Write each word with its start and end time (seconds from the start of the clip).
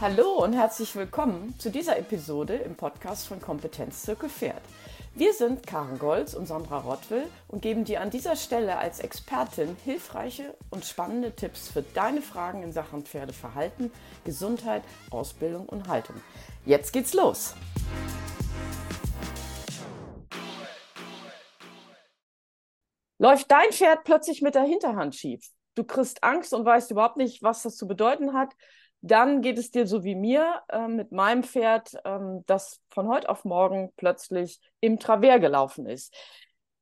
Hallo 0.00 0.44
und 0.44 0.52
herzlich 0.52 0.94
willkommen 0.94 1.58
zu 1.58 1.72
dieser 1.72 1.98
Episode 1.98 2.54
im 2.54 2.76
Podcast 2.76 3.26
von 3.26 3.40
Kompetenzzirkel 3.40 4.28
Pferd. 4.28 4.62
Wir 5.16 5.32
sind 5.32 5.66
Karen 5.66 5.98
Golz 5.98 6.34
und 6.34 6.46
Sandra 6.46 6.78
Rottwill 6.78 7.26
und 7.48 7.62
geben 7.62 7.84
dir 7.84 8.00
an 8.00 8.10
dieser 8.10 8.36
Stelle 8.36 8.78
als 8.78 9.00
Expertin 9.00 9.76
hilfreiche 9.84 10.54
und 10.70 10.84
spannende 10.84 11.34
Tipps 11.34 11.68
für 11.68 11.82
deine 11.82 12.22
Fragen 12.22 12.62
in 12.62 12.70
Sachen 12.70 13.02
Pferdeverhalten, 13.02 13.90
Gesundheit, 14.24 14.84
Ausbildung 15.10 15.68
und 15.68 15.88
Haltung. 15.88 16.14
Jetzt 16.64 16.92
geht's 16.92 17.12
los! 17.12 17.56
Läuft 23.18 23.50
dein 23.50 23.72
Pferd 23.72 24.04
plötzlich 24.04 24.42
mit 24.42 24.54
der 24.54 24.62
Hinterhand 24.62 25.16
schief? 25.16 25.44
Du 25.74 25.82
kriegst 25.82 26.22
Angst 26.22 26.54
und 26.54 26.64
weißt 26.64 26.92
überhaupt 26.92 27.16
nicht, 27.16 27.42
was 27.42 27.64
das 27.64 27.76
zu 27.76 27.88
bedeuten 27.88 28.32
hat 28.32 28.54
dann 29.00 29.42
geht 29.42 29.58
es 29.58 29.70
dir 29.70 29.86
so 29.86 30.04
wie 30.04 30.14
mir 30.14 30.62
äh, 30.68 30.88
mit 30.88 31.12
meinem 31.12 31.42
Pferd, 31.42 31.96
ähm, 32.04 32.44
das 32.46 32.80
von 32.90 33.08
heute 33.08 33.28
auf 33.28 33.44
morgen 33.44 33.92
plötzlich 33.96 34.60
im 34.80 34.98
Travers 34.98 35.40
gelaufen 35.40 35.86
ist. 35.86 36.14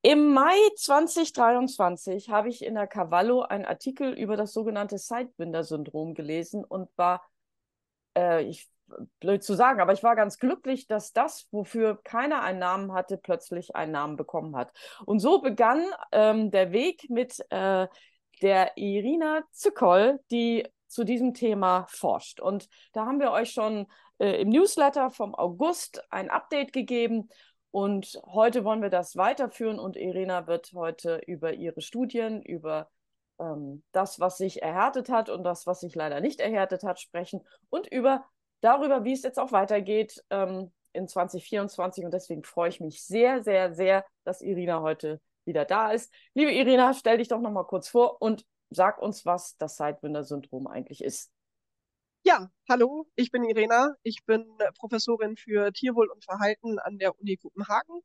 Im 0.02 0.33
Mai 0.33 0.57
2023 0.77 2.30
habe 2.30 2.48
ich 2.48 2.65
in 2.65 2.74
der 2.74 2.87
Cavallo 2.87 3.43
einen 3.43 3.65
Artikel 3.65 4.12
über 4.12 4.37
das 4.37 4.52
sogenannte 4.52 4.98
Sidewinder-Syndrom 4.98 6.15
gelesen 6.15 6.65
und 6.65 6.88
war, 6.97 7.27
äh, 8.16 8.45
ich, 8.45 8.69
blöd 9.21 9.43
zu 9.43 9.55
sagen, 9.55 9.80
aber 9.80 9.93
ich 9.93 10.02
war 10.05 10.15
ganz 10.15 10.38
glücklich, 10.38 10.87
dass 10.87 11.12
das, 11.12 11.48
wofür 11.51 12.01
keiner 12.05 12.43
einen 12.43 12.60
Namen 12.60 12.93
hatte, 12.93 13.19
plötzlich 13.19 13.74
einen 13.74 13.93
Namen 13.93 14.16
bekommen 14.16 14.57
hat. 14.57 14.73
Und 15.05 15.19
so 15.19 15.41
begann 15.41 15.85
ähm, 16.12 16.52
der 16.52 16.73
Weg 16.73 17.10
mit 17.10 17.45
äh, 17.51 17.88
der 18.43 18.77
Irina 18.77 19.43
Zückoll, 19.51 20.21
die 20.30 20.69
zu 20.97 21.05
diesem 21.05 21.35
Thema 21.35 21.87
forscht. 21.91 22.41
Und 22.41 22.71
da 22.95 23.05
haben 23.05 23.21
wir 23.21 23.30
euch 23.30 23.51
schon 23.51 23.87
äh, 24.16 24.41
im 24.41 24.49
Newsletter 24.49 25.11
vom 25.11 25.35
August 25.35 26.03
ein 26.11 26.30
Update 26.30 26.73
gegeben. 26.73 27.29
Und 27.71 28.19
heute 28.25 28.65
wollen 28.65 28.80
wir 28.80 28.88
das 28.88 29.15
weiterführen 29.15 29.79
und 29.79 29.99
Irina 29.99 30.47
wird 30.47 30.73
heute 30.73 31.21
über 31.27 31.53
ihre 31.53 31.83
Studien, 31.83 32.41
über 32.41 32.88
ähm, 33.38 33.83
das, 33.93 34.19
was 34.21 34.38
sich 34.38 34.63
erhärtet 34.63 35.11
hat 35.11 35.29
und 35.29 35.45
das, 35.45 35.66
was 35.66 35.80
sich 35.80 35.95
leider 35.95 36.23
nicht 36.23 36.41
erhärtet 36.41 36.83
hat, 36.83 36.99
sprechen 36.99 37.43
und 37.69 37.87
über 37.87 38.25
darüber, 38.63 39.05
wie 39.05 39.13
es 39.13 39.23
jetzt 39.23 39.38
auch 39.38 39.53
weitergeht 39.53 40.25
ähm, 40.31 40.73
in 40.95 41.09
2024. 41.09 42.07
Und 42.07 42.15
deswegen 42.15 42.43
freue 42.43 42.71
ich 42.71 42.81
mich 42.81 43.05
sehr, 43.05 43.43
sehr, 43.43 43.75
sehr, 43.75 44.07
dass 44.25 44.41
Irina 44.41 44.81
heute 44.81 45.21
wieder 45.45 45.66
da 45.66 45.93
ist. 45.93 46.10
Liebe 46.33 46.53
Irina, 46.53 46.95
stell 46.95 47.19
dich 47.19 47.29
doch 47.29 47.43
noch 47.43 47.53
mal 47.53 47.65
kurz 47.65 47.87
vor 47.87 48.23
und 48.23 48.47
sag 48.71 48.99
uns, 49.01 49.25
was 49.25 49.57
das 49.59 49.77
Sidewinder-Syndrom 49.77 50.67
eigentlich 50.67 51.03
ist. 51.03 51.31
Ja, 52.25 52.51
hallo, 52.69 53.07
ich 53.15 53.31
bin 53.31 53.45
Irena. 53.45 53.95
Ich 54.03 54.25
bin 54.27 54.45
Professorin 54.79 55.37
für 55.37 55.73
Tierwohl 55.73 56.11
und 56.11 56.25
Verhalten 56.25 56.79
an 56.81 56.99
der 56.99 57.19
Uni 57.21 57.37
Kopenhagen. 57.37 58.01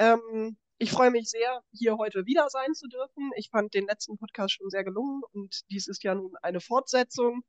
Ähm, 0.00 0.56
ich 0.78 0.90
freue 0.90 1.12
mich 1.12 1.30
sehr, 1.30 1.62
hier 1.72 1.96
heute 1.96 2.26
wieder 2.26 2.48
sein 2.50 2.74
zu 2.74 2.88
dürfen. 2.88 3.30
Ich 3.36 3.50
fand 3.50 3.72
den 3.74 3.86
letzten 3.86 4.18
Podcast 4.18 4.54
schon 4.54 4.70
sehr 4.70 4.82
gelungen 4.82 5.22
und 5.32 5.62
dies 5.70 5.86
ist 5.86 6.02
ja 6.02 6.16
nun 6.16 6.34
eine 6.42 6.60
Fortsetzung. 6.60 7.44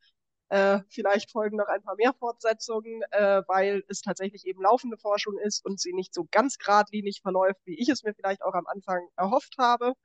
Äh, 0.49 0.81
vielleicht 0.89 1.31
folgen 1.31 1.57
noch 1.57 1.67
ein 1.67 1.81
paar 1.81 1.95
mehr 1.95 2.13
Fortsetzungen, 2.13 3.01
äh, 3.09 3.41
weil 3.47 3.83
es 3.87 4.01
tatsächlich 4.01 4.45
eben 4.45 4.61
laufende 4.61 4.97
Forschung 4.97 5.39
ist 5.39 5.65
und 5.65 5.79
sie 5.79 5.91
nicht 5.93 6.13
so 6.13 6.27
ganz 6.29 6.59
geradlinig 6.59 7.21
verläuft, 7.23 7.59
wie 7.65 7.79
ich 7.81 7.89
es 7.89 8.03
mir 8.03 8.13
vielleicht 8.13 8.43
auch 8.43 8.53
am 8.53 8.67
Anfang 8.67 9.07
erhofft 9.17 9.55
habe 9.57 9.95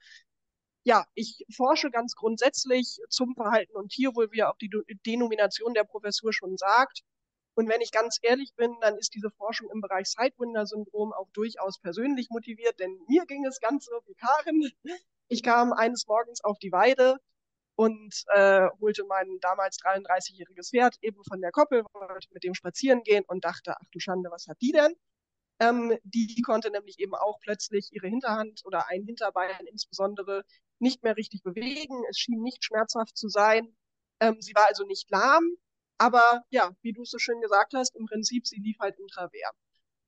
ja, 0.84 1.04
ich 1.14 1.44
forsche 1.54 1.90
ganz 1.90 2.14
grundsätzlich 2.14 2.98
zum 3.08 3.34
Verhalten 3.34 3.76
und 3.76 3.90
Tierwohl, 3.92 4.30
wie 4.32 4.42
auch 4.42 4.56
die 4.56 4.70
Denomination 5.06 5.74
der 5.74 5.84
Professur 5.84 6.32
schon 6.32 6.56
sagt. 6.56 7.02
Und 7.54 7.68
wenn 7.68 7.80
ich 7.80 7.92
ganz 7.92 8.18
ehrlich 8.22 8.54
bin, 8.56 8.74
dann 8.80 8.96
ist 8.96 9.14
diese 9.14 9.30
Forschung 9.30 9.68
im 9.70 9.80
Bereich 9.80 10.08
Sidewinder-Syndrom 10.08 11.12
auch 11.12 11.28
durchaus 11.32 11.78
persönlich 11.78 12.28
motiviert, 12.30 12.78
denn 12.80 12.98
mir 13.08 13.26
ging 13.26 13.44
es 13.44 13.60
ganz 13.60 13.86
so 13.86 14.00
wie 14.06 14.14
Karin. 14.14 14.70
Ich 15.28 15.42
kam 15.42 15.72
eines 15.72 16.06
Morgens 16.06 16.42
auf 16.42 16.58
die 16.58 16.72
Weide 16.72 17.18
und 17.74 18.24
äh, 18.28 18.68
holte 18.80 19.04
mein 19.04 19.38
damals 19.40 19.78
33-jähriges 19.78 20.70
Pferd 20.70 20.96
eben 21.02 21.22
von 21.24 21.40
der 21.40 21.50
Koppel, 21.50 21.84
wollte 21.92 22.28
mit 22.32 22.44
dem 22.44 22.54
spazieren 22.54 23.02
gehen 23.02 23.24
und 23.26 23.44
dachte, 23.44 23.74
ach 23.76 23.86
du 23.92 24.00
Schande, 24.00 24.30
was 24.30 24.46
hat 24.48 24.56
die 24.60 24.72
denn? 24.72 24.94
Ähm, 25.60 25.98
die 26.04 26.40
konnte 26.42 26.70
nämlich 26.70 26.98
eben 26.98 27.14
auch 27.14 27.38
plötzlich 27.40 27.92
ihre 27.92 28.08
Hinterhand 28.08 28.62
oder 28.64 28.88
ein 28.88 29.04
Hinterbein 29.04 29.66
insbesondere 29.66 30.44
nicht 30.80 31.02
mehr 31.02 31.16
richtig 31.16 31.42
bewegen. 31.42 32.02
Es 32.08 32.18
schien 32.18 32.42
nicht 32.42 32.64
schmerzhaft 32.64 33.16
zu 33.16 33.28
sein. 33.28 33.74
Ähm, 34.20 34.40
sie 34.40 34.54
war 34.54 34.66
also 34.66 34.84
nicht 34.84 35.10
lahm, 35.10 35.56
aber 35.98 36.42
ja, 36.50 36.70
wie 36.82 36.92
du 36.92 37.02
es 37.02 37.10
so 37.10 37.18
schön 37.18 37.40
gesagt 37.40 37.74
hast, 37.74 37.96
im 37.96 38.06
Prinzip, 38.06 38.46
sie 38.46 38.60
lief 38.60 38.78
halt 38.78 38.98
intravers. 38.98 39.54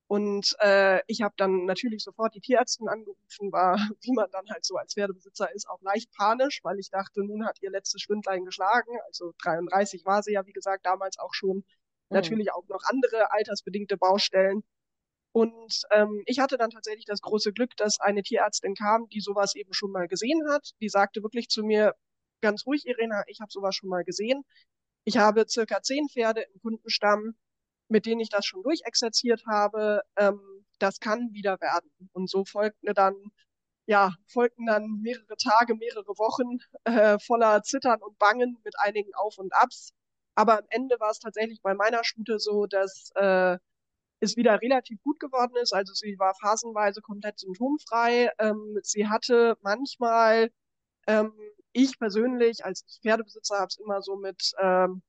Und 0.07 0.57
äh, 0.61 1.01
ich 1.07 1.23
habe 1.23 1.35
dann 1.39 1.65
natürlich 1.65 2.03
sofort 2.03 2.35
die 2.35 2.41
Tierärztin 2.41 2.89
angerufen, 2.89 3.51
war, 3.51 3.77
wie 4.03 4.13
man 4.13 4.31
dann 4.31 4.49
halt 4.51 4.65
so 4.65 4.77
als 4.77 4.95
Pferdebesitzer 4.95 5.51
ist, 5.55 5.69
auch 5.69 5.81
leicht 5.81 6.13
panisch, 6.13 6.61
weil 6.63 6.79
ich 6.79 6.91
dachte, 6.91 7.25
nun 7.25 7.47
hat 7.47 7.63
ihr 7.63 7.71
letztes 7.71 8.03
Schwindlein 8.03 8.45
geschlagen. 8.45 8.93
Also 9.07 9.33
33 9.43 10.05
war 10.05 10.23
sie 10.23 10.33
ja, 10.33 10.47
wie 10.47 10.53
gesagt, 10.53 10.85
damals 10.85 11.19
auch 11.19 11.33
schon. 11.33 11.57
Mhm. 11.57 11.65
Natürlich 12.11 12.53
auch 12.53 12.69
noch 12.69 12.83
andere 12.85 13.33
altersbedingte 13.33 13.97
Baustellen. 13.97 14.63
Und 15.33 15.83
ähm, 15.91 16.23
ich 16.27 16.39
hatte 16.41 16.59
dann 16.59 16.71
tatsächlich 16.71 17.07
das 17.07 17.23
große 17.23 17.53
Glück, 17.53 17.77
dass 17.77 18.01
eine 18.01 18.23
Tierärztin 18.23 18.75
kam, 18.75 19.09
die 19.09 19.21
sowas 19.21 19.55
eben 19.55 19.73
schon 19.73 19.91
mal 19.91 20.07
gesehen 20.07 20.43
hat. 20.51 20.73
Die 20.81 20.91
sagte 20.91 21.23
wirklich 21.23 21.49
zu 21.49 21.63
mir, 21.65 21.95
ganz 22.43 22.67
ruhig, 22.67 22.87
Irena, 22.87 23.23
ich 23.27 23.41
habe 23.41 23.51
sowas 23.51 23.75
schon 23.75 23.89
mal 23.89 24.05
gesehen. 24.05 24.45
Ich 25.05 25.17
habe 25.17 25.47
circa 25.49 25.83
zehn 25.83 26.09
Pferde 26.09 26.43
im 26.43 26.61
Kundenstamm, 26.61 27.35
mit 27.89 28.07
denen 28.07 28.21
ich 28.21 28.29
das 28.29 28.45
schon 28.47 28.63
durchexerziert 28.63 29.45
habe. 29.47 30.03
Ähm, 30.17 30.41
das 30.79 31.01
kann 31.01 31.33
wieder 31.33 31.61
werden. 31.61 31.91
Und 32.13 32.29
so 32.29 32.45
folgten 32.45 32.93
dann, 32.95 33.15
ja, 33.87 34.15
folgten 34.29 34.67
dann 34.67 35.01
mehrere 35.03 35.37
Tage, 35.37 35.75
mehrere 35.75 36.19
Wochen 36.19 36.59
äh, 36.85 37.19
voller 37.19 37.63
Zittern 37.63 38.03
und 38.03 38.19
Bangen 38.19 38.59
mit 38.65 38.75
einigen 38.79 39.15
Auf 39.15 39.39
und 39.39 39.55
Abs. 39.55 39.93
Aber 40.35 40.59
am 40.59 40.67
Ende 40.71 41.01
war 41.01 41.11
es 41.11 41.21
tatsächlich 41.21 41.63
bei 41.63 41.75
meiner 41.75 42.05
Stute 42.05 42.39
so, 42.39 42.67
dass 42.67 43.11
äh, 43.17 43.59
es 44.23 44.37
wieder 44.37 44.61
relativ 44.63 45.03
gut 45.03 45.19
geworden 45.19 45.57
ist. 45.61 45.73
Also 45.75 45.93
sie 45.95 46.17
war 46.19 46.35
phasenweise 46.41 47.01
komplett 47.03 47.41
symptomfrei. 47.41 48.31
Ähm, 48.39 48.79
sie 48.83 49.09
hatte 49.09 49.57
manchmal, 49.63 50.51
ähm, 51.09 51.33
ich 51.73 51.99
persönlich 51.99 52.65
als 52.65 52.85
Pferdebesitzer 53.03 53.57
habe 53.57 53.69
es 53.69 53.79
immer 53.79 54.01
so 54.01 54.17
mit, 54.17 54.53
ähm, 54.61 55.03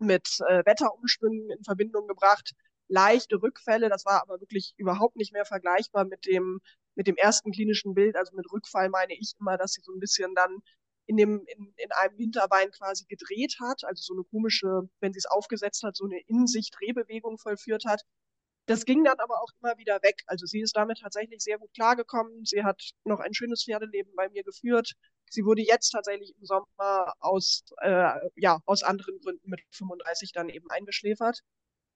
mit 0.00 0.40
äh, 0.48 0.64
Wetterumschwüngen 0.66 1.50
in 1.50 1.64
Verbindung 1.64 2.08
gebracht. 2.08 2.52
Leichte 2.88 3.40
Rückfälle, 3.40 3.88
das 3.88 4.04
war 4.04 4.20
aber 4.22 4.40
wirklich 4.40 4.74
überhaupt 4.76 5.16
nicht 5.16 5.32
mehr 5.32 5.44
vergleichbar 5.44 6.04
mit 6.04 6.26
dem, 6.26 6.60
mit 6.96 7.06
dem 7.06 7.16
ersten 7.16 7.52
klinischen 7.52 7.94
Bild. 7.94 8.16
Also 8.16 8.34
mit 8.34 8.50
Rückfall 8.52 8.88
meine 8.88 9.14
ich 9.14 9.34
immer, 9.38 9.58
dass 9.58 9.72
sie 9.74 9.82
so 9.82 9.92
ein 9.92 10.00
bisschen 10.00 10.34
dann 10.34 10.58
in 11.06 11.16
dem, 11.16 11.44
in, 11.46 11.72
in 11.76 11.92
einem 11.92 12.16
Hinterbein 12.16 12.70
quasi 12.72 13.04
gedreht 13.04 13.56
hat, 13.60 13.84
also 13.84 14.02
so 14.02 14.14
eine 14.14 14.24
komische, 14.24 14.88
wenn 15.00 15.12
sie 15.12 15.18
es 15.18 15.26
aufgesetzt 15.26 15.82
hat, 15.84 15.96
so 15.96 16.04
eine 16.04 16.20
in 16.26 16.46
sich 16.46 16.70
Drehbewegung 16.70 17.38
vollführt 17.38 17.84
hat. 17.84 18.02
Das 18.70 18.84
ging 18.84 19.02
dann 19.02 19.18
aber 19.18 19.42
auch 19.42 19.48
immer 19.60 19.76
wieder 19.78 20.00
weg. 20.00 20.22
Also 20.26 20.46
sie 20.46 20.60
ist 20.60 20.76
damit 20.76 21.00
tatsächlich 21.00 21.42
sehr 21.42 21.58
gut 21.58 21.74
klargekommen. 21.74 22.44
Sie 22.44 22.62
hat 22.62 22.80
noch 23.02 23.18
ein 23.18 23.34
schönes 23.34 23.64
Pferdeleben 23.64 24.12
bei 24.14 24.28
mir 24.28 24.44
geführt. 24.44 24.92
Sie 25.28 25.44
wurde 25.44 25.62
jetzt 25.62 25.90
tatsächlich 25.90 26.32
im 26.38 26.44
Sommer 26.44 27.12
aus, 27.18 27.64
äh, 27.78 28.12
ja, 28.36 28.60
aus 28.66 28.84
anderen 28.84 29.18
Gründen 29.18 29.50
mit 29.50 29.60
35 29.72 30.30
dann 30.30 30.48
eben 30.48 30.70
eingeschläfert. 30.70 31.40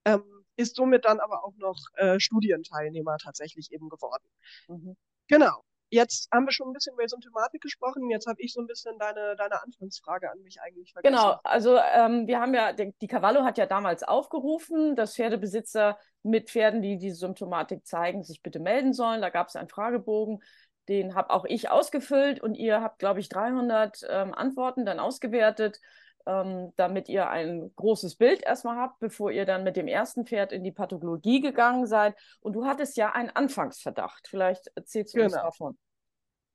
Ähm, 0.04 0.24
ist 0.56 0.74
somit 0.74 1.04
dann 1.04 1.20
aber 1.20 1.44
auch 1.44 1.54
noch 1.58 1.78
äh, 1.94 2.18
Studienteilnehmer 2.18 3.18
tatsächlich 3.18 3.70
eben 3.70 3.88
geworden. 3.88 4.24
Mhm. 4.66 4.96
Genau. 5.28 5.62
Jetzt 5.94 6.28
haben 6.32 6.44
wir 6.44 6.52
schon 6.52 6.70
ein 6.70 6.72
bisschen 6.72 6.94
über 6.94 7.06
Symptomatik 7.06 7.62
gesprochen. 7.62 8.10
Jetzt 8.10 8.26
habe 8.26 8.42
ich 8.42 8.52
so 8.52 8.60
ein 8.60 8.66
bisschen 8.66 8.98
deine, 8.98 9.36
deine 9.36 9.62
Anfangsfrage 9.62 10.28
an 10.28 10.40
mich 10.40 10.60
eigentlich 10.60 10.92
vergessen. 10.92 11.14
Genau, 11.14 11.38
also 11.44 11.78
ähm, 11.78 12.26
wir 12.26 12.40
haben 12.40 12.52
ja, 12.52 12.72
die 12.72 13.06
Cavallo 13.06 13.44
hat 13.44 13.58
ja 13.58 13.66
damals 13.66 14.02
aufgerufen, 14.02 14.96
dass 14.96 15.14
Pferdebesitzer 15.14 15.96
mit 16.24 16.50
Pferden, 16.50 16.82
die 16.82 16.98
diese 16.98 17.14
Symptomatik 17.14 17.86
zeigen, 17.86 18.24
sich 18.24 18.42
bitte 18.42 18.58
melden 18.58 18.92
sollen. 18.92 19.22
Da 19.22 19.30
gab 19.30 19.46
es 19.46 19.54
einen 19.54 19.68
Fragebogen, 19.68 20.42
den 20.88 21.14
habe 21.14 21.30
auch 21.30 21.44
ich 21.44 21.70
ausgefüllt 21.70 22.42
und 22.42 22.56
ihr 22.56 22.80
habt, 22.82 22.98
glaube 22.98 23.20
ich, 23.20 23.28
300 23.28 24.00
ähm, 24.08 24.34
Antworten 24.34 24.84
dann 24.84 24.98
ausgewertet, 24.98 25.80
ähm, 26.26 26.72
damit 26.74 27.08
ihr 27.08 27.28
ein 27.28 27.70
großes 27.76 28.16
Bild 28.16 28.42
erstmal 28.42 28.78
habt, 28.78 28.98
bevor 28.98 29.30
ihr 29.30 29.44
dann 29.44 29.62
mit 29.62 29.76
dem 29.76 29.86
ersten 29.86 30.26
Pferd 30.26 30.50
in 30.50 30.64
die 30.64 30.72
Pathologie 30.72 31.40
gegangen 31.40 31.86
seid. 31.86 32.16
Und 32.40 32.54
du 32.54 32.66
hattest 32.66 32.96
ja 32.96 33.12
einen 33.12 33.30
Anfangsverdacht. 33.30 34.26
Vielleicht 34.26 34.72
erzählst 34.74 35.14
du 35.14 35.18
genau. 35.18 35.26
uns 35.26 35.34
davon. 35.34 35.78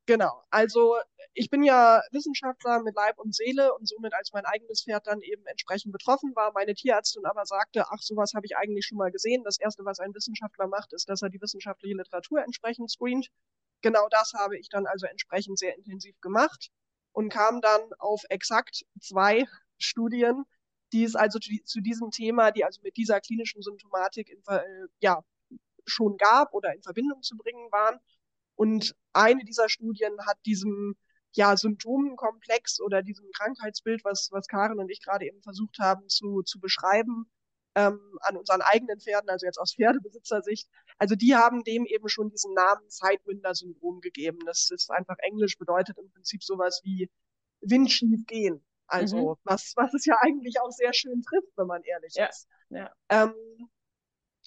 Genau, 0.09 0.41
also 0.49 0.95
ich 1.35 1.51
bin 1.51 1.61
ja 1.61 2.01
Wissenschaftler 2.09 2.81
mit 2.81 2.95
Leib 2.95 3.19
und 3.19 3.35
Seele 3.35 3.75
und 3.75 3.87
somit 3.87 4.11
als 4.15 4.33
mein 4.33 4.43
eigenes 4.43 4.81
Pferd 4.83 5.05
dann 5.05 5.21
eben 5.21 5.45
entsprechend 5.45 5.91
betroffen 5.91 6.35
war, 6.35 6.51
meine 6.51 6.73
Tierärztin 6.73 7.27
aber 7.27 7.45
sagte, 7.45 7.85
ach, 7.91 7.99
sowas 7.99 8.33
habe 8.33 8.47
ich 8.47 8.57
eigentlich 8.57 8.87
schon 8.87 8.97
mal 8.97 9.11
gesehen. 9.11 9.43
Das 9.43 9.59
Erste, 9.59 9.85
was 9.85 9.99
ein 9.99 10.15
Wissenschaftler 10.15 10.65
macht, 10.65 10.93
ist, 10.93 11.09
dass 11.09 11.21
er 11.21 11.29
die 11.29 11.39
wissenschaftliche 11.39 11.95
Literatur 11.95 12.41
entsprechend 12.41 12.89
screent. 12.89 13.29
Genau 13.83 14.07
das 14.09 14.33
habe 14.33 14.57
ich 14.57 14.69
dann 14.69 14.87
also 14.87 15.05
entsprechend 15.05 15.59
sehr 15.59 15.75
intensiv 15.75 16.19
gemacht 16.21 16.71
und 17.11 17.29
kam 17.29 17.61
dann 17.61 17.81
auf 17.99 18.23
exakt 18.29 18.83
zwei 18.99 19.45
Studien, 19.77 20.43
die 20.91 21.03
es 21.03 21.15
also 21.15 21.37
zu, 21.37 21.81
diesem 21.81 22.09
Thema, 22.09 22.49
die 22.49 22.65
also 22.65 22.81
mit 22.81 22.97
dieser 22.97 23.21
klinischen 23.21 23.61
Symptomatik 23.61 24.29
in, 24.29 24.41
äh, 24.47 24.87
ja, 25.01 25.23
schon 25.85 26.17
gab 26.17 26.55
oder 26.55 26.73
in 26.73 26.81
Verbindung 26.81 27.21
zu 27.21 27.37
bringen 27.37 27.71
waren. 27.71 27.99
Und 28.59 28.93
eine 29.13 29.45
dieser 29.45 29.69
Studien 29.69 30.11
hat 30.27 30.37
diesem 30.45 30.97
ja, 31.31 31.55
Symptomenkomplex 31.55 32.81
oder 32.81 33.01
diesem 33.01 33.31
Krankheitsbild, 33.31 34.03
was, 34.03 34.27
was 34.33 34.47
Karin 34.47 34.79
und 34.79 34.91
ich 34.91 35.01
gerade 35.01 35.25
eben 35.25 35.41
versucht 35.41 35.79
haben 35.79 36.09
zu, 36.09 36.41
zu 36.41 36.59
beschreiben, 36.59 37.31
ähm, 37.75 38.19
an 38.19 38.35
unseren 38.35 38.61
eigenen 38.61 38.99
Pferden, 38.99 39.29
also 39.29 39.45
jetzt 39.45 39.59
aus 39.59 39.75
Pferdebesitzersicht. 39.75 40.67
Also 40.97 41.15
die 41.15 41.37
haben 41.37 41.63
dem 41.63 41.85
eben 41.85 42.09
schon 42.09 42.31
diesen 42.31 42.53
Namen 42.53 42.83
Sidewinder-Syndrom 42.89 44.01
gegeben. 44.01 44.39
Das 44.45 44.69
ist 44.71 44.91
einfach 44.91 45.15
Englisch, 45.19 45.57
bedeutet 45.57 45.97
im 45.97 46.11
Prinzip 46.11 46.43
sowas 46.43 46.81
wie 46.83 47.09
windschief 47.61 48.25
gehen. 48.25 48.61
Also 48.87 49.35
mhm. 49.35 49.39
was, 49.45 49.71
was 49.77 49.93
es 49.93 50.05
ja 50.05 50.17
eigentlich 50.19 50.59
auch 50.59 50.71
sehr 50.71 50.91
schön 50.91 51.21
trifft, 51.21 51.55
wenn 51.55 51.67
man 51.67 51.83
ehrlich 51.83 52.15
ja. 52.15 52.25
ist. 52.25 52.45
Ja. 52.71 52.91
Ähm, 53.07 53.33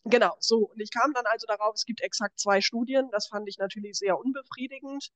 genau, 0.04 0.36
so. 0.40 0.70
Und 0.70 0.80
ich 0.80 0.90
kam 0.90 1.12
dann 1.14 1.26
also 1.26 1.46
darauf, 1.46 1.74
es 1.74 1.84
gibt 1.84 2.00
exakt 2.02 2.38
zwei 2.38 2.60
Studien. 2.60 3.08
Das 3.12 3.28
fand 3.28 3.48
ich 3.48 3.58
natürlich 3.58 3.98
sehr 3.98 4.18
unbefriedigend. 4.18 5.08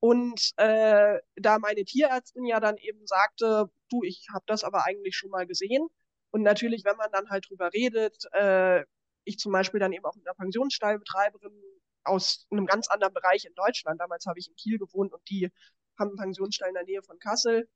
Und 0.00 0.52
äh, 0.56 1.18
da 1.36 1.58
meine 1.58 1.84
Tierärztin 1.84 2.44
ja 2.44 2.60
dann 2.60 2.76
eben 2.76 3.06
sagte, 3.06 3.70
du, 3.88 4.02
ich 4.04 4.26
habe 4.32 4.44
das 4.46 4.64
aber 4.64 4.84
eigentlich 4.84 5.16
schon 5.16 5.30
mal 5.30 5.46
gesehen, 5.46 5.88
und 6.34 6.42
natürlich, 6.42 6.84
wenn 6.84 6.96
man 6.96 7.12
dann 7.12 7.30
halt 7.30 7.48
drüber 7.48 7.72
redet, 7.72 8.24
äh, 8.32 8.84
ich 9.22 9.38
zum 9.38 9.52
Beispiel 9.52 9.78
dann 9.78 9.92
eben 9.92 10.04
auch 10.04 10.16
mit 10.16 10.26
einer 10.26 10.34
Pensionsstallbetreiberin 10.34 11.52
aus 12.02 12.48
einem 12.50 12.66
ganz 12.66 12.88
anderen 12.88 13.14
Bereich 13.14 13.44
in 13.44 13.54
Deutschland, 13.54 14.00
damals 14.00 14.26
habe 14.26 14.40
ich 14.40 14.48
in 14.48 14.56
Kiel 14.56 14.78
gewohnt 14.78 15.12
und 15.12 15.22
die 15.30 15.48
haben 15.96 16.08
einen 16.08 16.16
Pensionsstall 16.16 16.70
in 16.70 16.74
der 16.74 16.82
Nähe 16.82 17.04
von 17.04 17.20
Kassel. 17.20 17.68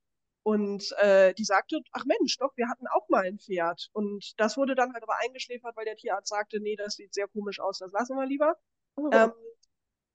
Und 0.43 0.91
äh, 0.99 1.33
die 1.33 1.43
sagte, 1.43 1.79
ach 1.91 2.05
Mensch, 2.05 2.37
doch, 2.37 2.55
wir 2.55 2.69
hatten 2.69 2.87
auch 2.87 3.07
mal 3.09 3.25
ein 3.25 3.39
Pferd. 3.39 3.89
Und 3.93 4.33
das 4.37 4.57
wurde 4.57 4.75
dann 4.75 4.93
halt 4.93 5.03
aber 5.03 5.17
eingeschläfert, 5.19 5.75
weil 5.75 5.85
der 5.85 5.95
Tierarzt 5.95 6.29
sagte, 6.29 6.59
nee, 6.59 6.75
das 6.75 6.95
sieht 6.95 7.13
sehr 7.13 7.27
komisch 7.27 7.59
aus, 7.59 7.79
das 7.79 7.91
lassen 7.91 8.15
wir 8.15 8.25
lieber. 8.25 8.55
Oh. 8.95 9.09
Ähm, 9.11 9.33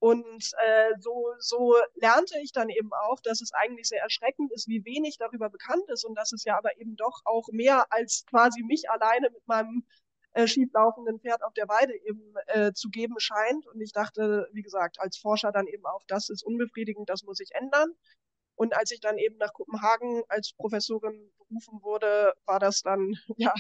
und 0.05 0.51
äh, 0.63 0.93
so, 1.01 1.33
so 1.39 1.77
lernte 1.95 2.39
ich 2.43 2.53
dann 2.53 2.69
eben 2.69 2.91
auch, 2.93 3.21
dass 3.21 3.41
es 3.41 3.53
eigentlich 3.55 3.89
sehr 3.89 4.03
erschreckend 4.03 4.53
ist, 4.53 4.69
wie 4.69 4.85
wenig 4.85 5.17
darüber 5.19 5.49
bekannt 5.49 5.89
ist 5.89 6.05
und 6.05 6.15
dass 6.15 6.33
es 6.33 6.45
ja 6.45 6.59
aber 6.59 6.77
eben 6.79 6.95
doch 6.97 7.23
auch 7.25 7.49
mehr 7.53 7.87
als 7.91 8.27
quasi 8.29 8.63
mich 8.63 8.91
alleine 8.91 9.31
mit 9.31 9.47
meinem 9.47 9.87
äh, 10.35 10.47
schieflaufenden 10.47 11.21
Pferd 11.21 11.43
auf 11.43 11.55
der 11.55 11.69
Weide 11.69 11.95
eben 12.05 12.35
äh, 12.49 12.73
zu 12.75 12.91
geben 12.91 13.19
scheint. 13.19 13.67
Und 13.67 13.81
ich 13.81 13.93
dachte, 13.93 14.49
wie 14.53 14.63
gesagt, 14.63 15.01
als 15.01 15.17
Forscher 15.17 15.53
dann 15.53 15.67
eben 15.67 15.87
auch, 15.87 16.03
das 16.07 16.29
ist 16.29 16.45
unbefriedigend, 16.45 17.09
das 17.09 17.23
muss 17.23 17.39
sich 17.39 17.53
ändern. 17.53 17.95
Und 18.57 18.77
als 18.77 18.91
ich 18.91 19.01
dann 19.01 19.19
eben 19.19 19.37
nach 19.39 19.53
Kopenhagen 19.53 20.23
als 20.29 20.53
Professorin 20.53 21.33
berufen 21.39 21.83
wurde, 21.83 22.35
war 22.47 22.61
das 22.61 22.83
dann 22.83 23.15
ja 23.37 23.55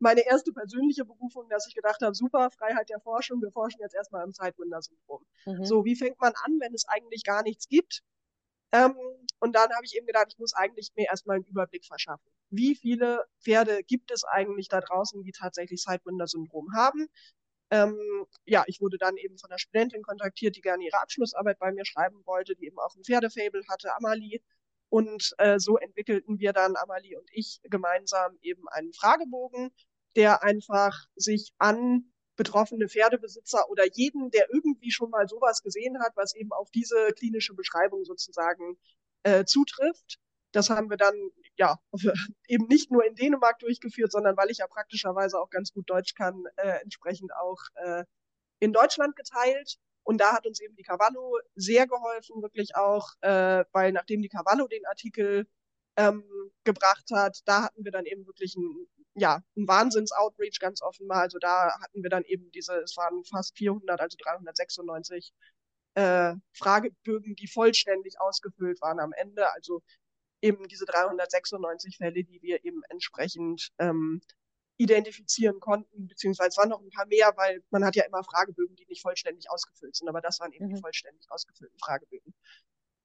meine 0.00 0.26
erste 0.26 0.52
persönliche 0.52 1.04
Berufung, 1.04 1.48
dass 1.48 1.66
ich 1.66 1.74
gedacht 1.74 2.02
habe, 2.02 2.14
super, 2.14 2.50
Freiheit 2.50 2.90
der 2.90 3.00
Forschung, 3.00 3.40
wir 3.40 3.50
forschen 3.50 3.80
jetzt 3.80 3.94
erstmal 3.94 4.22
am 4.22 4.32
Sidewinder-Syndrom. 4.32 5.24
Mhm. 5.46 5.64
So, 5.64 5.84
wie 5.84 5.96
fängt 5.96 6.20
man 6.20 6.32
an, 6.44 6.58
wenn 6.60 6.74
es 6.74 6.86
eigentlich 6.86 7.24
gar 7.24 7.42
nichts 7.42 7.68
gibt? 7.68 8.02
Ähm, 8.72 8.94
und 9.40 9.54
dann 9.54 9.70
habe 9.70 9.84
ich 9.84 9.96
eben 9.96 10.06
gedacht, 10.06 10.26
ich 10.28 10.38
muss 10.38 10.54
eigentlich 10.54 10.90
mir 10.96 11.06
erstmal 11.06 11.36
einen 11.36 11.44
Überblick 11.44 11.84
verschaffen. 11.84 12.30
Wie 12.50 12.74
viele 12.74 13.24
Pferde 13.40 13.82
gibt 13.84 14.10
es 14.10 14.24
eigentlich 14.24 14.68
da 14.68 14.80
draußen, 14.80 15.22
die 15.22 15.32
tatsächlich 15.32 15.82
Sidewinder-Syndrom 15.82 16.74
haben? 16.74 17.06
Ähm, 17.70 17.98
ja, 18.44 18.64
ich 18.66 18.80
wurde 18.80 18.98
dann 18.98 19.16
eben 19.16 19.38
von 19.38 19.50
einer 19.50 19.58
Studentin 19.58 20.02
kontaktiert, 20.02 20.56
die 20.56 20.60
gerne 20.60 20.84
ihre 20.84 21.00
Abschlussarbeit 21.00 21.58
bei 21.58 21.72
mir 21.72 21.84
schreiben 21.84 22.22
wollte, 22.26 22.54
die 22.54 22.66
eben 22.66 22.78
auch 22.78 22.94
ein 22.94 23.04
Pferdefable 23.04 23.62
hatte, 23.68 23.94
Amalie. 23.96 24.40
Und 24.90 25.34
äh, 25.38 25.58
so 25.58 25.76
entwickelten 25.78 26.38
wir 26.38 26.52
dann, 26.52 26.76
Amalie 26.76 27.18
und 27.18 27.28
ich, 27.32 27.60
gemeinsam 27.64 28.38
eben 28.42 28.68
einen 28.68 28.92
Fragebogen, 28.92 29.72
der 30.14 30.42
einfach 30.42 31.06
sich 31.16 31.52
an 31.58 32.12
betroffene 32.36 32.88
Pferdebesitzer 32.88 33.68
oder 33.70 33.84
jeden, 33.92 34.30
der 34.30 34.48
irgendwie 34.52 34.90
schon 34.90 35.10
mal 35.10 35.28
sowas 35.28 35.62
gesehen 35.62 36.00
hat, 36.00 36.12
was 36.16 36.34
eben 36.34 36.52
auf 36.52 36.70
diese 36.70 37.12
klinische 37.16 37.54
Beschreibung 37.54 38.04
sozusagen 38.04 38.76
äh, 39.22 39.44
zutrifft. 39.44 40.18
Das 40.52 40.70
haben 40.70 40.90
wir 40.90 40.96
dann 40.96 41.14
ja 41.56 41.78
eben 42.48 42.66
nicht 42.66 42.90
nur 42.90 43.04
in 43.04 43.14
Dänemark 43.14 43.58
durchgeführt, 43.58 44.12
sondern 44.12 44.36
weil 44.36 44.50
ich 44.50 44.58
ja 44.58 44.66
praktischerweise 44.66 45.38
auch 45.38 45.50
ganz 45.50 45.72
gut 45.72 45.88
Deutsch 45.88 46.14
kann, 46.14 46.44
äh, 46.56 46.80
entsprechend 46.82 47.32
auch 47.34 47.60
äh, 47.76 48.04
in 48.60 48.72
Deutschland 48.72 49.16
geteilt. 49.16 49.76
Und 50.02 50.20
da 50.20 50.34
hat 50.34 50.46
uns 50.46 50.60
eben 50.60 50.76
die 50.76 50.82
Cavallo 50.82 51.38
sehr 51.54 51.86
geholfen, 51.86 52.42
wirklich 52.42 52.76
auch, 52.76 53.08
äh, 53.22 53.64
weil 53.72 53.92
nachdem 53.92 54.20
die 54.20 54.28
Cavallo 54.28 54.68
den 54.68 54.84
Artikel 54.86 55.46
ähm, 55.96 56.24
gebracht 56.64 57.08
hat, 57.12 57.40
da 57.46 57.64
hatten 57.64 57.84
wir 57.84 57.92
dann 57.92 58.04
eben 58.04 58.26
wirklich 58.26 58.54
ein 58.56 58.86
ja, 59.14 59.40
ein 59.56 59.68
Wahnsinns-Outreach 59.68 60.58
ganz 60.60 60.82
offenbar. 60.82 61.22
Also 61.22 61.38
da 61.38 61.72
hatten 61.80 62.02
wir 62.02 62.10
dann 62.10 62.24
eben 62.24 62.50
diese, 62.50 62.74
es 62.78 62.96
waren 62.96 63.24
fast 63.24 63.56
400, 63.56 64.00
also 64.00 64.16
396 64.20 65.32
äh, 65.94 66.34
Fragebögen, 66.52 67.36
die 67.36 67.46
vollständig 67.46 68.20
ausgefüllt 68.20 68.80
waren 68.82 68.98
am 69.00 69.12
Ende. 69.12 69.52
Also 69.52 69.82
eben 70.44 70.68
diese 70.68 70.84
396 70.84 71.96
Fälle, 71.96 72.22
die 72.22 72.42
wir 72.42 72.64
eben 72.64 72.82
entsprechend 72.90 73.70
ähm, 73.78 74.20
identifizieren 74.76 75.58
konnten, 75.58 76.06
beziehungsweise 76.06 76.48
es 76.50 76.58
waren 76.58 76.68
noch 76.68 76.82
ein 76.82 76.90
paar 76.90 77.06
mehr, 77.06 77.32
weil 77.36 77.62
man 77.70 77.84
hat 77.84 77.96
ja 77.96 78.04
immer 78.04 78.22
Fragebögen, 78.22 78.76
die 78.76 78.86
nicht 78.86 79.00
vollständig 79.00 79.50
ausgefüllt 79.50 79.96
sind, 79.96 80.08
aber 80.08 80.20
das 80.20 80.40
waren 80.40 80.52
eben 80.52 80.66
mhm. 80.66 80.74
die 80.74 80.80
vollständig 80.80 81.24
ausgefüllten 81.30 81.78
Fragebögen. 81.78 82.34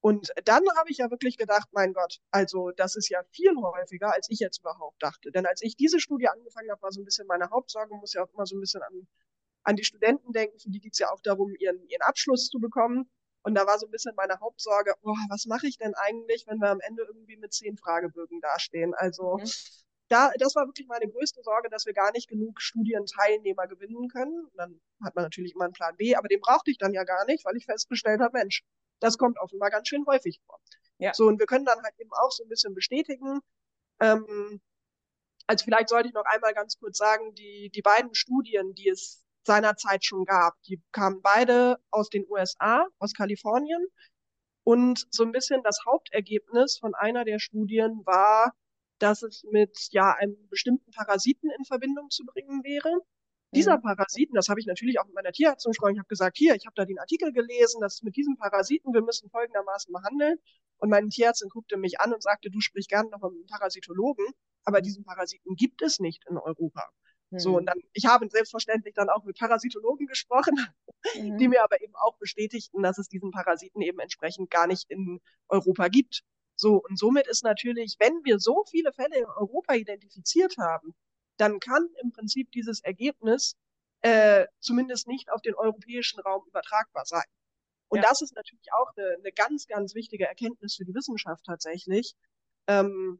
Und 0.02 0.32
dann 0.46 0.64
habe 0.78 0.90
ich 0.90 0.98
ja 0.98 1.12
wirklich 1.12 1.38
gedacht, 1.38 1.68
mein 1.72 1.94
Gott, 1.94 2.20
also 2.32 2.72
das 2.72 2.96
ist 2.96 3.10
ja 3.10 3.22
viel 3.32 3.54
häufiger, 3.56 4.14
als 4.14 4.30
ich 4.30 4.40
jetzt 4.40 4.60
überhaupt 4.60 5.02
dachte. 5.04 5.30
Denn 5.32 5.46
als 5.46 5.62
ich 5.62 5.76
diese 5.76 6.00
Studie 6.00 6.30
angefangen 6.30 6.72
habe, 6.72 6.82
war 6.82 6.92
so 6.92 7.02
ein 7.02 7.06
bisschen 7.06 7.28
meine 7.28 7.50
Hauptsorge, 7.50 7.96
muss 7.96 8.14
ja 8.14 8.24
auch 8.24 8.34
immer 8.34 8.46
so 8.46 8.56
ein 8.56 8.62
bisschen 8.62 8.82
an, 8.82 9.08
an 9.64 9.76
die 9.76 9.84
Studenten 9.84 10.32
denken, 10.32 10.58
für 10.58 10.70
die 10.70 10.80
geht 10.80 10.94
es 10.94 11.00
ja 11.00 11.12
auch 11.12 11.20
darum, 11.22 11.54
ihren, 11.60 11.86
ihren 11.88 12.02
Abschluss 12.02 12.48
zu 12.48 12.60
bekommen. 12.60 13.10
Und 13.50 13.56
da 13.56 13.66
war 13.66 13.80
so 13.80 13.88
ein 13.88 13.92
bisschen 13.92 14.14
meine 14.16 14.40
Hauptsorge, 14.40 14.94
oh, 15.02 15.16
was 15.30 15.48
mache 15.48 15.66
ich 15.66 15.80
denn 15.80 15.96
eigentlich, 15.96 16.46
wenn 16.48 16.60
wir 16.60 16.70
am 16.70 16.80
Ende 16.82 17.02
irgendwie 17.04 17.36
mit 17.36 17.52
zehn 17.52 17.78
Fragebögen 17.78 18.42
dastehen? 18.42 18.94
Also 18.94 19.38
mhm. 19.38 19.50
da, 20.08 20.32
das 20.38 20.56
war 20.56 20.68
wirklich 20.68 20.88
meine 20.88 21.10
größte 21.10 21.42
Sorge, 21.42 21.68
dass 21.70 21.88
wir 21.88 21.94
gar 21.94 22.12
nicht 22.12 22.30
genug 22.30 22.62
Studienteilnehmer 22.62 23.66
gewinnen 23.66 24.08
können. 24.08 24.46
Und 24.46 24.56
dann 24.56 24.80
hat 25.04 25.16
man 25.16 25.26
natürlich 25.26 25.56
immer 25.56 25.66
einen 25.66 25.74
Plan 25.74 25.96
B, 25.98 26.16
aber 26.16 26.28
den 26.28 26.42
brauchte 26.42 26.70
ich 26.70 26.78
dann 26.78 26.94
ja 26.94 27.04
gar 27.06 27.26
nicht, 27.26 27.44
weil 27.44 27.58
ich 27.58 27.66
festgestellt 27.66 28.22
habe, 28.22 28.38
Mensch, 28.38 28.64
das 29.00 29.18
kommt 29.18 29.40
offenbar 29.40 29.72
ganz 29.72 29.88
schön 29.88 30.06
häufig 30.06 30.40
vor. 30.46 30.60
Ja. 31.00 31.16
So, 31.16 31.26
und 31.26 31.40
wir 31.40 31.48
können 31.48 31.66
dann 31.66 31.82
halt 31.82 31.96
eben 31.98 32.12
auch 32.14 32.32
so 32.32 32.44
ein 32.44 32.50
bisschen 32.50 32.76
bestätigen. 32.76 33.40
Ähm, 34.00 34.62
also 35.48 35.66
vielleicht 35.66 35.90
sollte 35.90 36.10
ich 36.10 36.14
noch 36.14 36.26
einmal 36.26 36.54
ganz 36.54 36.78
kurz 36.78 37.00
sagen, 37.00 37.34
die, 37.34 37.72
die 37.74 37.82
beiden 37.82 38.14
Studien, 38.14 38.76
die 38.76 38.90
es 38.90 39.24
seinerzeit 39.44 40.06
schon 40.06 40.26
gab, 40.26 40.54
die 40.64 40.82
kamen 40.92 41.22
beide 41.22 41.78
aus 41.92 42.10
den 42.10 42.26
USA, 42.30 42.86
aus 43.00 43.14
Kalifornien. 43.14 43.86
Und 44.64 45.08
so 45.10 45.24
ein 45.24 45.32
bisschen 45.32 45.64
das 45.64 45.80
Hauptergebnis 45.86 46.78
von 46.78 46.94
einer 46.94 47.26
der 47.26 47.40
Studien 47.40 48.02
war, 48.06 48.54
dass 49.00 49.24
es 49.24 49.44
mit 49.52 49.76
ja 49.92 50.14
einem 50.14 50.36
bestimmten 50.50 50.92
Parasiten 50.92 51.50
in 51.58 51.66
Verbindung 51.66 52.10
zu 52.10 52.26
bringen 52.26 52.64
wäre 52.64 53.02
dieser 53.56 53.78
mhm. 53.78 53.82
Parasiten, 53.82 54.36
das 54.36 54.50
habe 54.50 54.60
ich 54.60 54.68
natürlich 54.68 55.00
auch 55.00 55.06
mit 55.06 55.16
meiner 55.16 55.32
Tierärztin 55.32 55.72
gesprochen, 55.72 55.94
ich 55.94 56.00
habe 56.00 56.08
gesagt, 56.08 56.38
hier, 56.38 56.56
ich 56.56 56.66
habe 56.66 56.76
da 56.76 56.86
den 56.86 57.00
Artikel 57.00 57.34
gelesen, 57.34 57.82
dass 57.82 58.04
mit 58.04 58.16
diesem 58.16 58.38
Parasiten, 58.38 58.94
wir 58.94 59.02
müssen 59.02 59.30
folgendermaßen 59.30 59.92
behandeln. 59.92 60.38
Und 60.78 60.90
meine 60.90 61.10
Tierärztin 61.10 61.50
guckte 61.50 61.78
mich 61.78 62.00
an 62.00 62.14
und 62.14 62.24
sagte, 62.24 62.50
du 62.50 62.62
sprich 62.62 62.88
gerne 62.88 63.10
noch 63.10 63.22
mit 63.22 63.32
einem 63.32 63.46
Parasitologen, 63.48 64.26
aber 64.64 64.82
diesen 64.82 65.04
Parasiten 65.04 65.56
gibt 65.56 65.82
es 65.82 66.00
nicht 66.00 66.24
in 66.30 66.38
Europa. 66.38 66.88
Mhm. 67.32 67.40
So, 67.40 67.58
und 67.58 67.66
dann, 67.66 67.80
ich 67.94 68.06
habe 68.06 68.28
selbstverständlich 68.30 68.94
dann 68.96 69.10
auch 69.10 69.24
mit 69.24 69.38
Parasitologen 69.38 70.08
gesprochen, 70.08 70.56
mhm. 71.16 71.38
die 71.38 71.48
mir 71.48 71.64
aber 71.64 71.82
eben 71.82 71.96
auch 71.96 72.18
bestätigten, 72.18 72.82
dass 72.82 72.98
es 72.98 73.08
diesen 73.08 73.32
Parasiten 73.32 73.82
eben 73.82 74.00
entsprechend 74.00 74.50
gar 74.50 74.68
nicht 74.68 74.90
in 74.90 75.22
Europa 75.48 75.88
gibt. 75.88 76.24
So, 76.56 76.82
und 76.84 76.98
somit 76.98 77.28
ist 77.28 77.44
natürlich, 77.44 77.96
wenn 78.00 78.24
wir 78.24 78.40
so 78.40 78.66
viele 78.70 78.92
Fälle 78.92 79.18
in 79.18 79.26
Europa 79.26 79.76
identifiziert 79.76 80.58
haben, 80.58 80.94
dann 81.38 81.60
kann 81.60 81.88
im 82.02 82.12
Prinzip 82.12 82.52
dieses 82.52 82.82
Ergebnis 82.82 83.56
äh, 84.02 84.46
zumindest 84.60 85.08
nicht 85.08 85.32
auf 85.32 85.42
den 85.42 85.56
europäischen 85.56 86.20
Raum 86.20 86.44
übertragbar 86.48 87.06
sein. 87.06 87.24
Und 87.88 87.98
ja. 87.98 88.10
das 88.10 88.22
ist 88.22 88.36
natürlich 88.36 88.72
auch 88.74 88.92
eine, 88.96 89.16
eine, 89.18 89.32
ganz, 89.32 89.68
ganz 89.68 89.96
wichtige 89.96 90.28
Erkenntnis 90.28 90.76
für 90.76 90.86
die 90.86 90.94
Wissenschaft 90.94 91.44
tatsächlich. 91.46 92.14
Ähm, 92.68 93.20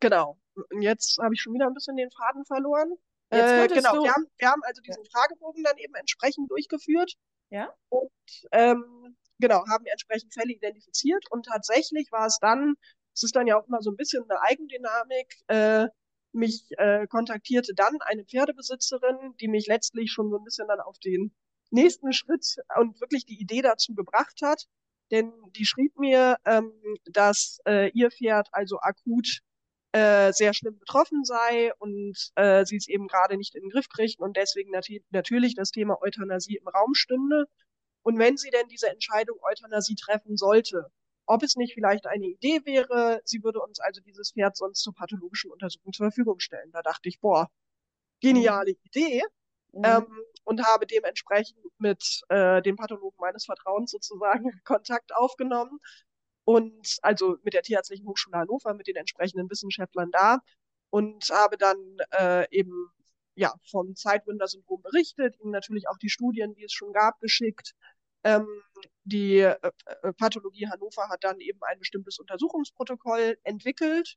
genau. 0.00 0.38
Und 0.54 0.82
jetzt 0.82 1.18
habe 1.18 1.34
ich 1.34 1.40
schon 1.40 1.54
wieder 1.54 1.66
ein 1.66 1.74
bisschen 1.74 1.96
den 1.96 2.10
Faden 2.10 2.44
verloren. 2.44 2.94
Äh, 3.30 3.66
genau, 3.68 4.02
wir 4.02 4.12
haben, 4.12 4.26
wir 4.38 4.48
haben 4.48 4.62
also 4.64 4.80
diesen 4.82 5.02
ja. 5.04 5.10
Fragebogen 5.12 5.64
dann 5.64 5.76
eben 5.78 5.94
entsprechend 5.94 6.50
durchgeführt. 6.50 7.14
Ja. 7.50 7.72
Und 7.88 8.10
ähm, 8.52 9.16
genau, 9.38 9.64
haben 9.68 9.84
entsprechend 9.86 10.32
Fälle 10.32 10.52
identifiziert. 10.52 11.24
Und 11.30 11.46
tatsächlich 11.46 12.10
war 12.12 12.26
es 12.26 12.38
dann, 12.40 12.74
es 13.14 13.24
ist 13.24 13.36
dann 13.36 13.46
ja 13.46 13.58
auch 13.58 13.66
immer 13.66 13.82
so 13.82 13.90
ein 13.90 13.96
bisschen 13.96 14.24
eine 14.28 14.40
Eigendynamik, 14.42 15.34
äh, 15.48 15.86
mich 16.32 16.66
äh, 16.76 17.06
kontaktierte 17.06 17.72
dann 17.74 17.96
eine 18.02 18.24
Pferdebesitzerin, 18.24 19.34
die 19.40 19.48
mich 19.48 19.66
letztlich 19.66 20.12
schon 20.12 20.30
so 20.30 20.36
ein 20.36 20.44
bisschen 20.44 20.68
dann 20.68 20.80
auf 20.80 20.98
den 20.98 21.34
nächsten 21.70 22.12
Schritt 22.12 22.56
und 22.78 23.00
wirklich 23.00 23.24
die 23.24 23.40
Idee 23.40 23.62
dazu 23.62 23.94
gebracht 23.94 24.40
hat. 24.42 24.66
Denn 25.10 25.32
die 25.56 25.64
schrieb 25.64 25.98
mir, 25.98 26.36
ähm, 26.44 26.72
dass 27.04 27.60
äh, 27.66 27.90
ihr 27.90 28.10
Pferd 28.10 28.48
also 28.52 28.78
akut 28.80 29.40
äh, 29.92 30.32
sehr 30.32 30.52
schlimm 30.54 30.78
betroffen 30.78 31.24
sei 31.24 31.72
und 31.78 32.32
äh, 32.34 32.64
sie 32.64 32.76
es 32.76 32.88
eben 32.88 33.08
gerade 33.08 33.36
nicht 33.36 33.54
in 33.54 33.62
den 33.62 33.70
Griff 33.70 33.88
kriegten 33.88 34.24
und 34.24 34.36
deswegen 34.36 34.70
nat 34.70 34.86
natürlich 35.10 35.54
das 35.54 35.70
Thema 35.70 36.00
Euthanasie 36.02 36.56
im 36.56 36.68
Raum 36.68 36.94
stünde. 36.94 37.46
Und 38.02 38.18
wenn 38.18 38.36
sie 38.36 38.50
denn 38.50 38.68
diese 38.68 38.88
Entscheidung 38.88 39.38
Euthanasie 39.42 39.96
treffen 39.96 40.36
sollte, 40.36 40.90
ob 41.26 41.42
es 41.42 41.56
nicht 41.56 41.74
vielleicht 41.74 42.06
eine 42.06 42.26
Idee 42.26 42.60
wäre, 42.64 43.20
sie 43.24 43.42
würde 43.42 43.60
uns 43.60 43.80
also 43.80 44.00
dieses 44.00 44.32
Pferd 44.32 44.56
sonst 44.56 44.82
zur 44.82 44.94
pathologischen 44.94 45.50
Untersuchung 45.50 45.92
zur 45.92 46.06
Verfügung 46.06 46.38
stellen. 46.38 46.70
Da 46.72 46.82
dachte 46.82 47.08
ich, 47.08 47.18
boah, 47.18 47.48
geniale 48.20 48.72
mhm. 48.72 48.78
Idee. 48.84 49.22
Mhm. 49.72 49.82
Ähm, 49.84 50.20
und 50.44 50.64
habe 50.64 50.86
dementsprechend 50.86 51.58
mit 51.78 52.22
äh, 52.28 52.62
dem 52.62 52.76
Pathologen 52.76 53.18
meines 53.18 53.44
Vertrauens 53.44 53.90
sozusagen 53.90 54.50
Kontakt 54.64 55.14
aufgenommen 55.14 55.80
und 56.46 56.98
also 57.02 57.38
mit 57.42 57.54
der 57.54 57.62
Tierärztlichen 57.62 58.06
Hochschule 58.06 58.38
Hannover, 58.38 58.72
mit 58.72 58.86
den 58.86 58.94
entsprechenden 58.96 59.50
Wissenschaftlern 59.50 60.10
da 60.12 60.38
und 60.90 61.28
habe 61.30 61.56
dann 61.58 61.76
äh, 62.12 62.46
eben 62.56 62.88
ja 63.34 63.52
vom 63.68 63.96
Zeitwinder-Syndrom 63.96 64.80
berichtet, 64.80 65.34
ihnen 65.40 65.50
natürlich 65.50 65.88
auch 65.88 65.98
die 65.98 66.08
Studien, 66.08 66.54
die 66.54 66.64
es 66.64 66.72
schon 66.72 66.92
gab, 66.92 67.18
geschickt. 67.20 67.74
Ähm, 68.22 68.46
die 69.02 69.38
äh, 69.40 69.56
äh 70.02 70.12
Pathologie 70.12 70.68
Hannover 70.68 71.08
hat 71.08 71.24
dann 71.24 71.40
eben 71.40 71.58
ein 71.62 71.80
bestimmtes 71.80 72.20
Untersuchungsprotokoll 72.20 73.38
entwickelt 73.42 74.16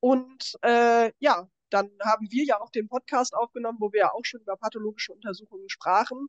und 0.00 0.58
äh, 0.62 1.10
ja, 1.20 1.48
dann 1.70 1.90
haben 2.04 2.30
wir 2.30 2.44
ja 2.44 2.60
auch 2.60 2.70
den 2.70 2.88
Podcast 2.88 3.34
aufgenommen, 3.34 3.78
wo 3.80 3.92
wir 3.92 4.00
ja 4.00 4.12
auch 4.12 4.24
schon 4.24 4.42
über 4.42 4.58
pathologische 4.58 5.12
Untersuchungen 5.14 5.70
sprachen. 5.70 6.28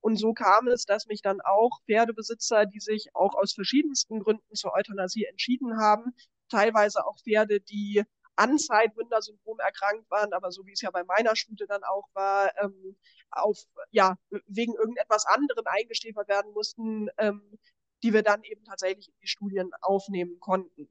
Und 0.00 0.16
so 0.16 0.32
kam 0.32 0.68
es, 0.68 0.84
dass 0.84 1.06
mich 1.06 1.22
dann 1.22 1.40
auch 1.40 1.80
Pferdebesitzer, 1.86 2.66
die 2.66 2.80
sich 2.80 3.10
auch 3.14 3.34
aus 3.34 3.52
verschiedensten 3.52 4.20
Gründen 4.20 4.54
zur 4.54 4.72
Euthanasie 4.74 5.24
entschieden 5.26 5.78
haben, 5.78 6.14
teilweise 6.48 7.06
auch 7.06 7.18
Pferde, 7.18 7.60
die 7.60 8.02
an 8.36 8.56
Sidewinder-Syndrom 8.56 9.58
erkrankt 9.58 10.10
waren, 10.10 10.32
aber 10.32 10.50
so 10.50 10.64
wie 10.64 10.72
es 10.72 10.80
ja 10.80 10.90
bei 10.90 11.04
meiner 11.04 11.36
Studie 11.36 11.66
dann 11.68 11.84
auch 11.84 12.08
war, 12.14 12.50
ähm, 12.62 12.96
auf, 13.30 13.58
ja, 13.90 14.16
wegen 14.46 14.74
irgendetwas 14.74 15.26
anderem 15.26 15.64
eingestäfert 15.66 16.28
werden 16.28 16.52
mussten, 16.52 17.08
ähm, 17.18 17.58
die 18.02 18.14
wir 18.14 18.22
dann 18.22 18.42
eben 18.44 18.64
tatsächlich 18.64 19.08
in 19.08 19.14
die 19.22 19.26
Studien 19.26 19.70
aufnehmen 19.82 20.40
konnten. 20.40 20.88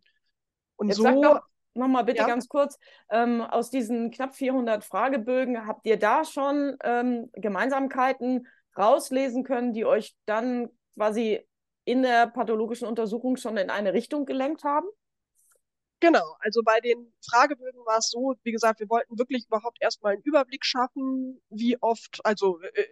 Und 0.75 0.89
Jetzt 0.89 0.97
so. 0.97 1.03
Sag 1.03 1.21
doch 1.21 1.41
nochmal 1.73 2.03
bitte 2.03 2.19
ja. 2.19 2.27
ganz 2.27 2.47
kurz, 2.47 2.77
ähm, 3.09 3.41
aus 3.41 3.71
diesen 3.71 4.11
knapp 4.11 4.35
400 4.35 4.83
Fragebögen, 4.83 5.65
habt 5.65 5.85
ihr 5.87 5.97
da 5.97 6.25
schon 6.25 6.77
ähm, 6.83 7.29
Gemeinsamkeiten 7.33 8.47
rauslesen 8.79 9.43
können, 9.43 9.73
die 9.73 9.85
euch 9.85 10.15
dann 10.25 10.69
quasi 10.95 11.45
in 11.83 12.01
der 12.01 12.27
pathologischen 12.27 12.87
Untersuchung 12.87 13.35
schon 13.35 13.57
in 13.57 13.69
eine 13.69 13.93
Richtung 13.93 14.25
gelenkt 14.25 14.63
haben? 14.63 14.87
Genau, 16.01 16.37
also 16.39 16.61
bei 16.63 16.79
den 16.79 17.13
Fragebögen 17.29 17.85
war 17.85 17.97
es 17.97 18.09
so, 18.09 18.35
wie 18.43 18.53
gesagt, 18.53 18.79
wir 18.79 18.89
wollten 18.89 19.19
wirklich 19.19 19.45
überhaupt 19.47 19.79
erstmal 19.81 20.13
einen 20.13 20.21
Überblick 20.23 20.63
schaffen, 20.63 21.41
wie 21.49 21.77
oft, 21.81 22.21
also 22.23 22.61
äh, 22.61 22.85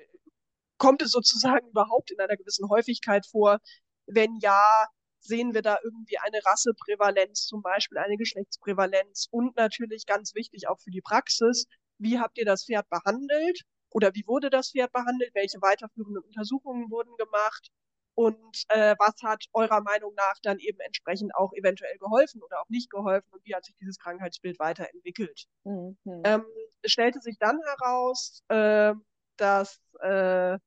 kommt 0.77 1.01
es 1.01 1.11
sozusagen 1.11 1.67
überhaupt 1.71 2.11
in 2.11 2.19
einer 2.19 2.35
gewissen 2.35 2.69
Häufigkeit 2.69 3.25
vor? 3.25 3.59
Wenn 4.07 4.37
ja, 4.41 4.87
sehen 5.21 5.53
wir 5.53 5.61
da 5.61 5.77
irgendwie 5.83 6.17
eine 6.19 6.39
Rasseprävalenz, 6.45 7.45
zum 7.45 7.61
Beispiel 7.61 7.97
eine 7.97 8.17
Geschlechtsprävalenz 8.17 9.27
und 9.31 9.55
natürlich 9.55 10.05
ganz 10.05 10.35
wichtig 10.35 10.67
auch 10.67 10.79
für 10.79 10.91
die 10.91 11.01
Praxis, 11.01 11.65
wie 11.99 12.19
habt 12.19 12.37
ihr 12.37 12.45
das 12.45 12.65
Pferd 12.65 12.89
behandelt? 12.89 13.61
Oder 13.97 14.13
wie 14.13 14.27
wurde 14.27 14.51
das 14.51 14.69
Pferd 14.69 14.93
behandelt, 14.93 15.33
welche 15.33 15.59
weiterführenden 15.59 16.23
Untersuchungen 16.23 16.91
wurden 16.91 17.17
gemacht 17.17 17.71
und 18.13 18.63
äh, 18.67 18.95
was 18.99 19.15
hat 19.23 19.45
eurer 19.53 19.81
Meinung 19.81 20.13
nach 20.13 20.35
dann 20.43 20.59
eben 20.59 20.79
entsprechend 20.81 21.33
auch 21.33 21.51
eventuell 21.53 21.97
geholfen 21.97 22.43
oder 22.43 22.61
auch 22.61 22.69
nicht 22.69 22.91
geholfen 22.91 23.27
und 23.31 23.43
wie 23.43 23.55
hat 23.55 23.65
sich 23.65 23.75
dieses 23.81 23.97
Krankheitsbild 23.97 24.59
weiterentwickelt. 24.59 25.45
Mhm. 25.63 25.97
Ähm, 26.05 26.45
es 26.83 26.91
stellte 26.91 27.21
sich 27.21 27.39
dann 27.39 27.59
heraus, 27.63 28.43
äh, 28.49 28.93
dass 29.37 29.81
äh, 30.01 30.59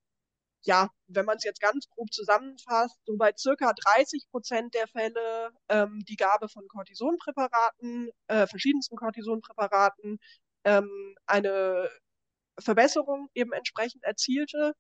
ja, 0.63 0.91
wenn 1.07 1.25
man 1.25 1.37
es 1.37 1.45
jetzt 1.45 1.61
ganz 1.61 1.89
grob 1.89 2.13
zusammenfasst, 2.13 2.99
so 3.07 3.17
bei 3.17 3.31
circa 3.39 3.73
30 3.73 4.25
Prozent 4.33 4.75
der 4.75 4.89
Fälle 4.89 5.53
ähm, 5.69 6.03
die 6.09 6.17
Gabe 6.17 6.49
von 6.49 6.67
Cortisonpräparaten, 6.67 8.11
äh, 8.27 8.49
verschiedensten 8.49 8.97
Cortisonpräparaten, 8.97 10.19
ähm, 10.65 11.15
eine 11.27 11.89
Verbesserung 12.61 13.29
eben 13.35 13.53
entsprechend 13.53 14.05
erzielte. 14.05 14.75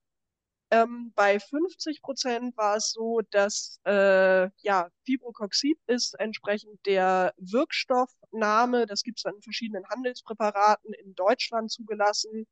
Ähm, 0.73 1.13
bei 1.17 1.41
50 1.41 2.01
Prozent 2.01 2.57
war 2.57 2.77
es 2.77 2.93
so, 2.93 3.21
dass 3.31 3.81
äh, 3.85 4.49
ja, 4.63 4.89
Fibrocoxib 5.05 5.79
ist 5.89 6.15
entsprechend 6.21 6.79
der 6.87 7.35
Wirkstoffname. 7.39 8.87
Das 8.87 9.03
gibt 9.03 9.19
es 9.19 9.25
dann 9.25 9.35
in 9.35 9.43
verschiedenen 9.43 9.85
Handelspräparaten 9.89 10.95
in 10.95 11.15
Deutschland 11.17 11.73
zugelassen. 11.73 12.47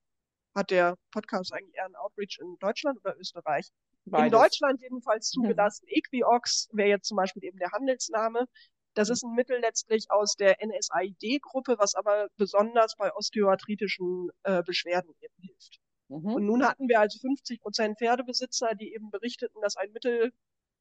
Hat 0.55 0.71
der 0.73 0.97
Podcast 1.13 1.53
eigentlich 1.53 1.77
eher 1.77 1.85
einen 1.85 1.95
Outreach 1.95 2.39
in 2.41 2.57
Deutschland 2.59 2.99
oder 3.05 3.17
Österreich? 3.19 3.69
Beides. 4.05 4.25
In 4.27 4.33
Deutschland 4.33 4.81
jedenfalls 4.81 5.31
zugelassen. 5.31 5.87
Equiox 5.89 6.69
wäre 6.73 6.89
jetzt 6.89 7.07
zum 7.07 7.17
Beispiel 7.17 7.45
eben 7.45 7.59
der 7.59 7.71
Handelsname. 7.71 8.47
Das 8.95 9.11
ist 9.11 9.23
ein 9.23 9.35
Mittel 9.35 9.61
letztlich 9.61 10.07
aus 10.11 10.35
der 10.35 10.57
NSAID-Gruppe, 10.65 11.77
was 11.79 11.95
aber 11.95 12.29
besonders 12.37 12.97
bei 12.97 13.13
osteoarthritischen 13.15 14.31
äh, 14.43 14.63
Beschwerden 14.63 15.15
eben 15.21 15.35
hilft. 15.41 15.81
Mhm. 16.09 16.35
Und 16.35 16.47
nun 16.47 16.67
hatten 16.67 16.89
wir 16.89 17.01
also 17.01 17.19
50 17.19 17.61
Prozent 17.61 17.99
Pferdebesitzer, 17.99 18.75
die 18.75 18.95
eben 18.95 19.11
berichteten, 19.11 19.61
dass 19.61 19.77
ein 19.77 19.93
Mittel, 19.93 20.33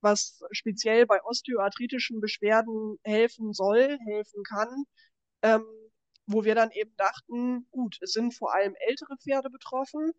was 0.01 0.41
speziell 0.51 1.05
bei 1.05 1.23
osteoarthritischen 1.23 2.21
Beschwerden 2.21 2.97
helfen 3.03 3.53
soll, 3.53 3.97
helfen 4.05 4.43
kann, 4.43 4.85
ähm, 5.41 5.65
wo 6.25 6.43
wir 6.43 6.55
dann 6.55 6.71
eben 6.71 6.95
dachten, 6.97 7.67
gut, 7.71 7.97
es 8.01 8.11
sind 8.11 8.33
vor 8.33 8.53
allem 8.53 8.75
ältere 8.79 9.15
Pferde 9.17 9.49
betroffen, 9.49 10.11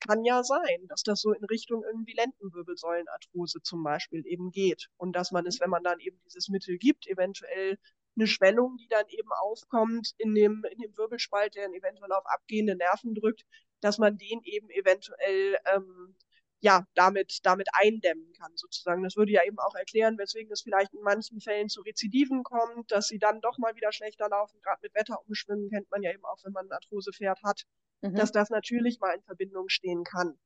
kann 0.00 0.24
ja 0.24 0.42
sein, 0.42 0.86
dass 0.88 1.02
das 1.02 1.20
so 1.20 1.32
in 1.32 1.44
Richtung 1.44 1.84
irgendwie 1.84 2.14
Lendenwirbelsäulenarthrose 2.14 3.60
zum 3.62 3.82
Beispiel 3.82 4.26
eben 4.26 4.50
geht. 4.50 4.88
Und 4.96 5.14
dass 5.14 5.30
man 5.30 5.46
es, 5.46 5.60
wenn 5.60 5.70
man 5.70 5.84
dann 5.84 6.00
eben 6.00 6.20
dieses 6.24 6.48
Mittel 6.48 6.78
gibt, 6.78 7.06
eventuell 7.06 7.78
eine 8.16 8.26
Schwellung, 8.26 8.76
die 8.76 8.88
dann 8.88 9.06
eben 9.08 9.30
aufkommt 9.32 10.12
in 10.18 10.34
dem, 10.34 10.64
in 10.70 10.78
dem 10.78 10.96
Wirbelspalt, 10.96 11.54
der 11.54 11.64
dann 11.64 11.74
eventuell 11.74 12.12
auf 12.12 12.26
abgehende 12.26 12.76
Nerven 12.76 13.14
drückt, 13.14 13.44
dass 13.80 13.98
man 13.98 14.18
den 14.18 14.42
eben 14.44 14.68
eventuell 14.70 15.56
ähm, 15.74 16.16
ja, 16.60 16.84
damit, 16.94 17.38
damit 17.44 17.68
eindämmen 17.72 18.32
kann, 18.34 18.52
sozusagen. 18.54 19.02
Das 19.02 19.16
würde 19.16 19.32
ja 19.32 19.44
eben 19.44 19.58
auch 19.58 19.74
erklären, 19.74 20.18
weswegen 20.18 20.52
es 20.52 20.60
vielleicht 20.62 20.92
in 20.92 21.00
manchen 21.00 21.40
Fällen 21.40 21.68
zu 21.70 21.80
Rezidiven 21.80 22.42
kommt, 22.42 22.90
dass 22.90 23.08
sie 23.08 23.18
dann 23.18 23.40
doch 23.40 23.56
mal 23.58 23.74
wieder 23.76 23.92
schlechter 23.92 24.28
laufen. 24.28 24.60
Gerade 24.62 24.80
mit 24.82 24.94
Wetterumschwimmen 24.94 25.70
kennt 25.70 25.90
man 25.90 26.02
ja 26.02 26.12
eben 26.12 26.24
auch, 26.24 26.38
wenn 26.44 26.52
man 26.52 26.66
ein 26.66 26.72
Arthrosepferd 26.72 27.42
hat, 27.42 27.64
mhm. 28.00 28.14
dass 28.14 28.32
das 28.32 28.50
natürlich 28.50 29.00
mal 29.00 29.14
in 29.14 29.22
Verbindung 29.22 29.68
stehen 29.68 30.04
kann. 30.04 30.38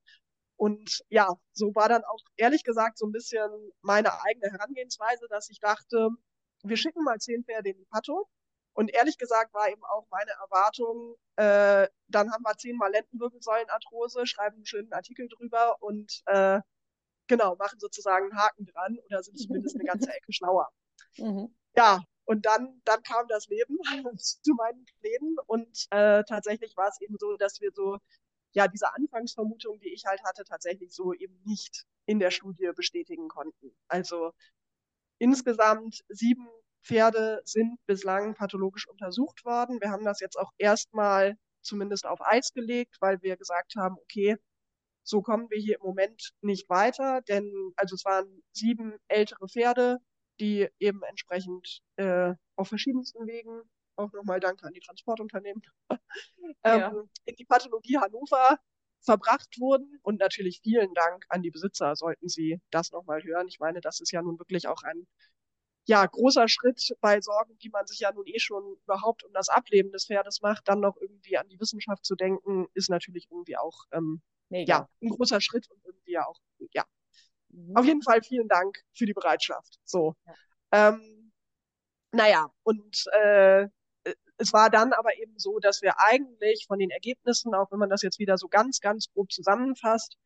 Und 0.56 1.02
ja, 1.08 1.34
so 1.52 1.74
war 1.74 1.88
dann 1.88 2.04
auch 2.04 2.20
ehrlich 2.36 2.64
gesagt 2.64 2.98
so 2.98 3.06
ein 3.06 3.12
bisschen 3.12 3.50
meine 3.82 4.22
eigene 4.22 4.50
Herangehensweise, 4.50 5.26
dass 5.28 5.50
ich 5.50 5.58
dachte, 5.58 6.10
wir 6.62 6.76
schicken 6.76 7.02
mal 7.02 7.18
zehn 7.18 7.44
Pferde 7.44 7.70
in 7.70 7.78
die 7.78 7.86
Pato. 7.86 8.28
Und 8.72 8.92
ehrlich 8.92 9.18
gesagt 9.18 9.54
war 9.54 9.68
eben 9.68 9.84
auch 9.84 10.06
meine 10.10 10.32
Erwartung, 10.32 11.14
äh, 11.36 11.88
dann 12.08 12.32
haben 12.32 12.42
wir 12.42 12.56
zehnmal 12.56 12.90
Lendenwirbelsäulenarthrose, 12.90 14.26
schreiben 14.26 14.56
einen 14.56 14.66
schönen 14.66 14.92
Artikel 14.92 15.28
drüber 15.28 15.76
und 15.80 16.22
äh, 16.26 16.60
genau, 17.28 17.54
machen 17.56 17.78
sozusagen 17.78 18.30
einen 18.30 18.40
Haken 18.40 18.66
dran 18.66 18.98
oder 19.06 19.22
sind 19.22 19.38
zumindest 19.38 19.76
eine 19.76 19.84
ganze 19.84 20.10
Ecke 20.16 20.32
schlauer. 20.32 20.70
Mhm. 21.18 21.54
Ja, 21.76 22.00
und 22.24 22.46
dann, 22.46 22.80
dann 22.84 23.02
kam 23.02 23.26
das 23.28 23.48
Leben 23.48 23.78
zu 24.18 24.54
meinen 24.54 24.84
Plänen 25.00 25.36
und 25.46 25.86
äh, 25.90 26.24
tatsächlich 26.24 26.76
war 26.76 26.88
es 26.88 27.00
eben 27.00 27.16
so, 27.18 27.36
dass 27.36 27.60
wir 27.60 27.70
so, 27.72 27.98
ja, 28.52 28.68
diese 28.68 28.92
Anfangsvermutung, 28.94 29.80
die 29.80 29.92
ich 29.92 30.04
halt 30.06 30.22
hatte, 30.24 30.44
tatsächlich 30.44 30.92
so 30.92 31.12
eben 31.12 31.40
nicht 31.44 31.84
in 32.06 32.18
der 32.18 32.30
Studie 32.30 32.70
bestätigen 32.74 33.28
konnten. 33.28 33.74
Also 33.88 34.32
insgesamt 35.18 36.04
sieben 36.08 36.48
Pferde 36.82 37.40
sind 37.44 37.78
bislang 37.86 38.34
pathologisch 38.34 38.86
untersucht 38.88 39.44
worden. 39.44 39.80
Wir 39.80 39.90
haben 39.90 40.04
das 40.04 40.20
jetzt 40.20 40.38
auch 40.38 40.52
erstmal 40.58 41.36
zumindest 41.62 42.06
auf 42.06 42.20
Eis 42.20 42.52
gelegt, 42.52 42.96
weil 43.00 43.22
wir 43.22 43.36
gesagt 43.36 43.74
haben, 43.76 43.96
okay, 43.98 44.36
so 45.02 45.22
kommen 45.22 45.50
wir 45.50 45.58
hier 45.58 45.76
im 45.76 45.86
Moment 45.86 46.32
nicht 46.40 46.68
weiter, 46.68 47.22
denn 47.22 47.72
also 47.76 47.94
es 47.94 48.04
waren 48.04 48.42
sieben 48.52 48.96
ältere 49.08 49.48
Pferde, 49.48 49.98
die 50.40 50.68
eben 50.78 51.02
entsprechend 51.02 51.82
äh, 51.96 52.34
auf 52.56 52.68
verschiedensten 52.68 53.26
Wegen, 53.26 53.62
auch 53.96 54.12
nochmal 54.12 54.40
Danke 54.40 54.66
an 54.66 54.72
die 54.72 54.80
Transportunternehmen, 54.80 55.62
ähm, 55.90 56.80
ja. 56.80 56.92
in 57.24 57.36
die 57.36 57.44
Pathologie 57.44 57.98
Hannover 57.98 58.58
verbracht 59.00 59.58
wurden. 59.58 59.98
Und 60.02 60.18
natürlich 60.18 60.60
vielen 60.62 60.94
Dank 60.94 61.24
an 61.28 61.42
die 61.42 61.50
Besitzer, 61.50 61.94
sollten 61.94 62.28
Sie 62.28 62.60
das 62.70 62.90
nochmal 62.90 63.22
hören. 63.22 63.48
Ich 63.48 63.60
meine, 63.60 63.80
das 63.80 64.00
ist 64.00 64.10
ja 64.10 64.22
nun 64.22 64.38
wirklich 64.38 64.66
auch 64.66 64.82
ein 64.82 65.06
ja, 65.86 66.04
großer 66.06 66.48
Schritt 66.48 66.96
bei 67.00 67.20
Sorgen, 67.20 67.58
die 67.58 67.68
man 67.68 67.86
sich 67.86 68.00
ja 68.00 68.12
nun 68.12 68.26
eh 68.26 68.38
schon 68.38 68.76
überhaupt 68.84 69.22
um 69.22 69.32
das 69.32 69.50
Ableben 69.50 69.92
des 69.92 70.06
Pferdes 70.06 70.40
macht, 70.40 70.66
dann 70.66 70.80
noch 70.80 70.96
irgendwie 70.96 71.36
an 71.36 71.48
die 71.48 71.60
Wissenschaft 71.60 72.06
zu 72.06 72.14
denken, 72.14 72.66
ist 72.72 72.88
natürlich 72.88 73.28
irgendwie 73.30 73.58
auch 73.58 73.84
ähm, 73.92 74.22
ja, 74.48 74.88
ein 75.02 75.08
großer 75.08 75.40
Schritt 75.40 75.70
und 75.70 75.84
irgendwie 75.84 76.12
ja 76.12 76.26
auch, 76.26 76.40
ja, 76.72 76.84
Mhm. 77.54 77.76
Auf 77.76 77.84
jeden 77.84 78.02
Fall 78.02 78.22
vielen 78.22 78.48
Dank 78.48 78.78
für 78.92 79.06
die 79.06 79.12
Bereitschaft. 79.12 79.78
So. 79.84 80.14
Ja. 80.72 80.90
Ähm, 80.90 81.32
naja, 82.12 82.48
und 82.62 83.04
äh, 83.12 83.66
es 84.36 84.52
war 84.52 84.70
dann 84.70 84.92
aber 84.92 85.16
eben 85.18 85.38
so, 85.38 85.58
dass 85.60 85.82
wir 85.82 85.94
eigentlich 85.98 86.66
von 86.66 86.78
den 86.78 86.90
Ergebnissen, 86.90 87.54
auch 87.54 87.70
wenn 87.70 87.78
man 87.78 87.90
das 87.90 88.02
jetzt 88.02 88.18
wieder 88.18 88.36
so 88.36 88.48
ganz, 88.48 88.80
ganz 88.80 89.08
grob 89.12 89.30
zusammenfasst, 89.32 90.16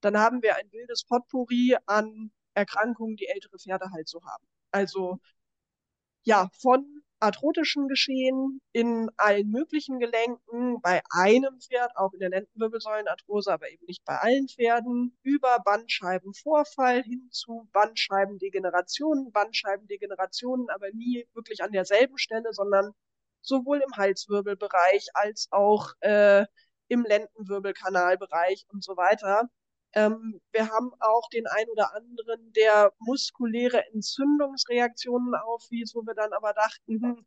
dann 0.00 0.18
haben 0.18 0.42
wir 0.42 0.56
ein 0.56 0.70
wildes 0.72 1.04
Potpourri 1.04 1.76
an 1.86 2.30
Erkrankungen, 2.54 3.16
die 3.16 3.26
ältere 3.26 3.58
Pferde 3.58 3.90
halt 3.92 4.08
so 4.08 4.22
haben. 4.24 4.44
Also 4.70 5.18
ja, 6.24 6.48
von 6.60 7.02
arthrotischen 7.20 7.88
Geschehen 7.88 8.60
in 8.72 9.10
allen 9.16 9.50
möglichen 9.50 9.98
Gelenken, 9.98 10.80
bei 10.80 11.02
einem 11.10 11.60
Pferd, 11.60 11.96
auch 11.96 12.12
in 12.12 12.20
der 12.20 12.30
Lendenwirbelsäulenarthrose, 12.30 13.52
aber 13.52 13.70
eben 13.70 13.84
nicht 13.86 14.04
bei 14.04 14.18
allen 14.18 14.48
Pferden, 14.48 15.16
über 15.22 15.58
Bandscheibenvorfall 15.64 17.02
hin 17.02 17.28
zu 17.30 17.68
Bandscheibendegenerationen, 17.72 19.32
Bandscheibendegenerationen, 19.32 20.70
aber 20.70 20.90
nie 20.92 21.26
wirklich 21.34 21.62
an 21.62 21.72
derselben 21.72 22.18
Stelle, 22.18 22.52
sondern 22.52 22.92
sowohl 23.42 23.78
im 23.78 23.96
Halswirbelbereich 23.96 25.08
als 25.14 25.48
auch 25.50 25.92
äh, 26.00 26.46
im 26.88 27.04
Lendenwirbelkanalbereich 27.04 28.66
und 28.72 28.82
so 28.84 28.96
weiter. 28.96 29.48
Ähm, 29.94 30.40
wir 30.52 30.68
haben 30.68 30.92
auch 31.00 31.28
den 31.30 31.46
ein 31.46 31.68
oder 31.70 31.94
anderen, 31.94 32.52
der 32.52 32.92
muskuläre 32.98 33.84
Entzündungsreaktionen 33.92 35.34
aufwies, 35.34 35.94
wo 35.94 36.02
wir 36.02 36.14
dann 36.14 36.32
aber 36.32 36.52
dachten, 36.52 37.02
hm, 37.02 37.26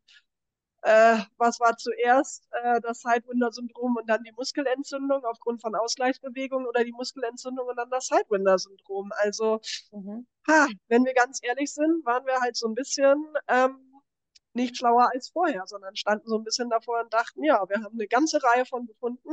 äh, 0.83 1.17
was 1.37 1.59
war 1.59 1.77
zuerst 1.77 2.47
äh, 2.51 2.81
das 2.81 3.01
Sidewinder-Syndrom 3.01 3.97
und 3.97 4.09
dann 4.09 4.23
die 4.23 4.31
Muskelentzündung 4.31 5.23
aufgrund 5.25 5.61
von 5.61 5.75
Ausgleichsbewegungen 5.75 6.67
oder 6.67 6.83
die 6.83 6.91
Muskelentzündung 6.91 7.67
und 7.67 7.75
dann 7.75 7.89
das 7.91 8.07
Sidewinder-Syndrom. 8.07 9.11
Also, 9.17 9.59
mhm. 9.91 10.25
ha, 10.47 10.67
wenn 10.87 11.05
wir 11.05 11.13
ganz 11.13 11.39
ehrlich 11.43 11.73
sind, 11.73 12.03
waren 12.05 12.25
wir 12.25 12.39
halt 12.41 12.55
so 12.55 12.67
ein 12.67 12.73
bisschen 12.73 13.15
ähm, 13.47 13.91
nicht 14.53 14.77
schlauer 14.77 15.09
als 15.13 15.29
vorher, 15.29 15.63
sondern 15.67 15.95
standen 15.95 16.27
so 16.27 16.37
ein 16.37 16.43
bisschen 16.43 16.69
davor 16.69 17.01
und 17.01 17.13
dachten, 17.13 17.43
ja, 17.43 17.63
wir 17.69 17.83
haben 17.83 17.93
eine 17.93 18.07
ganze 18.07 18.41
Reihe 18.43 18.65
von 18.65 18.87
Befunden 18.87 19.29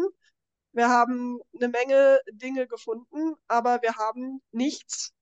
wir 0.73 0.89
haben 0.89 1.41
eine 1.55 1.69
Menge 1.69 2.21
Dinge 2.33 2.67
gefunden, 2.67 3.35
aber 3.47 3.81
wir 3.83 3.95
haben 3.97 4.41
nichts, 4.53 5.13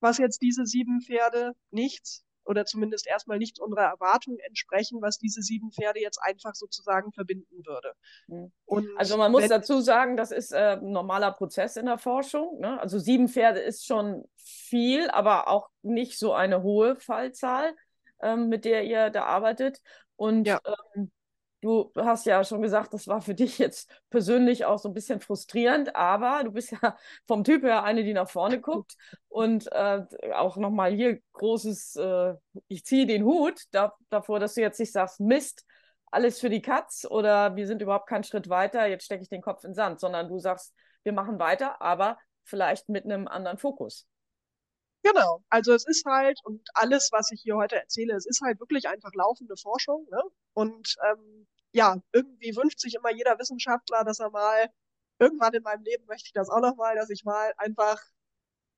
was 0.00 0.18
jetzt 0.18 0.42
diese 0.42 0.66
sieben 0.66 1.00
Pferde 1.00 1.54
nichts 1.70 2.24
oder 2.44 2.64
zumindest 2.64 3.06
erstmal 3.06 3.38
nicht 3.38 3.60
unserer 3.60 3.84
Erwartung 3.84 4.38
entsprechen, 4.38 5.00
was 5.00 5.18
diese 5.18 5.42
sieben 5.42 5.70
Pferde 5.70 6.00
jetzt 6.00 6.18
einfach 6.22 6.54
sozusagen 6.54 7.12
verbinden 7.12 7.64
würde. 7.64 7.92
Mhm. 8.26 8.50
also 8.96 9.16
man 9.16 9.30
muss 9.30 9.46
dazu 9.46 9.80
sagen, 9.80 10.16
das 10.16 10.32
ist 10.32 10.52
äh, 10.52 10.76
ein 10.80 10.90
normaler 10.90 11.32
Prozess 11.32 11.76
in 11.76 11.86
der 11.86 11.98
Forschung. 11.98 12.58
Ne? 12.58 12.80
Also 12.80 12.98
sieben 12.98 13.28
Pferde 13.28 13.60
ist 13.60 13.86
schon 13.86 14.24
viel, 14.36 15.08
aber 15.10 15.48
auch 15.48 15.68
nicht 15.82 16.18
so 16.18 16.32
eine 16.32 16.62
hohe 16.62 16.96
Fallzahl, 16.96 17.76
ähm, 18.20 18.48
mit 18.48 18.64
der 18.64 18.84
ihr 18.84 19.10
da 19.10 19.24
arbeitet. 19.24 19.80
Und 20.16 20.46
ja. 20.46 20.60
ähm, 20.94 21.12
Du 21.60 21.92
hast 21.94 22.24
ja 22.24 22.42
schon 22.42 22.62
gesagt, 22.62 22.94
das 22.94 23.06
war 23.06 23.20
für 23.20 23.34
dich 23.34 23.58
jetzt 23.58 23.90
persönlich 24.08 24.64
auch 24.64 24.78
so 24.78 24.88
ein 24.88 24.94
bisschen 24.94 25.20
frustrierend, 25.20 25.94
aber 25.94 26.42
du 26.44 26.52
bist 26.52 26.72
ja 26.82 26.96
vom 27.26 27.44
Typ 27.44 27.62
her 27.62 27.84
eine, 27.84 28.02
die 28.02 28.14
nach 28.14 28.30
vorne 28.30 28.60
guckt 28.60 28.96
und 29.28 29.70
äh, 29.72 30.02
auch 30.34 30.56
nochmal 30.56 30.92
hier 30.92 31.20
großes, 31.34 31.96
äh, 31.96 32.34
ich 32.68 32.84
ziehe 32.86 33.06
den 33.06 33.24
Hut 33.24 33.60
da, 33.72 33.94
davor, 34.08 34.40
dass 34.40 34.54
du 34.54 34.62
jetzt 34.62 34.80
nicht 34.80 34.92
sagst, 34.92 35.20
Mist, 35.20 35.66
alles 36.10 36.40
für 36.40 36.50
die 36.50 36.62
Katz 36.62 37.06
oder 37.08 37.54
wir 37.56 37.66
sind 37.66 37.82
überhaupt 37.82 38.08
keinen 38.08 38.24
Schritt 38.24 38.48
weiter, 38.48 38.86
jetzt 38.86 39.04
stecke 39.04 39.22
ich 39.22 39.28
den 39.28 39.42
Kopf 39.42 39.62
in 39.64 39.70
den 39.70 39.74
Sand, 39.74 40.00
sondern 40.00 40.28
du 40.28 40.38
sagst, 40.38 40.74
wir 41.02 41.12
machen 41.12 41.38
weiter, 41.38 41.80
aber 41.82 42.18
vielleicht 42.44 42.88
mit 42.88 43.04
einem 43.04 43.28
anderen 43.28 43.58
Fokus. 43.58 44.09
Genau, 45.02 45.42
also 45.48 45.72
es 45.72 45.86
ist 45.86 46.04
halt, 46.04 46.40
und 46.44 46.68
alles, 46.74 47.10
was 47.10 47.30
ich 47.32 47.40
hier 47.42 47.56
heute 47.56 47.76
erzähle, 47.76 48.14
es 48.14 48.26
ist 48.26 48.42
halt 48.42 48.60
wirklich 48.60 48.86
einfach 48.88 49.12
laufende 49.14 49.56
Forschung. 49.56 50.06
Ne? 50.10 50.22
Und 50.52 50.96
ähm, 51.10 51.46
ja, 51.72 51.96
irgendwie 52.12 52.54
wünscht 52.56 52.80
sich 52.80 52.94
immer 52.94 53.10
jeder 53.10 53.38
Wissenschaftler, 53.38 54.04
dass 54.04 54.20
er 54.20 54.30
mal, 54.30 54.68
irgendwann 55.18 55.54
in 55.54 55.62
meinem 55.62 55.82
Leben 55.84 56.04
möchte 56.06 56.26
ich 56.26 56.32
das 56.32 56.50
auch 56.50 56.60
nochmal, 56.60 56.96
dass 56.96 57.10
ich 57.10 57.24
mal 57.24 57.52
einfach 57.56 58.00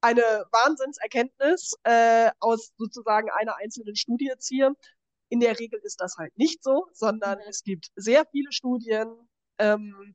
eine 0.00 0.46
Wahnsinnserkenntnis 0.50 1.74
äh, 1.84 2.30
aus 2.40 2.72
sozusagen 2.76 3.30
einer 3.30 3.56
einzelnen 3.56 3.96
Studie 3.96 4.32
ziehe. 4.38 4.72
In 5.28 5.40
der 5.40 5.58
Regel 5.58 5.80
ist 5.82 6.00
das 6.00 6.16
halt 6.18 6.36
nicht 6.36 6.62
so, 6.62 6.88
sondern 6.92 7.38
mhm. 7.38 7.44
es 7.48 7.62
gibt 7.62 7.90
sehr 7.96 8.26
viele 8.26 8.52
Studien, 8.52 9.28
ähm, 9.58 10.14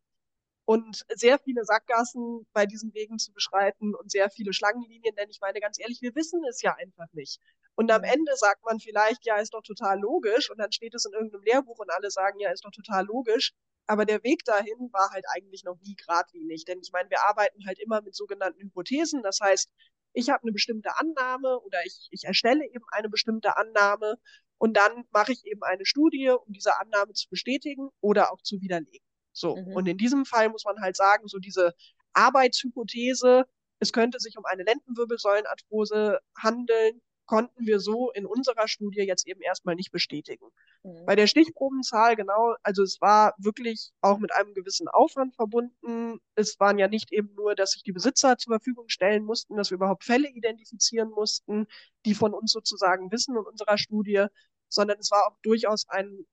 und 0.67 1.05
sehr 1.15 1.39
viele 1.39 1.63
Sackgassen 1.63 2.45
bei 2.51 2.65
diesen 2.65 2.93
Wegen 2.93 3.17
zu 3.19 3.31
beschreiten 3.31 3.95
und 3.95 4.11
sehr 4.11 4.29
viele 4.29 4.51
Schlangenlinien, 4.51 5.15
denn 5.15 5.29
ich 5.29 5.39
meine 5.39 5.61
ganz 5.61 5.79
ehrlich, 5.79 6.01
wir 6.01 6.13
wissen 6.13 6.41
es 6.49 6.61
ja 6.61 6.75
einfach 6.75 7.07
nicht. 7.13 7.39
Und 7.75 7.89
am. 7.89 8.03
Ende 8.03 8.35
sagt 8.35 8.65
man 8.65 8.79
vielleicht, 8.79 9.25
ja, 9.25 9.37
ist 9.37 9.53
doch 9.53 9.61
total 9.61 9.99
logisch 9.99 10.49
und 10.51 10.57
dann 10.57 10.71
steht 10.73 10.93
es 10.93 11.05
in 11.05 11.13
irgendeinem 11.13 11.43
Lehrbuch 11.43 11.79
und 11.79 11.89
alle 11.91 12.11
sagen, 12.11 12.39
ja, 12.39 12.51
ist 12.51 12.65
doch 12.65 12.71
total 12.71 13.05
logisch. 13.05 13.53
Aber 13.85 14.05
der 14.05 14.23
Weg 14.23 14.43
dahin 14.43 14.89
war 14.91 15.11
halt 15.11 15.23
eigentlich 15.33 15.63
noch 15.63 15.77
nie 15.79 15.95
geradlinig, 15.95 16.65
denn 16.65 16.79
ich 16.81 16.91
meine, 16.91 17.09
wir 17.09 17.23
arbeiten 17.23 17.65
halt 17.65 17.79
immer 17.79 18.01
mit 18.01 18.15
sogenannten 18.15 18.59
Hypothesen. 18.61 19.23
Das 19.23 19.39
heißt, 19.41 19.69
ich 20.13 20.29
habe 20.29 20.43
eine 20.43 20.51
bestimmte 20.51 20.97
Annahme 20.97 21.59
oder 21.61 21.79
ich, 21.85 22.09
ich 22.11 22.25
erstelle 22.25 22.65
eben 22.65 22.85
eine 22.91 23.07
bestimmte 23.09 23.55
Annahme 23.55 24.17
und 24.57 24.75
dann 24.75 25.05
mache 25.11 25.31
ich 25.31 25.45
eben 25.45 25.63
eine 25.63 25.85
Studie, 25.85 26.29
um 26.31 26.51
diese 26.51 26.77
Annahme 26.77 27.13
zu 27.13 27.29
bestätigen 27.29 27.89
oder 28.01 28.33
auch 28.33 28.41
zu 28.41 28.59
widerlegen. 28.59 29.06
So. 29.39 29.55
Mhm. 29.55 29.73
Und 29.73 29.87
in 29.87 29.97
diesem 29.97 30.25
Fall 30.25 30.49
muss 30.49 30.65
man 30.65 30.81
halt 30.81 30.95
sagen, 30.95 31.27
so 31.27 31.39
diese 31.39 31.73
Arbeitshypothese, 32.13 33.45
es 33.79 33.93
könnte 33.93 34.19
sich 34.19 34.37
um 34.37 34.45
eine 34.45 34.63
Lendenwirbelsäulenarthrose 34.63 36.19
handeln, 36.37 37.01
konnten 37.27 37.65
wir 37.65 37.79
so 37.79 38.09
in 38.11 38.25
unserer 38.25 38.67
Studie 38.67 39.01
jetzt 39.01 39.27
eben 39.27 39.41
erstmal 39.41 39.75
nicht 39.75 39.91
bestätigen. 39.91 40.45
Mhm. 40.83 41.05
Bei 41.05 41.15
der 41.15 41.27
Stichprobenzahl, 41.27 42.15
genau, 42.15 42.55
also 42.63 42.81
es 42.81 42.99
war 43.01 43.35
wirklich 43.37 43.91
auch 44.01 44.17
mit 44.17 44.33
einem 44.33 44.53
gewissen 44.53 44.87
Aufwand 44.87 45.35
verbunden. 45.35 46.19
Es 46.35 46.59
waren 46.59 46.79
ja 46.79 46.87
nicht 46.87 47.11
eben 47.11 47.35
nur, 47.35 47.53
dass 47.53 47.71
sich 47.71 47.83
die 47.83 47.91
Besitzer 47.91 48.37
zur 48.37 48.53
Verfügung 48.55 48.87
stellen 48.87 49.25
mussten, 49.25 49.57
dass 49.57 49.69
wir 49.69 49.75
überhaupt 49.75 50.05
Fälle 50.05 50.29
identifizieren 50.29 51.09
mussten, 51.09 51.67
die 52.05 52.15
von 52.15 52.33
uns 52.33 52.51
sozusagen 52.53 53.11
wissen 53.11 53.35
in 53.35 53.43
unserer 53.43 53.77
Studie, 53.77 54.25
sondern 54.69 54.97
es 54.99 55.11
war 55.11 55.27
auch 55.27 55.37
durchaus 55.43 55.87
ein 55.89 56.25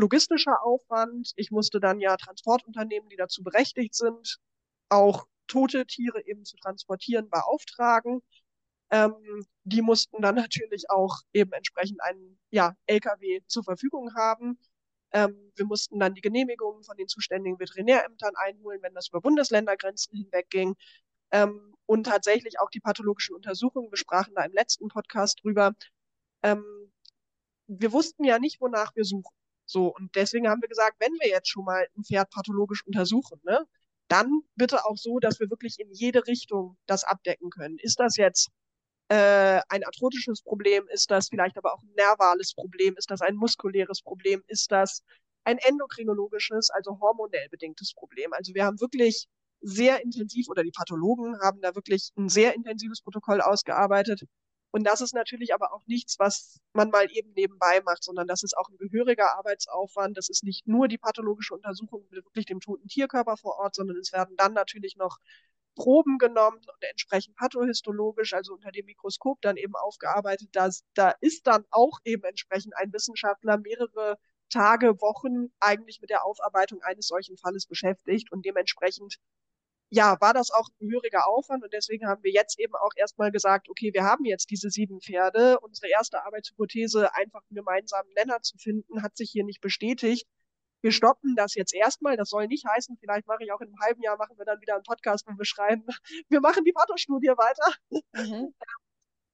logistischer 0.00 0.62
Aufwand. 0.62 1.32
Ich 1.36 1.50
musste 1.50 1.80
dann 1.80 2.00
ja 2.00 2.16
Transportunternehmen, 2.16 3.08
die 3.08 3.16
dazu 3.16 3.42
berechtigt 3.42 3.94
sind, 3.94 4.38
auch 4.88 5.26
tote 5.46 5.86
Tiere 5.86 6.26
eben 6.26 6.44
zu 6.44 6.56
transportieren, 6.56 7.28
beauftragen. 7.30 8.22
Ähm, 8.90 9.14
die 9.64 9.82
mussten 9.82 10.22
dann 10.22 10.34
natürlich 10.36 10.90
auch 10.90 11.18
eben 11.32 11.52
entsprechend 11.52 12.02
einen 12.02 12.38
ja, 12.50 12.74
LKW 12.86 13.40
zur 13.46 13.64
Verfügung 13.64 14.14
haben. 14.14 14.58
Ähm, 15.12 15.52
wir 15.56 15.66
mussten 15.66 15.98
dann 15.98 16.14
die 16.14 16.20
Genehmigungen 16.20 16.84
von 16.84 16.96
den 16.96 17.08
zuständigen 17.08 17.58
Veterinärämtern 17.58 18.34
einholen, 18.36 18.80
wenn 18.82 18.94
das 18.94 19.08
über 19.08 19.20
Bundesländergrenzen 19.20 20.16
hinwegging. 20.16 20.76
Ähm, 21.32 21.74
und 21.86 22.04
tatsächlich 22.04 22.60
auch 22.60 22.70
die 22.70 22.80
pathologischen 22.80 23.34
Untersuchungen. 23.34 23.90
Wir 23.90 23.98
sprachen 23.98 24.34
da 24.36 24.44
im 24.44 24.52
letzten 24.52 24.88
Podcast 24.88 25.40
drüber. 25.42 25.74
Ähm, 26.42 26.64
wir 27.66 27.92
wussten 27.92 28.24
ja 28.24 28.38
nicht, 28.38 28.60
wonach 28.60 28.94
wir 28.94 29.04
suchen. 29.04 29.39
So, 29.70 29.94
und 29.94 30.16
deswegen 30.16 30.48
haben 30.48 30.60
wir 30.62 30.68
gesagt, 30.68 30.96
wenn 30.98 31.12
wir 31.20 31.28
jetzt 31.28 31.48
schon 31.48 31.64
mal 31.64 31.86
ein 31.96 32.02
Pferd 32.02 32.28
pathologisch 32.30 32.84
untersuchen, 32.86 33.40
ne, 33.44 33.64
dann 34.08 34.42
bitte 34.56 34.84
auch 34.84 34.96
so, 34.96 35.20
dass 35.20 35.38
wir 35.38 35.48
wirklich 35.48 35.78
in 35.78 35.92
jede 35.92 36.26
Richtung 36.26 36.76
das 36.86 37.04
abdecken 37.04 37.50
können. 37.50 37.78
Ist 37.78 38.00
das 38.00 38.16
jetzt 38.16 38.48
äh, 39.08 39.60
ein 39.68 39.84
arthrotisches 39.84 40.42
Problem? 40.42 40.88
Ist 40.88 41.12
das 41.12 41.28
vielleicht 41.28 41.56
aber 41.56 41.72
auch 41.72 41.82
ein 41.82 41.92
nervales 41.96 42.52
Problem? 42.54 42.96
Ist 42.96 43.12
das 43.12 43.20
ein 43.20 43.36
muskuläres 43.36 44.02
Problem? 44.02 44.42
Ist 44.48 44.72
das 44.72 45.04
ein 45.44 45.58
endokrinologisches, 45.58 46.70
also 46.70 46.98
hormonell 47.00 47.48
bedingtes 47.50 47.94
Problem? 47.94 48.32
Also 48.32 48.54
wir 48.54 48.64
haben 48.64 48.80
wirklich 48.80 49.28
sehr 49.60 50.02
intensiv 50.02 50.48
oder 50.48 50.64
die 50.64 50.72
Pathologen 50.72 51.38
haben 51.42 51.60
da 51.60 51.76
wirklich 51.76 52.10
ein 52.16 52.28
sehr 52.28 52.56
intensives 52.56 53.02
Protokoll 53.02 53.40
ausgearbeitet, 53.40 54.22
und 54.72 54.84
das 54.84 55.00
ist 55.00 55.14
natürlich 55.14 55.52
aber 55.52 55.72
auch 55.72 55.84
nichts, 55.86 56.18
was 56.18 56.60
man 56.72 56.90
mal 56.90 57.10
eben 57.10 57.32
nebenbei 57.32 57.80
macht, 57.84 58.04
sondern 58.04 58.28
das 58.28 58.42
ist 58.42 58.56
auch 58.56 58.68
ein 58.68 58.76
gehöriger 58.78 59.36
Arbeitsaufwand. 59.36 60.16
Das 60.16 60.28
ist 60.28 60.44
nicht 60.44 60.68
nur 60.68 60.86
die 60.86 60.98
pathologische 60.98 61.54
Untersuchung 61.54 62.06
mit 62.10 62.24
wirklich 62.24 62.46
dem 62.46 62.60
toten 62.60 62.86
Tierkörper 62.86 63.36
vor 63.36 63.58
Ort, 63.58 63.74
sondern 63.74 63.96
es 63.96 64.12
werden 64.12 64.36
dann 64.36 64.52
natürlich 64.54 64.96
noch 64.96 65.18
Proben 65.74 66.18
genommen 66.18 66.58
und 66.58 66.84
entsprechend 66.90 67.36
pathohistologisch, 67.36 68.32
also 68.34 68.54
unter 68.54 68.70
dem 68.70 68.86
Mikroskop 68.86 69.40
dann 69.40 69.56
eben 69.56 69.74
aufgearbeitet. 69.74 70.50
Das, 70.52 70.84
da 70.94 71.14
ist 71.20 71.46
dann 71.46 71.64
auch 71.70 71.98
eben 72.04 72.24
entsprechend 72.24 72.76
ein 72.76 72.92
Wissenschaftler 72.92 73.58
mehrere 73.58 74.18
Tage, 74.50 75.00
Wochen 75.00 75.52
eigentlich 75.60 76.00
mit 76.00 76.10
der 76.10 76.24
Aufarbeitung 76.24 76.82
eines 76.82 77.06
solchen 77.06 77.36
Falles 77.36 77.66
beschäftigt 77.66 78.30
und 78.32 78.44
dementsprechend 78.44 79.16
ja, 79.90 80.16
war 80.20 80.32
das 80.32 80.50
auch 80.52 80.68
ein 80.68 80.88
gehöriger 80.88 81.26
Aufwand 81.28 81.64
und 81.64 81.72
deswegen 81.72 82.06
haben 82.06 82.22
wir 82.22 82.30
jetzt 82.30 82.58
eben 82.60 82.74
auch 82.74 82.92
erstmal 82.94 83.32
gesagt, 83.32 83.68
okay, 83.68 83.92
wir 83.92 84.04
haben 84.04 84.24
jetzt 84.24 84.50
diese 84.50 84.70
sieben 84.70 85.00
Pferde. 85.00 85.58
Unsere 85.60 85.88
erste 85.88 86.24
Arbeitshypothese, 86.24 87.14
einfach 87.14 87.42
einen 87.50 87.56
gemeinsamen 87.56 88.08
Nenner 88.14 88.40
zu 88.40 88.56
finden, 88.56 89.02
hat 89.02 89.16
sich 89.16 89.30
hier 89.30 89.44
nicht 89.44 89.60
bestätigt. 89.60 90.28
Wir 90.80 90.92
stoppen 90.92 91.34
das 91.36 91.54
jetzt 91.56 91.74
erstmal. 91.74 92.16
Das 92.16 92.30
soll 92.30 92.46
nicht 92.46 92.64
heißen, 92.66 92.96
vielleicht 92.98 93.26
mache 93.26 93.42
ich 93.42 93.52
auch 93.52 93.60
in 93.60 93.66
einem 93.68 93.80
halben 93.80 94.02
Jahr, 94.02 94.16
machen 94.16 94.38
wir 94.38 94.44
dann 94.44 94.60
wieder 94.60 94.74
einen 94.74 94.84
Podcast, 94.84 95.26
wo 95.26 95.36
wir 95.36 95.44
schreiben, 95.44 95.84
wir 96.28 96.40
machen 96.40 96.64
die 96.64 96.72
Pathostudie 96.72 97.28
weiter. 97.28 97.74
Mhm. 98.12 98.54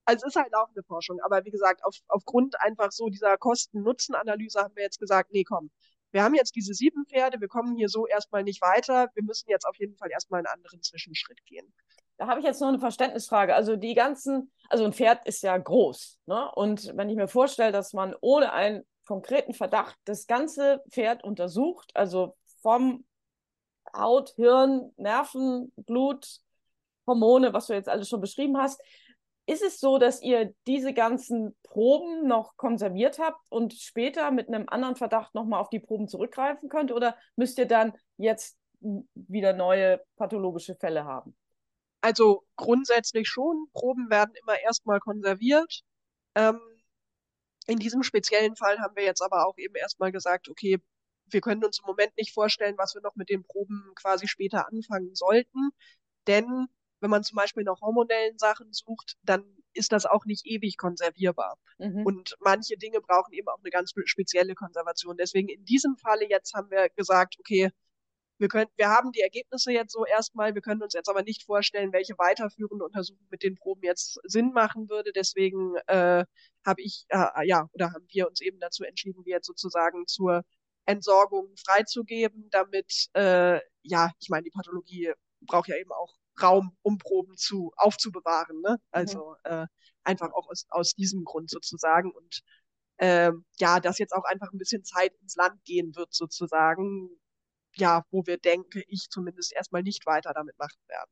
Also 0.08 0.28
es 0.28 0.36
ist 0.36 0.40
halt 0.40 0.54
auch 0.54 0.68
eine 0.68 0.84
Forschung. 0.84 1.18
Aber 1.24 1.44
wie 1.44 1.50
gesagt, 1.50 1.82
auf, 1.82 1.96
aufgrund 2.06 2.60
einfach 2.60 2.92
so 2.92 3.08
dieser 3.08 3.36
Kosten-Nutzen-Analyse 3.38 4.60
haben 4.60 4.76
wir 4.76 4.84
jetzt 4.84 5.00
gesagt, 5.00 5.32
nee, 5.32 5.42
komm, 5.42 5.72
wir 6.16 6.22
haben 6.22 6.35
jetzt 6.35 6.57
diese 6.57 6.72
sieben 6.72 7.05
Pferde, 7.05 7.42
wir 7.42 7.48
kommen 7.48 7.76
hier 7.76 7.90
so 7.90 8.07
erstmal 8.07 8.42
nicht 8.42 8.62
weiter, 8.62 9.11
wir 9.12 9.22
müssen 9.22 9.50
jetzt 9.50 9.66
auf 9.66 9.76
jeden 9.76 9.94
Fall 9.96 10.11
erstmal 10.11 10.38
einen 10.38 10.46
anderen 10.46 10.81
Zwischenschritt 10.81 11.44
gehen. 11.44 11.70
Da 12.16 12.26
habe 12.26 12.40
ich 12.40 12.46
jetzt 12.46 12.59
noch 12.62 12.68
eine 12.68 12.79
Verständnisfrage. 12.79 13.55
Also 13.55 13.76
die 13.76 13.92
ganzen, 13.92 14.50
also 14.70 14.87
ein 14.87 14.94
Pferd 14.94 15.26
ist 15.26 15.42
ja 15.42 15.55
groß, 15.59 16.20
ne? 16.24 16.50
Und 16.55 16.96
wenn 16.96 17.11
ich 17.11 17.16
mir 17.16 17.29
vorstelle, 17.29 17.70
dass 17.70 17.92
man 17.92 18.14
ohne 18.22 18.55
einen 18.55 18.87
konkreten 19.05 19.52
Verdacht 19.52 19.94
das 20.07 20.26
ganze 20.26 20.83
Pferd 20.88 21.22
untersucht, 21.22 21.94
also 21.94 22.35
vom 22.62 23.05
Haut, 23.94 24.31
Hirn, 24.37 24.94
Nerven, 24.96 25.70
Blut, 25.76 26.40
Hormone, 27.07 27.52
was 27.52 27.66
du 27.66 27.74
jetzt 27.74 27.90
alles 27.90 28.09
schon 28.09 28.22
beschrieben 28.22 28.57
hast, 28.57 28.81
ist 29.46 29.62
es 29.62 29.78
so, 29.78 29.98
dass 29.98 30.22
ihr 30.22 30.54
diese 30.66 30.92
ganzen 30.92 31.56
Proben 31.62 32.26
noch 32.26 32.56
konserviert 32.56 33.18
habt 33.18 33.40
und 33.48 33.72
später 33.74 34.30
mit 34.32 34.48
einem 34.48 34.68
anderen 34.68 34.96
Verdacht 34.96 35.35
nochmal 35.35 35.61
auf 35.61 35.70
die 35.70 35.78
Proben 35.78 36.09
zurückgreifen 36.09 36.68
könnt? 36.68 36.90
Oder 36.90 37.16
müsst 37.37 37.59
ihr 37.59 37.66
dann 37.66 37.92
jetzt 38.16 38.59
wieder 39.14 39.52
neue 39.52 40.00
pathologische 40.16 40.74
Fälle 40.74 41.04
haben? 41.04 41.37
Also 42.00 42.44
grundsätzlich 42.56 43.28
schon. 43.28 43.68
Proben 43.72 44.11
werden 44.11 44.35
immer 44.40 44.59
erstmal 44.61 45.00
konserviert. 45.00 45.82
Ähm, 46.35 46.61
in 47.66 47.78
diesem 47.78 48.02
speziellen 48.02 48.56
Fall 48.56 48.78
haben 48.80 48.96
wir 48.96 49.04
jetzt 49.04 49.22
aber 49.22 49.46
auch 49.46 49.56
eben 49.59 49.74
erstmal 49.76 50.12
gesagt, 50.12 50.48
okay, 50.48 50.78
wir 51.28 51.40
können 51.40 51.64
uns 51.64 51.80
im 51.80 51.87
Moment 51.87 52.16
nicht 52.16 52.32
vorstellen, 52.32 52.76
was 52.78 52.94
wir 52.94 53.02
noch 53.02 53.16
mit 53.16 53.28
den 53.28 53.44
Proben 53.44 53.92
quasi 53.96 54.28
später 54.28 54.68
anfangen 54.68 55.14
sollten. 55.14 55.70
Denn 56.26 56.68
wenn 57.00 57.11
man 57.11 57.24
zum 57.24 57.37
Beispiel 57.37 57.64
nach 57.64 57.80
hormonellen 57.80 58.38
Sachen 58.38 58.72
sucht, 58.72 59.16
dann 59.22 59.44
ist 59.74 59.92
das 59.92 60.06
auch 60.06 60.24
nicht 60.24 60.46
ewig 60.46 60.78
konservierbar. 60.78 61.59
Mhm. 61.78 62.06
Und 62.06 62.37
manche 62.40 62.76
Dinge 62.76 63.00
brauchen 63.00 63.32
eben 63.32 63.48
auch 63.48 63.59
eine 63.59 63.70
ganz 63.70 63.92
spezielle 64.06 64.54
Konservation. 64.54 65.16
Deswegen 65.16 65.48
in 65.48 65.64
diesem 65.64 65.96
Falle 65.96 66.28
jetzt 66.28 66.54
haben 66.54 66.70
wir 66.70 66.88
gesagt, 66.90 67.37
okay, 67.38 67.70
wir 68.38 68.48
können, 68.48 68.70
wir 68.76 68.88
haben 68.90 69.12
die 69.12 69.20
Ergebnisse 69.20 69.72
jetzt 69.72 69.92
so 69.92 70.04
erstmal, 70.04 70.54
wir 70.54 70.61
können 70.61 70.82
uns 70.82 70.94
jetzt 70.94 71.09
aber 71.09 71.22
nicht 71.22 71.44
vorstellen, 71.44 71.92
welche 71.92 72.18
weiterführende 72.18 72.85
Untersuchung 72.85 73.26
mit 73.30 73.42
den 73.42 73.56
Proben 73.56 73.82
jetzt 73.82 74.18
Sinn 74.24 74.52
machen 74.52 74.88
würde. 74.90 75.12
Deswegen 75.12 75.76
äh, 75.87 76.24
habe 76.64 76.82
ich, 76.82 77.06
äh, 77.09 77.46
ja, 77.46 77.68
oder 77.72 77.92
haben 77.92 78.06
wir 78.11 78.28
uns 78.28 78.40
eben 78.40 78.59
dazu 78.61 78.85
entschieden, 78.85 79.22
die 79.24 79.30
jetzt 79.30 79.46
sozusagen 79.46 80.06
zur 80.06 80.42
Entsorgung 80.85 81.54
freizugeben, 81.56 82.48
damit, 82.50 83.09
äh, 83.14 83.61
ja, 83.82 84.11
ich 84.20 84.28
meine, 84.28 84.44
die 84.44 84.50
Pathologie 84.50 85.12
braucht 85.40 85.68
ja 85.68 85.76
eben 85.76 85.92
auch 85.92 86.14
Raum, 86.42 86.77
um 86.83 86.99
Proben 86.99 87.37
zu 87.37 87.72
aufzubewahren. 87.77 88.61
Ne? 88.61 88.79
Also 88.90 89.37
mhm. 89.44 89.51
äh, 89.51 89.66
einfach 90.05 90.33
auch 90.33 90.49
aus, 90.49 90.66
aus 90.70 90.94
diesem 90.94 91.25
Grund 91.25 91.51
sozusagen. 91.51 92.12
Und 92.12 92.42
äh, 92.99 93.33
ja, 93.59 93.81
dass 93.81 93.99
jetzt 93.99 94.12
auch 94.12 94.25
einfach 94.25 94.53
ein 94.53 94.59
bisschen 94.59 94.85
Zeit 94.85 95.14
ins 95.20 95.37
Land 95.37 95.64
gehen 95.64 95.94
wird, 95.96 96.12
sozusagen, 96.12 97.11
ja, 97.75 98.05
wo 98.11 98.27
wir, 98.27 98.38
denke 98.38 98.83
ich, 98.88 99.09
zumindest 99.11 99.53
erstmal 99.53 99.83
nicht 99.83 100.07
weiter 100.07 100.33
damit 100.35 100.59
machen 100.59 100.81
werden. 100.88 101.11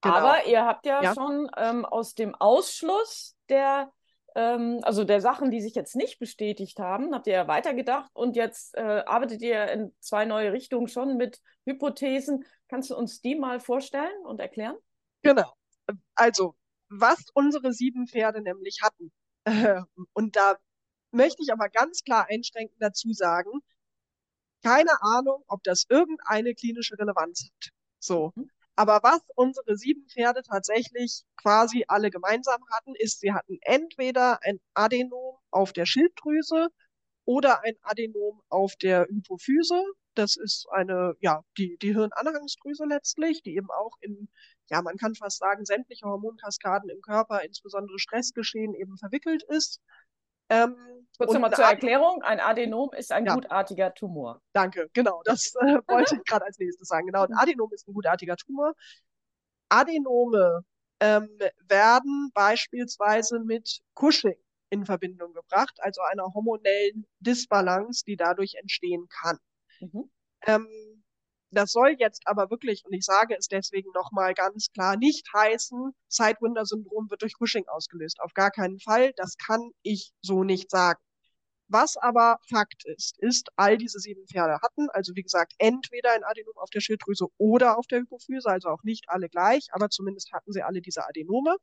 Genau. 0.00 0.16
Aber 0.16 0.46
ihr 0.46 0.64
habt 0.64 0.84
ja, 0.84 1.02
ja? 1.02 1.14
schon 1.14 1.50
ähm, 1.56 1.84
aus 1.84 2.14
dem 2.14 2.34
Ausschluss 2.34 3.36
der 3.48 3.90
ähm, 4.34 4.80
also 4.82 5.04
der 5.04 5.20
Sachen, 5.20 5.50
die 5.50 5.60
sich 5.60 5.74
jetzt 5.74 5.96
nicht 5.96 6.18
bestätigt 6.18 6.78
haben, 6.78 7.14
habt 7.14 7.26
ihr 7.26 7.34
ja 7.34 7.48
weitergedacht 7.48 8.10
und 8.14 8.36
jetzt 8.36 8.76
äh, 8.76 9.02
arbeitet 9.06 9.42
ihr 9.42 9.66
in 9.68 9.94
zwei 10.00 10.24
neue 10.24 10.52
Richtungen 10.52 10.88
schon 10.88 11.16
mit 11.16 11.40
Hypothesen. 11.66 12.44
Kannst 12.68 12.90
du 12.90 12.96
uns 12.96 13.20
die 13.20 13.34
mal 13.34 13.60
vorstellen 13.60 14.24
und 14.24 14.40
erklären? 14.40 14.76
Genau. 15.22 15.52
Also, 16.14 16.54
was 16.88 17.24
unsere 17.34 17.72
sieben 17.72 18.06
Pferde 18.06 18.42
nämlich 18.42 18.80
hatten, 18.82 19.12
äh, 19.44 19.80
und 20.12 20.36
da 20.36 20.56
möchte 21.12 21.42
ich 21.42 21.52
aber 21.52 21.68
ganz 21.68 22.02
klar 22.02 22.26
einschränkend 22.28 22.80
dazu 22.80 23.12
sagen, 23.12 23.60
keine 24.62 25.02
Ahnung, 25.02 25.44
ob 25.46 25.62
das 25.62 25.84
irgendeine 25.88 26.54
klinische 26.54 26.98
Relevanz 26.98 27.44
hat. 27.44 27.70
So. 27.98 28.32
Mhm. 28.34 28.50
Aber 28.76 29.00
was 29.02 29.20
unsere 29.36 29.76
sieben 29.76 30.06
Pferde 30.08 30.42
tatsächlich 30.42 31.22
quasi 31.36 31.84
alle 31.88 32.10
gemeinsam 32.10 32.60
hatten, 32.70 32.94
ist, 32.96 33.20
sie 33.20 33.32
hatten 33.32 33.58
entweder 33.62 34.42
ein 34.42 34.58
Adenom 34.74 35.38
auf 35.50 35.72
der 35.72 35.86
Schilddrüse 35.86 36.68
oder 37.24 37.62
ein 37.64 37.76
Adenom 37.82 38.42
auf 38.48 38.74
der 38.76 39.06
Hypophyse. 39.08 39.82
Das 40.14 40.36
ist 40.36 40.66
eine, 40.70 41.14
ja, 41.20 41.42
die, 41.58 41.76
die 41.78 41.92
Hirnanhangsdrüse 41.94 42.84
letztlich, 42.84 43.42
die 43.42 43.56
eben 43.56 43.70
auch 43.70 43.96
in, 44.00 44.28
ja, 44.70 44.82
man 44.82 44.96
kann 44.96 45.14
fast 45.14 45.38
sagen, 45.38 45.64
sämtliche 45.64 46.06
Hormonkaskaden 46.06 46.90
im 46.90 47.00
Körper, 47.00 47.42
insbesondere 47.42 47.98
Stressgeschehen, 47.98 48.74
eben 48.74 48.96
verwickelt 48.98 49.44
ist. 49.44 49.80
Ähm, 50.50 50.76
Kurz 51.18 51.32
nochmal 51.32 51.52
zur 51.52 51.64
Erklärung, 51.64 52.22
ein 52.22 52.40
Adenom 52.40 52.92
ist 52.92 53.12
ein 53.12 53.26
ja. 53.26 53.34
gutartiger 53.34 53.94
Tumor. 53.94 54.40
Danke, 54.52 54.88
genau, 54.92 55.22
das 55.24 55.54
äh, 55.60 55.78
wollte 55.88 56.16
ich 56.16 56.24
gerade 56.24 56.44
als 56.44 56.58
nächstes 56.58 56.88
sagen. 56.88 57.06
Genau, 57.06 57.22
ein 57.22 57.30
mhm. 57.30 57.38
Adenom 57.38 57.72
ist 57.72 57.86
ein 57.86 57.94
gutartiger 57.94 58.36
Tumor. 58.36 58.74
Adenome 59.68 60.64
ähm, 61.00 61.28
werden 61.68 62.30
beispielsweise 62.34 63.40
mit 63.40 63.80
Cushing 63.94 64.36
in 64.70 64.84
Verbindung 64.84 65.32
gebracht, 65.32 65.78
also 65.78 66.02
einer 66.02 66.24
hormonellen 66.34 67.06
Disbalance, 67.20 68.04
die 68.04 68.16
dadurch 68.16 68.54
entstehen 68.54 69.06
kann. 69.08 69.38
Mhm. 69.80 70.10
Ähm, 70.46 70.93
das 71.54 71.72
soll 71.72 71.96
jetzt 71.98 72.22
aber 72.26 72.50
wirklich, 72.50 72.84
und 72.84 72.92
ich 72.92 73.04
sage 73.04 73.36
es 73.38 73.48
deswegen 73.48 73.90
nochmal 73.92 74.34
ganz 74.34 74.70
klar, 74.72 74.96
nicht 74.96 75.26
heißen, 75.34 75.92
Sidewinder-Syndrom 76.08 77.10
wird 77.10 77.22
durch 77.22 77.34
Cushing 77.38 77.66
ausgelöst. 77.68 78.20
Auf 78.20 78.34
gar 78.34 78.50
keinen 78.50 78.80
Fall. 78.80 79.12
Das 79.16 79.36
kann 79.38 79.70
ich 79.82 80.12
so 80.20 80.44
nicht 80.44 80.70
sagen. 80.70 81.00
Was 81.68 81.96
aber 81.96 82.38
Fakt 82.48 82.84
ist, 82.84 83.18
ist, 83.20 83.48
all 83.56 83.78
diese 83.78 83.98
sieben 83.98 84.26
Pferde 84.26 84.60
hatten, 84.62 84.90
also 84.90 85.14
wie 85.16 85.22
gesagt, 85.22 85.54
entweder 85.58 86.12
ein 86.12 86.22
Adenom 86.22 86.56
auf 86.56 86.70
der 86.70 86.80
Schilddrüse 86.80 87.26
oder 87.38 87.78
auf 87.78 87.86
der 87.86 88.00
Hypophyse, 88.00 88.48
also 88.48 88.68
auch 88.68 88.82
nicht 88.82 89.08
alle 89.08 89.28
gleich, 89.28 89.68
aber 89.72 89.88
zumindest 89.88 90.30
hatten 90.32 90.52
sie 90.52 90.62
alle 90.62 90.82
diese 90.82 91.06
Adenome. 91.08 91.56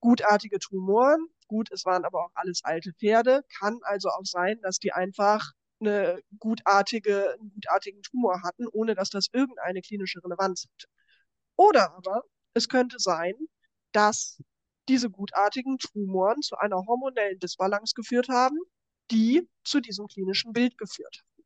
Gutartige 0.00 0.58
Tumoren, 0.60 1.26
gut, 1.48 1.70
es 1.72 1.84
waren 1.84 2.04
aber 2.04 2.24
auch 2.24 2.30
alles 2.34 2.60
alte 2.62 2.92
Pferde, 2.92 3.42
kann 3.58 3.80
also 3.82 4.10
auch 4.10 4.24
sein, 4.24 4.60
dass 4.62 4.78
die 4.78 4.92
einfach 4.92 5.52
eine 5.80 6.20
gutartige, 6.38 7.34
einen 7.38 7.50
gutartigen 7.50 8.02
Tumor 8.02 8.42
hatten, 8.42 8.66
ohne 8.68 8.94
dass 8.94 9.10
das 9.10 9.26
irgendeine 9.32 9.82
klinische 9.82 10.22
Relevanz 10.24 10.64
hat. 10.64 10.88
Oder 11.56 11.94
aber 11.94 12.22
es 12.54 12.68
könnte 12.68 12.96
sein, 12.98 13.34
dass 13.92 14.40
diese 14.88 15.10
gutartigen 15.10 15.78
Tumoren 15.78 16.42
zu 16.42 16.56
einer 16.56 16.76
hormonellen 16.86 17.38
Disbalance 17.38 17.94
geführt 17.94 18.28
haben, 18.28 18.58
die 19.10 19.48
zu 19.64 19.80
diesem 19.80 20.06
klinischen 20.06 20.52
Bild 20.52 20.78
geführt 20.78 21.22
haben. 21.22 21.44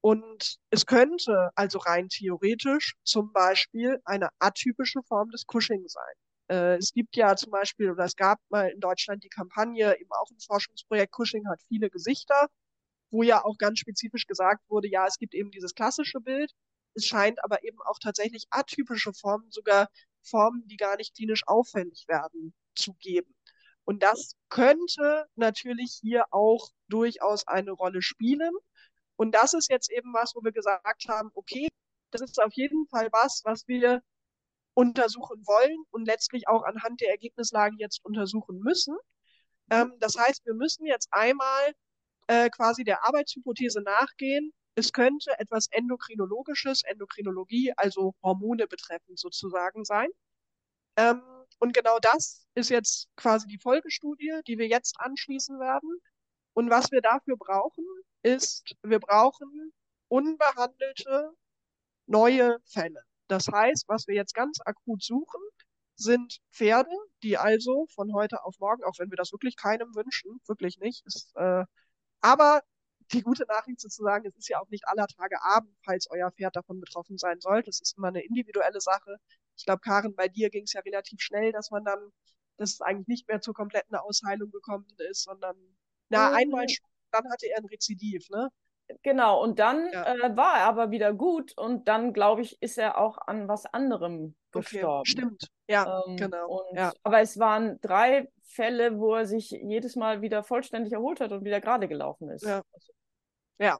Und 0.00 0.56
es 0.70 0.86
könnte 0.86 1.50
also 1.54 1.78
rein 1.78 2.08
theoretisch 2.08 2.94
zum 3.02 3.32
Beispiel 3.32 4.00
eine 4.04 4.28
atypische 4.38 5.02
Form 5.02 5.30
des 5.30 5.46
Cushing 5.46 5.86
sein. 5.88 6.14
Äh, 6.48 6.76
es 6.76 6.92
gibt 6.92 7.16
ja 7.16 7.34
zum 7.36 7.50
Beispiel, 7.50 7.90
oder 7.90 8.04
es 8.04 8.14
gab 8.14 8.38
mal 8.48 8.68
in 8.70 8.80
Deutschland 8.80 9.24
die 9.24 9.28
Kampagne, 9.28 9.98
eben 9.98 10.12
auch 10.12 10.30
ein 10.30 10.38
Forschungsprojekt, 10.38 11.12
Cushing 11.12 11.48
hat 11.48 11.60
viele 11.68 11.90
Gesichter 11.90 12.48
wo 13.16 13.22
ja 13.22 13.42
auch 13.44 13.56
ganz 13.56 13.78
spezifisch 13.78 14.26
gesagt 14.26 14.62
wurde, 14.68 14.88
ja, 14.88 15.06
es 15.06 15.16
gibt 15.16 15.34
eben 15.34 15.50
dieses 15.50 15.74
klassische 15.74 16.20
Bild. 16.20 16.52
Es 16.94 17.06
scheint 17.06 17.42
aber 17.42 17.64
eben 17.64 17.78
auch 17.86 17.98
tatsächlich 17.98 18.44
atypische 18.50 19.14
Formen, 19.14 19.50
sogar 19.50 19.88
Formen, 20.22 20.66
die 20.66 20.76
gar 20.76 20.96
nicht 20.96 21.16
klinisch 21.16 21.42
auffällig 21.46 22.04
werden, 22.08 22.54
zu 22.74 22.92
geben. 23.00 23.34
Und 23.84 24.02
das 24.02 24.34
könnte 24.50 25.26
natürlich 25.34 25.98
hier 26.02 26.26
auch 26.30 26.68
durchaus 26.88 27.46
eine 27.46 27.70
Rolle 27.70 28.02
spielen. 28.02 28.52
Und 29.16 29.34
das 29.34 29.54
ist 29.54 29.70
jetzt 29.70 29.90
eben 29.90 30.12
was, 30.12 30.34
wo 30.34 30.42
wir 30.44 30.52
gesagt 30.52 31.08
haben, 31.08 31.30
okay, 31.34 31.68
das 32.10 32.20
ist 32.20 32.42
auf 32.42 32.52
jeden 32.52 32.86
Fall 32.88 33.08
was, 33.12 33.40
was 33.44 33.66
wir 33.66 34.02
untersuchen 34.74 35.42
wollen 35.46 35.84
und 35.90 36.04
letztlich 36.04 36.48
auch 36.48 36.64
anhand 36.64 37.00
der 37.00 37.10
Ergebnislage 37.10 37.76
jetzt 37.78 38.04
untersuchen 38.04 38.58
müssen. 38.58 38.94
Ähm, 39.70 39.94
das 40.00 40.18
heißt, 40.18 40.44
wir 40.44 40.54
müssen 40.54 40.84
jetzt 40.84 41.08
einmal 41.12 41.72
äh, 42.28 42.50
quasi 42.50 42.84
der 42.84 43.04
Arbeitshypothese 43.04 43.82
nachgehen, 43.82 44.52
es 44.74 44.92
könnte 44.92 45.30
etwas 45.38 45.68
Endokrinologisches, 45.70 46.82
Endokrinologie, 46.84 47.72
also 47.76 48.14
Hormone 48.22 48.66
betreffend 48.66 49.18
sozusagen 49.18 49.84
sein. 49.84 50.08
Ähm, 50.96 51.22
und 51.58 51.72
genau 51.72 51.98
das 51.98 52.46
ist 52.54 52.68
jetzt 52.70 53.08
quasi 53.16 53.46
die 53.46 53.58
Folgestudie, 53.58 54.40
die 54.46 54.58
wir 54.58 54.68
jetzt 54.68 54.96
anschließen 55.00 55.58
werden. 55.58 56.00
Und 56.52 56.70
was 56.70 56.90
wir 56.90 57.00
dafür 57.00 57.36
brauchen, 57.38 57.84
ist, 58.22 58.64
wir 58.82 59.00
brauchen 59.00 59.72
unbehandelte 60.08 61.32
neue 62.06 62.58
Fälle. 62.66 63.02
Das 63.28 63.48
heißt, 63.48 63.88
was 63.88 64.06
wir 64.06 64.14
jetzt 64.14 64.34
ganz 64.34 64.58
akut 64.64 65.02
suchen, 65.02 65.40
sind 65.96 66.38
Pferde, 66.52 66.90
die 67.22 67.38
also 67.38 67.86
von 67.94 68.12
heute 68.12 68.44
auf 68.44 68.58
morgen, 68.58 68.84
auch 68.84 68.98
wenn 68.98 69.10
wir 69.10 69.16
das 69.16 69.32
wirklich 69.32 69.56
keinem 69.56 69.94
wünschen, 69.94 70.40
wirklich 70.46 70.78
nicht, 70.78 71.04
ist 71.06 71.34
äh, 71.36 71.64
aber 72.26 72.62
die 73.12 73.22
gute 73.22 73.46
Nachricht 73.46 73.80
sozusagen, 73.80 74.26
es 74.26 74.36
ist 74.36 74.48
ja 74.48 74.58
auch 74.60 74.68
nicht 74.68 74.88
aller 74.88 75.06
Tage 75.06 75.40
Abend, 75.42 75.72
falls 75.84 76.10
euer 76.10 76.32
Pferd 76.32 76.56
davon 76.56 76.80
betroffen 76.80 77.18
sein 77.18 77.40
sollte. 77.40 77.70
Es 77.70 77.80
ist 77.80 77.96
immer 77.96 78.08
eine 78.08 78.24
individuelle 78.24 78.80
Sache. 78.80 79.16
Ich 79.56 79.64
glaube, 79.64 79.80
Karin, 79.80 80.16
bei 80.16 80.26
dir 80.26 80.50
ging 80.50 80.64
es 80.64 80.72
ja 80.72 80.80
relativ 80.80 81.20
schnell, 81.20 81.52
dass 81.52 81.70
man 81.70 81.84
dann, 81.84 82.10
dass 82.56 82.72
es 82.72 82.80
eigentlich 82.80 83.06
nicht 83.06 83.28
mehr 83.28 83.40
zur 83.40 83.54
kompletten 83.54 83.94
Ausheilung 83.96 84.50
gekommen 84.50 84.88
ist, 85.10 85.22
sondern 85.22 85.56
na, 86.08 86.30
mhm. 86.30 86.36
einmal 86.36 86.68
schon, 86.68 86.86
dann 87.12 87.30
hatte 87.30 87.46
er 87.46 87.58
ein 87.58 87.66
Rezidiv, 87.66 88.28
ne? 88.30 88.50
Genau, 89.02 89.42
und 89.42 89.58
dann 89.58 89.88
ja. 89.92 90.14
äh, 90.14 90.36
war 90.36 90.58
er 90.58 90.66
aber 90.66 90.90
wieder 90.90 91.12
gut 91.12 91.56
und 91.56 91.88
dann, 91.88 92.12
glaube 92.12 92.42
ich, 92.42 92.60
ist 92.60 92.78
er 92.78 92.98
auch 92.98 93.18
an 93.18 93.48
was 93.48 93.66
anderem 93.66 94.36
gestorben. 94.60 95.00
Okay, 95.00 95.10
stimmt, 95.10 95.48
ja, 95.68 96.02
ähm, 96.06 96.16
genau. 96.16 96.60
Und, 96.60 96.76
ja. 96.76 96.92
Aber 97.02 97.20
es 97.20 97.38
waren 97.38 97.80
drei 97.80 98.28
Fälle, 98.42 98.98
wo 98.98 99.14
er 99.14 99.26
sich 99.26 99.50
jedes 99.50 99.96
Mal 99.96 100.22
wieder 100.22 100.42
vollständig 100.42 100.92
erholt 100.92 101.20
hat 101.20 101.32
und 101.32 101.44
wieder 101.44 101.60
gerade 101.60 101.88
gelaufen 101.88 102.30
ist. 102.30 102.44
Ja, 102.44 102.62
ja. 103.58 103.78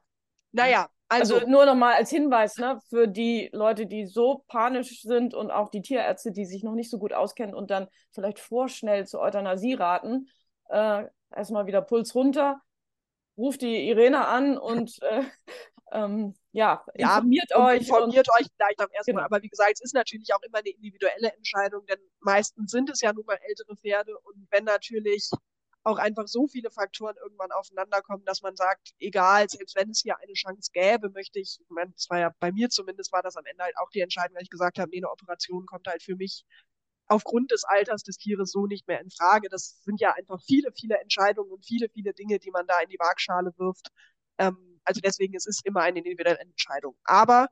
naja, 0.51 0.89
also, 1.09 1.35
also 1.35 1.47
nur 1.47 1.65
nochmal 1.65 1.93
als 1.93 2.09
Hinweis 2.09 2.57
ne, 2.57 2.79
für 2.89 3.07
die 3.07 3.49
Leute, 3.53 3.87
die 3.87 4.05
so 4.05 4.43
panisch 4.47 5.01
sind 5.01 5.33
und 5.33 5.51
auch 5.51 5.69
die 5.69 5.81
Tierärzte, 5.81 6.31
die 6.31 6.45
sich 6.45 6.63
noch 6.63 6.73
nicht 6.73 6.89
so 6.89 6.99
gut 6.99 7.13
auskennen 7.13 7.55
und 7.55 7.71
dann 7.71 7.87
vielleicht 8.11 8.39
vorschnell 8.39 9.07
zur 9.07 9.21
Euthanasie 9.21 9.73
raten. 9.73 10.27
Äh, 10.69 11.05
erstmal 11.33 11.65
wieder 11.65 11.81
Puls 11.81 12.13
runter, 12.13 12.61
ruft 13.37 13.61
die 13.61 13.87
Irene 13.87 14.27
an 14.27 14.57
und 14.57 15.01
äh, 15.03 15.23
ähm, 15.91 16.35
ja, 16.51 16.83
informiert 16.93 17.49
ja, 17.49 17.65
euch. 17.65 17.81
Informiert 17.81 18.27
euch 18.39 18.47
vielleicht 18.55 18.79
auch 18.81 18.91
erstmal. 18.91 19.23
Genau. 19.23 19.25
Aber 19.25 19.41
wie 19.41 19.49
gesagt, 19.49 19.73
es 19.73 19.81
ist 19.81 19.93
natürlich 19.93 20.33
auch 20.33 20.41
immer 20.43 20.59
eine 20.59 20.69
individuelle 20.69 21.31
Entscheidung, 21.33 21.85
denn 21.85 21.99
meistens 22.19 22.71
sind 22.71 22.89
es 22.89 23.01
ja 23.01 23.13
nun 23.13 23.25
mal 23.25 23.39
ältere 23.41 23.75
Pferde 23.77 24.17
und 24.19 24.47
wenn 24.51 24.65
natürlich 24.65 25.29
auch 25.83 25.97
einfach 25.97 26.27
so 26.27 26.47
viele 26.47 26.69
Faktoren 26.69 27.15
irgendwann 27.23 27.51
aufeinander 27.53 28.01
kommen, 28.01 28.25
dass 28.25 28.41
man 28.41 28.57
sagt, 28.57 28.91
egal, 28.99 29.47
selbst 29.47 29.75
wenn 29.77 29.89
es 29.89 30.01
hier 30.01 30.17
eine 30.19 30.33
Chance 30.33 30.69
gäbe, 30.73 31.09
möchte 31.11 31.39
ich, 31.39 31.59
ich 31.61 31.69
meine, 31.69 31.93
es 31.95 32.09
war 32.09 32.19
ja 32.19 32.31
bei 32.41 32.51
mir 32.51 32.69
zumindest, 32.69 33.13
war 33.13 33.21
das 33.21 33.37
am 33.37 33.45
Ende 33.45 33.63
halt 33.63 33.77
auch 33.77 33.89
die 33.91 34.01
Entscheidung, 34.01 34.35
weil 34.35 34.43
ich 34.43 34.49
gesagt 34.49 34.79
habe, 34.79 34.89
nee, 34.89 34.97
eine 34.97 35.09
Operation 35.09 35.65
kommt 35.65 35.87
halt 35.87 36.03
für 36.03 36.17
mich 36.17 36.43
aufgrund 37.07 37.51
des 37.51 37.63
Alters 37.63 38.03
des 38.03 38.17
Tieres 38.17 38.51
so 38.51 38.67
nicht 38.67 38.85
mehr 38.89 38.99
in 38.99 39.09
Frage. 39.09 39.47
Das 39.47 39.81
sind 39.83 40.01
ja 40.01 40.13
einfach 40.13 40.41
viele, 40.45 40.73
viele 40.77 40.99
Entscheidungen 40.99 41.51
und 41.51 41.65
viele, 41.65 41.87
viele 41.87 42.13
Dinge, 42.13 42.37
die 42.39 42.51
man 42.51 42.67
da 42.67 42.81
in 42.81 42.89
die 42.89 42.99
Waagschale 42.99 43.53
wirft. 43.57 43.87
Ähm, 44.39 44.66
also 44.87 45.01
deswegen, 45.01 45.35
es 45.35 45.45
ist 45.45 45.65
immer 45.65 45.81
eine 45.81 45.99
individuelle 45.99 46.39
Entscheidung. 46.39 46.95
Aber, 47.03 47.47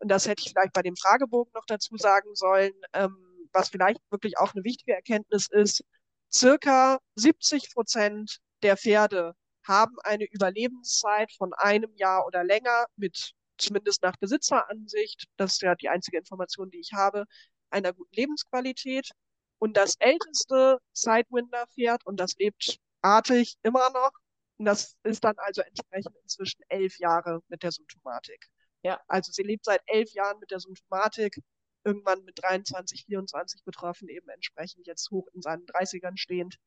und 0.00 0.08
das 0.10 0.26
hätte 0.26 0.42
ich 0.44 0.50
vielleicht 0.50 0.72
bei 0.72 0.82
dem 0.82 0.96
Fragebogen 0.96 1.52
noch 1.54 1.64
dazu 1.66 1.96
sagen 1.96 2.34
sollen, 2.34 2.72
ähm, 2.94 3.16
was 3.52 3.70
vielleicht 3.70 4.00
wirklich 4.10 4.38
auch 4.38 4.54
eine 4.54 4.64
wichtige 4.64 4.94
Erkenntnis 4.94 5.48
ist, 5.50 5.84
circa 6.32 6.98
70 7.16 7.72
Prozent 7.72 8.38
der 8.62 8.76
Pferde 8.76 9.34
haben 9.66 9.96
eine 10.02 10.24
Überlebenszeit 10.30 11.32
von 11.32 11.52
einem 11.54 11.94
Jahr 11.96 12.26
oder 12.26 12.44
länger 12.44 12.86
mit 12.96 13.32
zumindest 13.58 14.02
nach 14.02 14.16
Besitzeransicht, 14.16 15.26
das 15.36 15.54
ist 15.54 15.62
ja 15.62 15.74
die 15.74 15.88
einzige 15.88 16.18
Information, 16.18 16.70
die 16.70 16.80
ich 16.80 16.92
habe, 16.92 17.24
einer 17.70 17.92
guten 17.92 18.14
Lebensqualität. 18.14 19.10
Und 19.58 19.76
das 19.76 19.96
älteste 19.98 20.78
Sidewinder-Pferd, 20.94 22.06
und 22.06 22.18
das 22.18 22.34
lebt 22.38 22.78
artig 23.02 23.56
immer 23.62 23.90
noch, 23.90 24.12
und 24.60 24.66
das 24.66 24.94
ist 25.04 25.24
dann 25.24 25.36
also 25.38 25.62
entsprechend 25.62 26.14
inzwischen 26.22 26.62
elf 26.68 26.98
Jahre 26.98 27.40
mit 27.48 27.62
der 27.62 27.72
Symptomatik. 27.72 28.46
Ja. 28.82 29.00
Also 29.08 29.32
sie 29.32 29.42
lebt 29.42 29.64
seit 29.64 29.80
elf 29.86 30.12
Jahren 30.12 30.38
mit 30.38 30.50
der 30.50 30.60
Symptomatik, 30.60 31.40
irgendwann 31.82 32.22
mit 32.24 32.42
23, 32.42 33.06
24 33.06 33.64
betroffen, 33.64 34.10
eben 34.10 34.28
entsprechend 34.28 34.86
jetzt 34.86 35.10
hoch 35.10 35.26
in 35.32 35.40
seinen 35.40 35.64
30ern 35.64 36.18
stehend. 36.18 36.58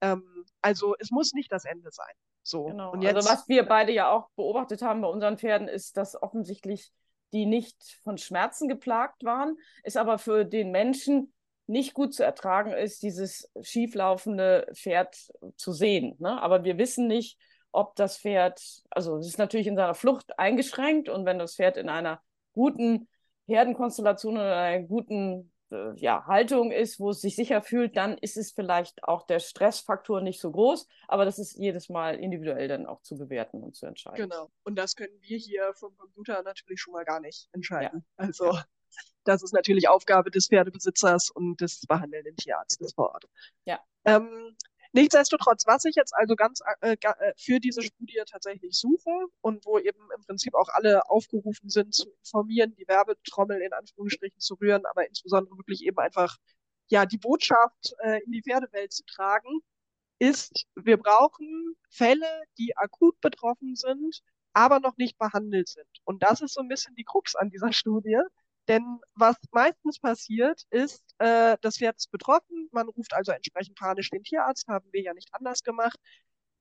Ähm, 0.00 0.44
also 0.60 0.96
es 0.98 1.12
muss 1.12 1.34
nicht 1.34 1.52
das 1.52 1.64
Ende 1.66 1.92
sein. 1.92 2.12
So. 2.42 2.64
Genau. 2.64 2.90
Und 2.90 3.02
jetzt, 3.02 3.14
also 3.14 3.30
was 3.30 3.48
wir 3.48 3.62
beide 3.62 3.92
ja 3.92 4.10
auch 4.10 4.28
beobachtet 4.34 4.82
haben 4.82 5.00
bei 5.00 5.08
unseren 5.08 5.38
Pferden, 5.38 5.68
ist, 5.68 5.96
dass 5.96 6.20
offensichtlich 6.20 6.90
die 7.32 7.46
nicht 7.46 8.00
von 8.02 8.18
Schmerzen 8.18 8.66
geplagt 8.66 9.22
waren, 9.22 9.56
es 9.84 9.96
aber 9.96 10.18
für 10.18 10.44
den 10.44 10.72
Menschen 10.72 11.32
nicht 11.66 11.94
gut 11.94 12.14
zu 12.14 12.24
ertragen 12.24 12.72
ist, 12.72 13.02
dieses 13.02 13.50
schieflaufende 13.60 14.68
Pferd 14.74 15.16
zu 15.56 15.72
sehen. 15.72 16.16
Ne? 16.18 16.40
Aber 16.40 16.64
wir 16.64 16.78
wissen 16.78 17.06
nicht, 17.06 17.38
ob 17.72 17.94
das 17.96 18.18
Pferd, 18.18 18.62
also 18.90 19.18
es 19.18 19.26
ist 19.26 19.38
natürlich 19.38 19.66
in 19.66 19.76
seiner 19.76 19.94
Flucht 19.94 20.38
eingeschränkt 20.38 21.08
und 21.08 21.26
wenn 21.26 21.38
das 21.38 21.56
Pferd 21.56 21.76
in 21.76 21.88
einer 21.88 22.22
guten 22.52 23.08
Herdenkonstellation 23.46 24.34
oder 24.34 24.56
einer 24.56 24.86
guten 24.86 25.52
äh, 25.70 25.92
ja, 25.96 26.24
Haltung 26.26 26.70
ist, 26.70 27.00
wo 27.00 27.10
es 27.10 27.20
sich 27.20 27.36
sicher 27.36 27.60
fühlt, 27.60 27.96
dann 27.96 28.16
ist 28.18 28.36
es 28.36 28.52
vielleicht 28.52 29.04
auch 29.04 29.26
der 29.26 29.40
Stressfaktor 29.40 30.20
nicht 30.20 30.40
so 30.40 30.50
groß, 30.52 30.86
aber 31.08 31.24
das 31.24 31.38
ist 31.38 31.56
jedes 31.58 31.88
Mal 31.88 32.16
individuell 32.16 32.68
dann 32.68 32.86
auch 32.86 33.02
zu 33.02 33.16
bewerten 33.16 33.62
und 33.62 33.74
zu 33.74 33.86
entscheiden. 33.86 34.28
Genau. 34.30 34.50
Und 34.64 34.76
das 34.76 34.96
können 34.96 35.20
wir 35.20 35.36
hier 35.36 35.72
vom 35.74 35.96
Computer 35.96 36.42
natürlich 36.42 36.80
schon 36.80 36.92
mal 36.92 37.04
gar 37.04 37.20
nicht 37.20 37.48
entscheiden. 37.52 38.04
Ja. 38.18 38.24
Also 38.24 38.58
das 39.24 39.42
ist 39.42 39.52
natürlich 39.52 39.88
Aufgabe 39.88 40.30
des 40.30 40.48
Pferdebesitzers 40.48 41.30
und 41.30 41.60
des 41.60 41.80
behandelnden 41.86 42.36
Tierarztes 42.36 42.94
vor 42.94 43.10
Ort. 43.12 43.24
Ja. 43.64 43.80
Ähm, 44.04 44.56
Nichtsdestotrotz, 44.96 45.66
was 45.66 45.84
ich 45.84 45.94
jetzt 45.94 46.14
also 46.14 46.36
ganz 46.36 46.60
äh, 46.80 46.96
äh, 46.98 47.32
für 47.36 47.60
diese 47.60 47.82
Studie 47.82 48.22
tatsächlich 48.30 48.78
suche 48.78 49.10
und 49.42 49.66
wo 49.66 49.78
eben 49.78 49.98
im 50.16 50.22
Prinzip 50.22 50.54
auch 50.54 50.70
alle 50.70 51.10
aufgerufen 51.10 51.68
sind 51.68 51.94
zu 51.94 52.08
informieren, 52.10 52.74
die 52.76 52.88
Werbetrommel 52.88 53.60
in 53.60 53.74
Anführungsstrichen 53.74 54.40
zu 54.40 54.54
rühren, 54.54 54.86
aber 54.86 55.06
insbesondere 55.06 55.58
wirklich 55.58 55.84
eben 55.84 55.98
einfach 55.98 56.38
ja 56.88 57.04
die 57.04 57.18
Botschaft 57.18 57.94
äh, 58.04 58.22
in 58.24 58.32
die 58.32 58.40
Pferdewelt 58.40 58.90
zu 58.90 59.04
tragen, 59.04 59.60
ist, 60.18 60.66
wir 60.76 60.96
brauchen 60.96 61.76
Fälle, 61.90 62.44
die 62.56 62.74
akut 62.78 63.20
betroffen 63.20 63.74
sind, 63.76 64.22
aber 64.54 64.80
noch 64.80 64.96
nicht 64.96 65.18
behandelt 65.18 65.68
sind. 65.68 65.90
Und 66.04 66.22
das 66.22 66.40
ist 66.40 66.54
so 66.54 66.62
ein 66.62 66.68
bisschen 66.68 66.94
die 66.94 67.04
Krux 67.04 67.34
an 67.34 67.50
dieser 67.50 67.74
Studie. 67.74 68.18
Denn 68.68 69.00
was 69.14 69.36
meistens 69.52 70.00
passiert, 70.00 70.62
ist, 70.70 71.04
äh, 71.18 71.56
das 71.60 71.78
Pferd 71.78 71.96
ist 71.96 72.10
betroffen, 72.10 72.68
man 72.72 72.88
ruft 72.88 73.12
also 73.14 73.32
entsprechend 73.32 73.76
panisch 73.78 74.10
den 74.10 74.24
Tierarzt, 74.24 74.66
haben 74.68 74.88
wir 74.92 75.02
ja 75.02 75.14
nicht 75.14 75.28
anders 75.32 75.62
gemacht. 75.62 75.98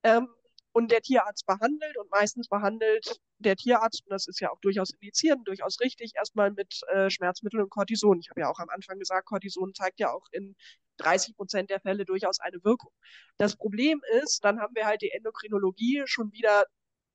Ähm, 0.03 0.27
und 0.71 0.91
der 0.91 1.01
Tierarzt 1.01 1.45
behandelt 1.45 1.97
und 1.97 2.11
meistens 2.11 2.49
behandelt 2.49 3.21
der 3.39 3.55
Tierarzt, 3.55 4.03
und 4.05 4.11
das 4.11 4.27
ist 4.27 4.41
ja 4.41 4.51
auch 4.51 4.59
durchaus 4.59 4.91
indizierend, 4.91 5.47
durchaus 5.47 5.79
richtig, 5.79 6.11
erstmal 6.15 6.51
mit 6.51 6.81
äh, 6.89 7.09
Schmerzmitteln 7.09 7.63
und 7.63 7.69
Cortison. 7.69 8.19
Ich 8.19 8.29
habe 8.29 8.41
ja 8.41 8.49
auch 8.49 8.59
am 8.59 8.69
Anfang 8.69 8.99
gesagt, 8.99 9.25
Cortison 9.25 9.73
zeigt 9.73 10.01
ja 10.01 10.11
auch 10.11 10.25
in 10.31 10.55
30 10.97 11.35
Prozent 11.37 11.69
der 11.69 11.79
Fälle 11.79 12.03
durchaus 12.05 12.39
eine 12.41 12.61
Wirkung. 12.63 12.91
Das 13.37 13.55
Problem 13.55 14.01
ist, 14.21 14.43
dann 14.43 14.59
haben 14.59 14.75
wir 14.75 14.85
halt 14.85 15.01
die 15.01 15.11
Endokrinologie 15.11 16.03
schon 16.07 16.31
wieder 16.33 16.65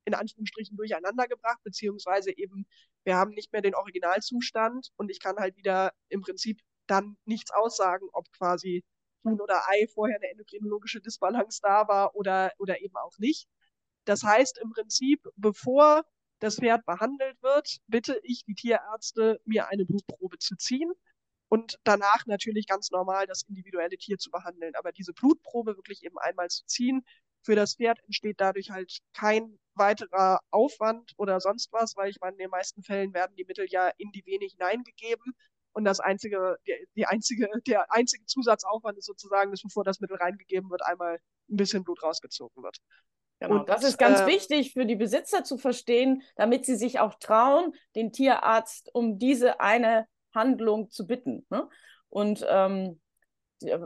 in 0.06 0.14
Anführungsstrichen 0.14 0.76
durcheinander 0.76 1.28
gebracht, 1.28 1.60
beziehungsweise 1.62 2.36
eben 2.36 2.66
wir 3.04 3.16
haben 3.16 3.32
nicht 3.32 3.52
mehr 3.52 3.62
den 3.62 3.74
Originalzustand 3.74 4.90
und 4.96 5.10
ich 5.10 5.20
kann 5.20 5.36
halt 5.36 5.56
wieder 5.56 5.92
im 6.08 6.20
Prinzip 6.20 6.60
dann 6.86 7.16
nichts 7.24 7.50
aussagen, 7.52 8.08
ob 8.12 8.30
quasi 8.32 8.84
Huhn 9.24 9.40
oder 9.40 9.62
Ei 9.68 9.86
vorher 9.94 10.16
eine 10.16 10.30
endokrinologische 10.30 11.00
Disbalance 11.00 11.60
da 11.62 11.88
war 11.88 12.14
oder, 12.14 12.52
oder 12.58 12.80
eben 12.80 12.96
auch 12.96 13.18
nicht. 13.18 13.48
Das 14.04 14.22
heißt 14.22 14.58
im 14.58 14.70
Prinzip, 14.70 15.22
bevor 15.36 16.04
das 16.40 16.56
Pferd 16.56 16.86
behandelt 16.86 17.36
wird, 17.42 17.78
bitte 17.86 18.18
ich 18.22 18.44
die 18.44 18.54
Tierärzte, 18.54 19.40
mir 19.44 19.68
eine 19.68 19.84
Blutprobe 19.84 20.38
zu 20.38 20.56
ziehen 20.56 20.90
und 21.48 21.78
danach 21.84 22.26
natürlich 22.26 22.66
ganz 22.66 22.90
normal 22.90 23.26
das 23.26 23.42
individuelle 23.42 23.98
Tier 23.98 24.18
zu 24.18 24.30
behandeln. 24.30 24.74
Aber 24.76 24.92
diese 24.92 25.12
Blutprobe 25.12 25.76
wirklich 25.76 26.04
eben 26.04 26.16
einmal 26.18 26.48
zu 26.48 26.64
ziehen, 26.66 27.04
für 27.42 27.54
das 27.54 27.74
Pferd 27.74 27.98
entsteht 28.04 28.40
dadurch 28.40 28.70
halt 28.70 28.98
kein 29.14 29.58
weiterer 29.74 30.40
Aufwand 30.50 31.12
oder 31.16 31.40
sonst 31.40 31.72
was, 31.72 31.96
weil 31.96 32.10
ich 32.10 32.20
meine, 32.20 32.32
in 32.32 32.38
den 32.38 32.50
meisten 32.50 32.82
Fällen 32.82 33.14
werden 33.14 33.34
die 33.36 33.44
Mittel 33.44 33.66
ja 33.68 33.90
in 33.96 34.10
die 34.12 34.24
Vene 34.26 34.46
hineingegeben. 34.46 35.32
Und 35.72 35.84
das 35.84 36.00
einzige, 36.00 36.56
die, 36.66 36.74
die 36.96 37.06
einzige, 37.06 37.48
der 37.66 37.92
einzige 37.92 38.26
Zusatzaufwand 38.26 38.98
ist 38.98 39.06
sozusagen, 39.06 39.50
dass 39.50 39.62
bevor 39.62 39.84
das 39.84 40.00
Mittel 40.00 40.16
reingegeben 40.16 40.70
wird, 40.70 40.82
einmal 40.84 41.18
ein 41.48 41.56
bisschen 41.56 41.84
Blut 41.84 42.02
rausgezogen 42.02 42.62
wird. 42.62 42.76
Genau, 43.40 43.60
und, 43.60 43.68
das 43.68 43.84
ist 43.84 43.96
ganz 43.96 44.20
äh, 44.20 44.26
wichtig 44.26 44.74
für 44.74 44.84
die 44.84 44.96
Besitzer 44.96 45.44
zu 45.44 45.56
verstehen, 45.56 46.22
damit 46.36 46.66
sie 46.66 46.76
sich 46.76 47.00
auch 47.00 47.14
trauen, 47.14 47.72
den 47.94 48.12
Tierarzt 48.12 48.94
um 48.94 49.18
diese 49.18 49.60
eine 49.60 50.06
Handlung 50.34 50.90
zu 50.90 51.06
bitten. 51.06 51.46
Ne? 51.48 51.68
Und 52.10 52.44
ähm, 52.48 53.00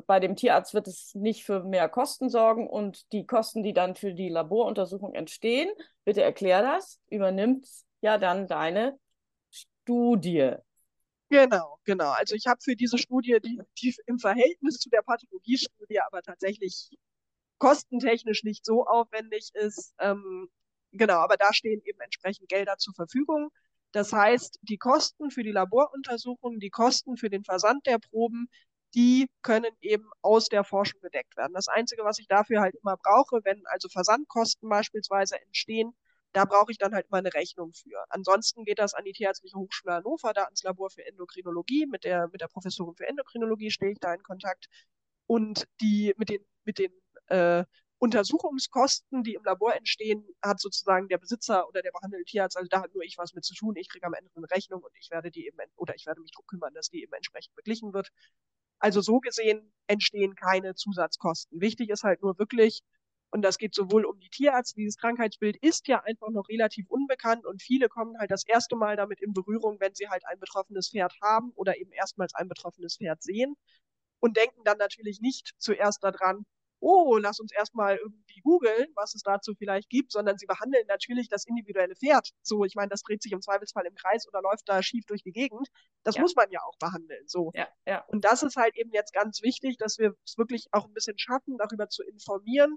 bei 0.06 0.20
dem 0.20 0.36
Tierarzt 0.36 0.74
wird 0.74 0.88
es 0.88 1.14
nicht 1.14 1.44
für 1.44 1.62
mehr 1.64 1.88
Kosten 1.88 2.28
sorgen 2.28 2.68
und 2.68 3.12
die 3.12 3.26
Kosten, 3.26 3.62
die 3.62 3.72
dann 3.72 3.94
für 3.94 4.14
die 4.14 4.28
Laboruntersuchung 4.28 5.14
entstehen, 5.14 5.70
bitte 6.04 6.22
erklär 6.22 6.62
das, 6.62 7.00
übernimmt 7.08 7.66
ja 8.00 8.18
dann 8.18 8.46
deine 8.46 8.98
Studie. 9.50 10.54
Genau, 11.30 11.78
genau. 11.84 12.10
Also 12.10 12.34
ich 12.34 12.46
habe 12.46 12.60
für 12.62 12.76
diese 12.76 12.98
Studie, 12.98 13.38
die, 13.42 13.60
die 13.80 13.94
im 14.06 14.18
Verhältnis 14.18 14.78
zu 14.78 14.90
der 14.90 15.02
Pathologiestudie 15.02 16.00
aber 16.00 16.22
tatsächlich 16.22 16.90
kostentechnisch 17.58 18.44
nicht 18.44 18.64
so 18.64 18.86
aufwendig 18.86 19.50
ist, 19.54 19.94
ähm, 19.98 20.48
genau, 20.92 21.18
aber 21.18 21.36
da 21.36 21.52
stehen 21.52 21.80
eben 21.84 22.00
entsprechend 22.00 22.48
Gelder 22.48 22.76
zur 22.78 22.94
Verfügung. 22.94 23.50
Das 23.92 24.12
heißt, 24.12 24.58
die 24.62 24.76
Kosten 24.76 25.30
für 25.30 25.42
die 25.42 25.52
Laboruntersuchung, 25.52 26.58
die 26.58 26.70
Kosten 26.70 27.16
für 27.16 27.30
den 27.30 27.44
Versand 27.44 27.86
der 27.86 27.98
Proben, 27.98 28.48
die 28.94 29.28
können 29.42 29.72
eben 29.80 30.08
aus 30.22 30.48
der 30.48 30.64
Forschung 30.64 31.00
gedeckt 31.00 31.36
werden. 31.36 31.52
Das 31.54 31.68
Einzige, 31.68 32.04
was 32.04 32.18
ich 32.18 32.28
dafür 32.28 32.60
halt 32.60 32.74
immer 32.76 32.96
brauche, 32.96 33.40
wenn 33.44 33.66
also 33.66 33.88
Versandkosten 33.88 34.68
beispielsweise 34.68 35.40
entstehen, 35.42 35.92
da 36.32 36.44
brauche 36.44 36.72
ich 36.72 36.78
dann 36.78 36.94
halt 36.94 37.06
immer 37.08 37.18
eine 37.18 37.32
Rechnung 37.34 37.72
für. 37.72 38.04
Ansonsten 38.08 38.64
geht 38.64 38.78
das 38.78 38.94
an 38.94 39.04
die 39.04 39.12
Tierärztliche 39.12 39.56
Hochschule 39.56 39.94
Hannover, 39.94 40.32
da 40.32 40.44
ans 40.44 40.62
Labor 40.64 40.90
für 40.90 41.06
Endokrinologie. 41.06 41.86
Mit 41.86 42.04
der, 42.04 42.28
mit 42.28 42.40
der 42.40 42.48
Professorin 42.48 42.96
für 42.96 43.06
Endokrinologie 43.06 43.70
stehe 43.70 43.92
ich 43.92 44.00
da 44.00 44.12
in 44.14 44.22
Kontakt. 44.22 44.66
Und 45.26 45.66
die 45.80 46.12
mit 46.16 46.28
den, 46.28 46.44
mit 46.64 46.78
den 46.78 46.92
äh, 47.28 47.64
Untersuchungskosten, 47.98 49.22
die 49.22 49.34
im 49.34 49.44
Labor 49.44 49.74
entstehen, 49.74 50.26
hat 50.42 50.60
sozusagen 50.60 51.08
der 51.08 51.18
Besitzer 51.18 51.68
oder 51.68 51.82
der 51.82 51.92
behandelte 51.92 52.24
Tierarzt, 52.24 52.56
also 52.56 52.68
da 52.68 52.82
hat 52.82 52.94
nur 52.94 53.04
ich 53.04 53.16
was 53.16 53.32
mit 53.32 53.44
zu 53.44 53.54
tun. 53.54 53.76
Ich 53.76 53.88
kriege 53.88 54.06
am 54.06 54.14
Ende 54.14 54.30
eine 54.34 54.50
Rechnung 54.50 54.82
und 54.82 54.92
ich 54.98 55.10
werde 55.10 55.30
die 55.30 55.46
eben, 55.46 55.56
oder 55.76 55.94
ich 55.94 56.04
werde 56.04 56.20
mich 56.20 56.32
darum 56.32 56.46
kümmern, 56.46 56.74
dass 56.74 56.90
die 56.90 57.02
eben 57.02 57.12
entsprechend 57.14 57.54
beglichen 57.54 57.94
wird. 57.94 58.10
Also 58.84 59.00
so 59.00 59.18
gesehen 59.18 59.72
entstehen 59.86 60.34
keine 60.34 60.74
Zusatzkosten. 60.74 61.58
Wichtig 61.58 61.88
ist 61.88 62.02
halt 62.02 62.20
nur 62.20 62.38
wirklich, 62.38 62.82
und 63.30 63.40
das 63.40 63.56
geht 63.56 63.74
sowohl 63.74 64.04
um 64.04 64.20
die 64.20 64.28
Tierärzte, 64.28 64.74
dieses 64.76 64.98
Krankheitsbild 64.98 65.56
ist 65.62 65.88
ja 65.88 66.02
einfach 66.02 66.28
noch 66.28 66.50
relativ 66.50 66.90
unbekannt 66.90 67.46
und 67.46 67.62
viele 67.62 67.88
kommen 67.88 68.18
halt 68.18 68.30
das 68.30 68.46
erste 68.46 68.76
Mal 68.76 68.96
damit 68.96 69.22
in 69.22 69.32
Berührung, 69.32 69.80
wenn 69.80 69.94
sie 69.94 70.10
halt 70.10 70.26
ein 70.26 70.38
betroffenes 70.38 70.90
Pferd 70.90 71.14
haben 71.22 71.50
oder 71.54 71.78
eben 71.78 71.92
erstmals 71.92 72.34
ein 72.34 72.46
betroffenes 72.46 72.98
Pferd 72.98 73.22
sehen 73.22 73.54
und 74.20 74.36
denken 74.36 74.64
dann 74.64 74.76
natürlich 74.76 75.22
nicht 75.22 75.54
zuerst 75.56 76.04
daran, 76.04 76.44
oh, 76.80 77.16
lass 77.16 77.40
uns 77.40 77.52
erstmal 77.52 77.96
irgendwie 77.96 78.40
googeln, 78.42 78.88
was 78.94 79.14
es 79.14 79.22
dazu 79.22 79.54
vielleicht 79.56 79.88
gibt, 79.88 80.12
sondern 80.12 80.36
sie 80.38 80.46
behandeln 80.46 80.86
natürlich 80.86 81.28
das 81.28 81.46
individuelle 81.46 81.96
Pferd. 81.96 82.30
So, 82.42 82.64
ich 82.64 82.74
meine, 82.74 82.88
das 82.88 83.02
dreht 83.02 83.22
sich 83.22 83.32
im 83.32 83.40
Zweifelsfall 83.40 83.86
im 83.86 83.94
Kreis 83.94 84.28
oder 84.28 84.42
läuft 84.42 84.68
da 84.68 84.82
schief 84.82 85.04
durch 85.06 85.22
die 85.22 85.32
Gegend. 85.32 85.68
Das 86.02 86.16
ja. 86.16 86.22
muss 86.22 86.34
man 86.36 86.50
ja 86.50 86.60
auch 86.62 86.76
behandeln. 86.78 87.26
So. 87.26 87.50
Ja, 87.54 87.68
ja. 87.86 88.04
Und 88.08 88.24
das 88.24 88.42
ist 88.42 88.56
halt 88.56 88.76
eben 88.76 88.90
jetzt 88.92 89.12
ganz 89.12 89.42
wichtig, 89.42 89.76
dass 89.78 89.98
wir 89.98 90.14
es 90.26 90.36
wirklich 90.36 90.66
auch 90.72 90.86
ein 90.86 90.94
bisschen 90.94 91.18
schaffen, 91.18 91.56
darüber 91.58 91.88
zu 91.88 92.02
informieren. 92.02 92.76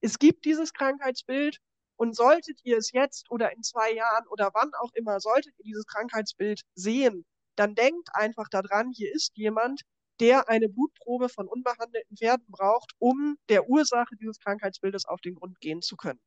Es 0.00 0.18
gibt 0.18 0.44
dieses 0.44 0.72
Krankheitsbild 0.72 1.58
und 1.96 2.16
solltet 2.16 2.58
ihr 2.64 2.76
es 2.76 2.90
jetzt 2.92 3.30
oder 3.30 3.52
in 3.52 3.62
zwei 3.62 3.92
Jahren 3.92 4.26
oder 4.28 4.50
wann 4.52 4.72
auch 4.80 4.92
immer, 4.94 5.20
solltet 5.20 5.54
ihr 5.58 5.64
dieses 5.64 5.86
Krankheitsbild 5.86 6.62
sehen, 6.74 7.24
dann 7.56 7.74
denkt 7.74 8.08
einfach 8.12 8.48
daran, 8.48 8.90
hier 8.90 9.12
ist 9.14 9.36
jemand, 9.36 9.82
der 10.20 10.48
eine 10.48 10.68
Blutprobe 10.68 11.28
von 11.28 11.48
unbehandelten 11.48 12.16
Pferden 12.16 12.46
braucht, 12.48 12.92
um 12.98 13.36
der 13.48 13.68
Ursache 13.68 14.16
dieses 14.16 14.38
Krankheitsbildes 14.38 15.06
auf 15.06 15.20
den 15.20 15.34
Grund 15.34 15.60
gehen 15.60 15.82
zu 15.82 15.96
können. 15.96 16.20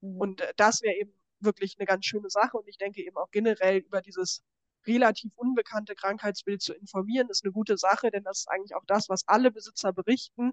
Mhm. 0.00 0.16
Und 0.18 0.40
äh, 0.40 0.52
das 0.56 0.82
wäre 0.82 0.94
eben 0.94 1.12
wirklich 1.40 1.76
eine 1.78 1.86
ganz 1.86 2.06
schöne 2.06 2.30
Sache. 2.30 2.56
Und 2.56 2.68
ich 2.68 2.78
denke 2.78 3.02
eben 3.02 3.16
auch 3.16 3.30
generell 3.30 3.78
über 3.78 4.00
dieses 4.00 4.42
relativ 4.86 5.32
unbekannte 5.36 5.94
Krankheitsbild 5.94 6.60
zu 6.60 6.74
informieren, 6.74 7.28
ist 7.30 7.44
eine 7.44 7.52
gute 7.52 7.76
Sache, 7.78 8.10
denn 8.10 8.24
das 8.24 8.40
ist 8.40 8.48
eigentlich 8.48 8.74
auch 8.74 8.84
das, 8.86 9.08
was 9.08 9.26
alle 9.28 9.50
Besitzer 9.50 9.92
berichten. 9.92 10.52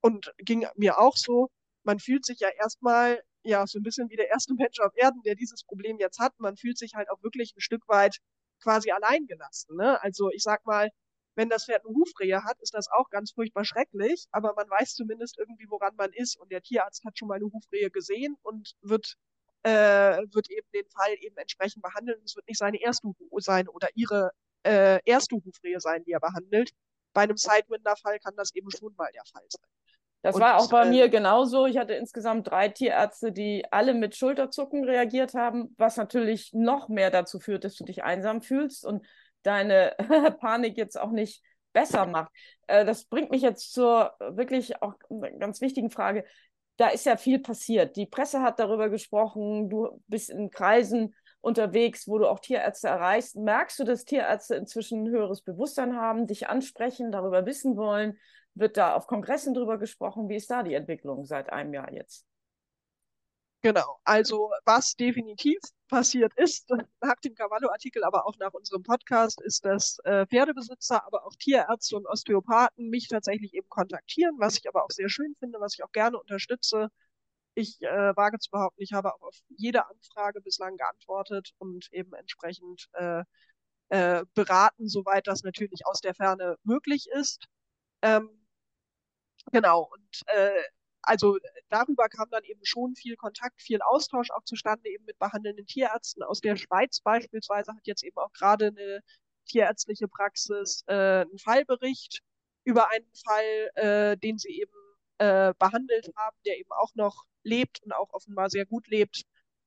Und 0.00 0.32
ging 0.38 0.66
mir 0.76 0.98
auch 0.98 1.16
so. 1.16 1.50
Man 1.82 1.98
fühlt 1.98 2.24
sich 2.26 2.40
ja 2.40 2.48
erstmal 2.48 3.22
ja 3.42 3.66
so 3.66 3.78
ein 3.78 3.82
bisschen 3.82 4.10
wie 4.10 4.16
der 4.16 4.28
erste 4.28 4.54
Mensch 4.54 4.80
auf 4.80 4.92
Erden, 4.96 5.22
der 5.22 5.34
dieses 5.34 5.64
Problem 5.64 5.98
jetzt 5.98 6.18
hat. 6.18 6.32
Man 6.38 6.56
fühlt 6.56 6.78
sich 6.78 6.94
halt 6.94 7.10
auch 7.10 7.22
wirklich 7.22 7.54
ein 7.56 7.60
Stück 7.60 7.86
weit 7.88 8.18
quasi 8.62 8.90
allein 8.90 9.26
gelassen. 9.26 9.76
Ne? 9.76 10.02
Also 10.02 10.30
ich 10.30 10.42
sag 10.42 10.64
mal, 10.66 10.90
wenn 11.34 11.48
das 11.48 11.66
Pferd 11.66 11.84
eine 11.84 11.94
Hufrehe 11.94 12.42
hat, 12.44 12.60
ist 12.60 12.74
das 12.74 12.88
auch 12.90 13.10
ganz 13.10 13.32
furchtbar 13.32 13.64
schrecklich, 13.64 14.26
aber 14.30 14.54
man 14.54 14.68
weiß 14.70 14.94
zumindest 14.94 15.38
irgendwie, 15.38 15.66
woran 15.68 15.94
man 15.96 16.12
ist. 16.12 16.38
Und 16.38 16.52
der 16.52 16.62
Tierarzt 16.62 17.04
hat 17.04 17.18
schon 17.18 17.28
mal 17.28 17.36
eine 17.36 17.50
Hufrehe 17.52 17.90
gesehen 17.90 18.36
und 18.42 18.74
wird, 18.82 19.16
äh, 19.62 20.18
wird 20.32 20.50
eben 20.50 20.66
den 20.72 20.88
Fall 20.90 21.14
eben 21.20 21.36
entsprechend 21.36 21.82
behandeln. 21.82 22.20
Es 22.24 22.36
wird 22.36 22.46
nicht 22.48 22.58
seine 22.58 22.80
erste 22.80 23.08
Hufe 23.08 23.24
sein 23.38 23.68
oder 23.68 23.88
ihre 23.94 24.30
äh, 24.64 25.00
erste 25.04 25.36
Hufrehe 25.36 25.80
sein, 25.80 26.04
die 26.04 26.12
er 26.12 26.20
behandelt. 26.20 26.70
Bei 27.12 27.22
einem 27.22 27.36
Sidewinder-Fall 27.36 28.18
kann 28.20 28.34
das 28.36 28.54
eben 28.54 28.70
schon 28.70 28.94
mal 28.96 29.10
der 29.12 29.24
Fall 29.24 29.44
sein. 29.48 29.68
Das 30.22 30.36
und, 30.36 30.40
war 30.40 30.56
auch 30.56 30.70
bei 30.70 30.86
äh, 30.86 30.90
mir 30.90 31.08
genauso. 31.10 31.66
Ich 31.66 31.76
hatte 31.76 31.92
insgesamt 31.92 32.48
drei 32.48 32.68
Tierärzte, 32.68 33.30
die 33.30 33.64
alle 33.70 33.92
mit 33.92 34.16
Schulterzucken 34.16 34.84
reagiert 34.84 35.34
haben, 35.34 35.74
was 35.76 35.98
natürlich 35.98 36.54
noch 36.54 36.88
mehr 36.88 37.10
dazu 37.10 37.40
führt, 37.40 37.64
dass 37.64 37.76
du 37.76 37.84
dich 37.84 38.04
einsam 38.04 38.40
fühlst. 38.40 38.86
Und 38.86 39.04
deine 39.44 39.94
Panik 40.40 40.76
jetzt 40.76 40.98
auch 40.98 41.10
nicht 41.10 41.42
besser 41.72 42.06
macht. 42.06 42.32
Äh, 42.66 42.84
das 42.84 43.04
bringt 43.04 43.30
mich 43.30 43.42
jetzt 43.42 43.72
zur 43.72 44.14
wirklich 44.18 44.80
auch 44.82 44.94
ganz 45.38 45.60
wichtigen 45.60 45.90
Frage. 45.90 46.24
Da 46.76 46.88
ist 46.88 47.06
ja 47.06 47.16
viel 47.16 47.38
passiert. 47.38 47.96
Die 47.96 48.06
Presse 48.06 48.42
hat 48.42 48.58
darüber 48.58 48.88
gesprochen, 48.88 49.68
du 49.68 50.02
bist 50.08 50.30
in 50.30 50.50
Kreisen 50.50 51.14
unterwegs, 51.40 52.08
wo 52.08 52.18
du 52.18 52.26
auch 52.26 52.40
Tierärzte 52.40 52.88
erreichst. 52.88 53.36
Merkst 53.36 53.78
du, 53.78 53.84
dass 53.84 54.04
Tierärzte 54.04 54.56
inzwischen 54.56 55.04
ein 55.04 55.10
höheres 55.10 55.42
Bewusstsein 55.42 55.94
haben, 55.94 56.26
dich 56.26 56.48
ansprechen, 56.48 57.12
darüber 57.12 57.46
wissen 57.46 57.76
wollen? 57.76 58.18
Wird 58.54 58.76
da 58.76 58.94
auf 58.94 59.06
Kongressen 59.06 59.52
drüber 59.52 59.78
gesprochen? 59.78 60.28
Wie 60.28 60.36
ist 60.36 60.50
da 60.50 60.62
die 60.62 60.74
Entwicklung 60.74 61.24
seit 61.24 61.52
einem 61.52 61.74
Jahr 61.74 61.92
jetzt? 61.92 62.24
Genau, 63.60 63.98
also 64.04 64.50
was 64.64 64.94
definitiv 64.94 65.58
passiert 65.88 66.32
ist, 66.36 66.68
nach 67.00 67.16
dem 67.24 67.34
Cavallo-Artikel, 67.34 68.04
aber 68.04 68.26
auch 68.26 68.36
nach 68.38 68.52
unserem 68.52 68.82
Podcast, 68.82 69.40
ist, 69.42 69.64
dass 69.64 69.98
äh, 70.04 70.26
Pferdebesitzer, 70.26 71.04
aber 71.06 71.26
auch 71.26 71.34
Tierärzte 71.36 71.96
und 71.96 72.06
Osteopathen 72.06 72.88
mich 72.90 73.08
tatsächlich 73.08 73.54
eben 73.54 73.68
kontaktieren, 73.68 74.36
was 74.38 74.58
ich 74.58 74.68
aber 74.68 74.84
auch 74.84 74.90
sehr 74.90 75.08
schön 75.08 75.34
finde, 75.38 75.60
was 75.60 75.74
ich 75.74 75.84
auch 75.84 75.92
gerne 75.92 76.18
unterstütze. 76.18 76.88
Ich 77.54 77.80
äh, 77.82 78.16
wage 78.16 78.38
zu 78.38 78.50
behaupten, 78.50 78.82
ich 78.82 78.92
habe 78.92 79.14
auch 79.14 79.22
auf 79.22 79.36
jede 79.48 79.86
Anfrage 79.88 80.40
bislang 80.40 80.76
geantwortet 80.76 81.52
und 81.58 81.88
eben 81.92 82.12
entsprechend 82.14 82.88
äh, 82.94 83.22
äh, 83.90 84.24
beraten, 84.34 84.88
soweit 84.88 85.26
das 85.26 85.42
natürlich 85.44 85.86
aus 85.86 86.00
der 86.00 86.14
Ferne 86.14 86.56
möglich 86.64 87.06
ist. 87.14 87.46
Ähm, 88.02 88.28
genau, 89.52 89.90
und 89.92 90.22
äh, 90.26 90.62
also 91.06 91.38
darüber 91.68 92.08
kam 92.08 92.28
dann 92.30 92.44
eben 92.44 92.64
schon 92.64 92.94
viel 92.94 93.16
Kontakt, 93.16 93.60
viel 93.62 93.80
Austausch 93.82 94.30
auch 94.30 94.44
zustande, 94.44 94.88
eben 94.88 95.04
mit 95.04 95.18
behandelnden 95.18 95.66
Tierärzten. 95.66 96.22
Aus 96.22 96.40
der 96.40 96.56
Schweiz 96.56 97.00
beispielsweise 97.00 97.72
hat 97.72 97.86
jetzt 97.86 98.04
eben 98.04 98.18
auch 98.18 98.32
gerade 98.32 98.68
eine 98.68 99.00
tierärztliche 99.46 100.08
Praxis 100.08 100.84
äh, 100.86 101.22
einen 101.22 101.38
Fallbericht 101.38 102.20
über 102.64 102.90
einen 102.90 103.10
Fall, 103.24 103.70
äh, 103.74 104.16
den 104.16 104.38
sie 104.38 104.60
eben 104.60 104.72
äh, 105.18 105.52
behandelt 105.58 106.10
haben, 106.16 106.36
der 106.46 106.58
eben 106.58 106.72
auch 106.72 106.94
noch 106.94 107.24
lebt 107.42 107.82
und 107.82 107.92
auch 107.92 108.12
offenbar 108.12 108.50
sehr 108.50 108.66
gut 108.66 108.88
lebt, 108.88 109.22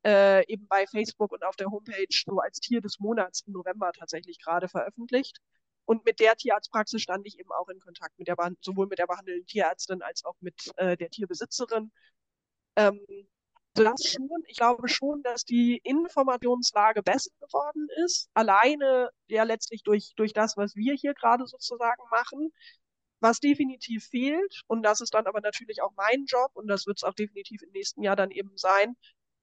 äh, 0.05 0.45
eben 0.51 0.67
bei 0.67 0.87
Facebook 0.87 1.31
und 1.31 1.43
auf 1.43 1.55
der 1.55 1.67
Homepage 1.67 2.07
so 2.25 2.39
als 2.39 2.59
Tier 2.59 2.81
des 2.81 2.99
Monats 2.99 3.41
im 3.45 3.53
November 3.53 3.91
tatsächlich 3.93 4.39
gerade 4.39 4.67
veröffentlicht. 4.67 5.39
Und 5.87 6.05
mit 6.05 6.19
der 6.19 6.35
Tierarztpraxis 6.35 7.01
stand 7.01 7.25
ich 7.25 7.39
eben 7.39 7.51
auch 7.53 7.69
in 7.69 7.79
Kontakt, 7.79 8.19
mit 8.19 8.27
der 8.27 8.35
sowohl 8.59 8.87
mit 8.87 8.99
der 8.99 9.07
behandelnden 9.07 9.45
Tierärztin 9.47 10.01
als 10.01 10.25
auch 10.25 10.35
mit 10.41 10.69
äh, 10.75 10.97
der 10.97 11.09
Tierbesitzerin. 11.09 11.91
Ähm, 12.75 12.99
das 13.73 14.03
schon, 14.03 14.29
ich 14.47 14.57
glaube 14.57 14.89
schon, 14.89 15.23
dass 15.23 15.45
die 15.45 15.77
Informationslage 15.83 17.03
besser 17.03 17.31
geworden 17.39 17.87
ist. 18.05 18.29
Alleine 18.33 19.09
ja 19.27 19.43
letztlich 19.43 19.83
durch, 19.83 20.13
durch 20.17 20.33
das, 20.33 20.57
was 20.57 20.75
wir 20.75 20.93
hier 20.93 21.13
gerade 21.13 21.45
sozusagen 21.47 22.03
machen. 22.11 22.51
Was 23.19 23.39
definitiv 23.39 24.05
fehlt, 24.05 24.61
und 24.67 24.83
das 24.83 25.01
ist 25.01 25.13
dann 25.13 25.25
aber 25.25 25.41
natürlich 25.41 25.81
auch 25.81 25.93
mein 25.95 26.25
Job, 26.25 26.51
und 26.53 26.67
das 26.67 26.85
wird 26.85 26.97
es 26.97 27.03
auch 27.03 27.13
definitiv 27.15 27.63
im 27.63 27.71
nächsten 27.71 28.03
Jahr 28.03 28.15
dann 28.15 28.29
eben 28.29 28.55
sein, 28.57 28.95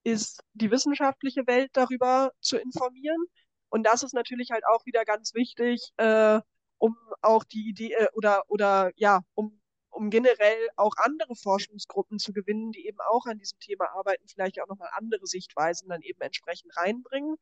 ist 0.04 0.42
die 0.52 0.70
wissenschaftliche 0.70 1.46
Welt 1.46 1.70
darüber 1.72 2.33
zu 2.40 2.57
informieren. 2.59 3.24
Und 3.74 3.82
das 3.82 4.04
ist 4.04 4.14
natürlich 4.14 4.52
halt 4.52 4.64
auch 4.66 4.87
wieder 4.87 5.04
ganz 5.04 5.34
wichtig, 5.34 5.92
äh, 5.96 6.40
um 6.78 6.96
auch 7.22 7.42
die 7.42 7.68
Idee 7.68 7.92
äh, 7.94 8.06
oder 8.14 8.44
oder 8.46 8.92
ja, 8.94 9.22
um 9.34 9.60
um 9.90 10.10
generell 10.10 10.68
auch 10.76 10.94
andere 10.98 11.34
Forschungsgruppen 11.34 12.20
zu 12.20 12.32
gewinnen, 12.32 12.70
die 12.70 12.87
eben 12.87 12.98
auch 13.00 13.26
an 13.26 13.38
diesem 13.38 13.58
Thema 13.58 13.88
arbeiten, 13.90 14.28
vielleicht 14.28 14.62
auch 14.62 14.68
nochmal 14.68 14.90
andere 14.92 15.26
Sichtweisen 15.26 15.88
dann 15.88 16.02
eben 16.02 16.20
entsprechend 16.20 16.76
reinbringen. 16.76 17.34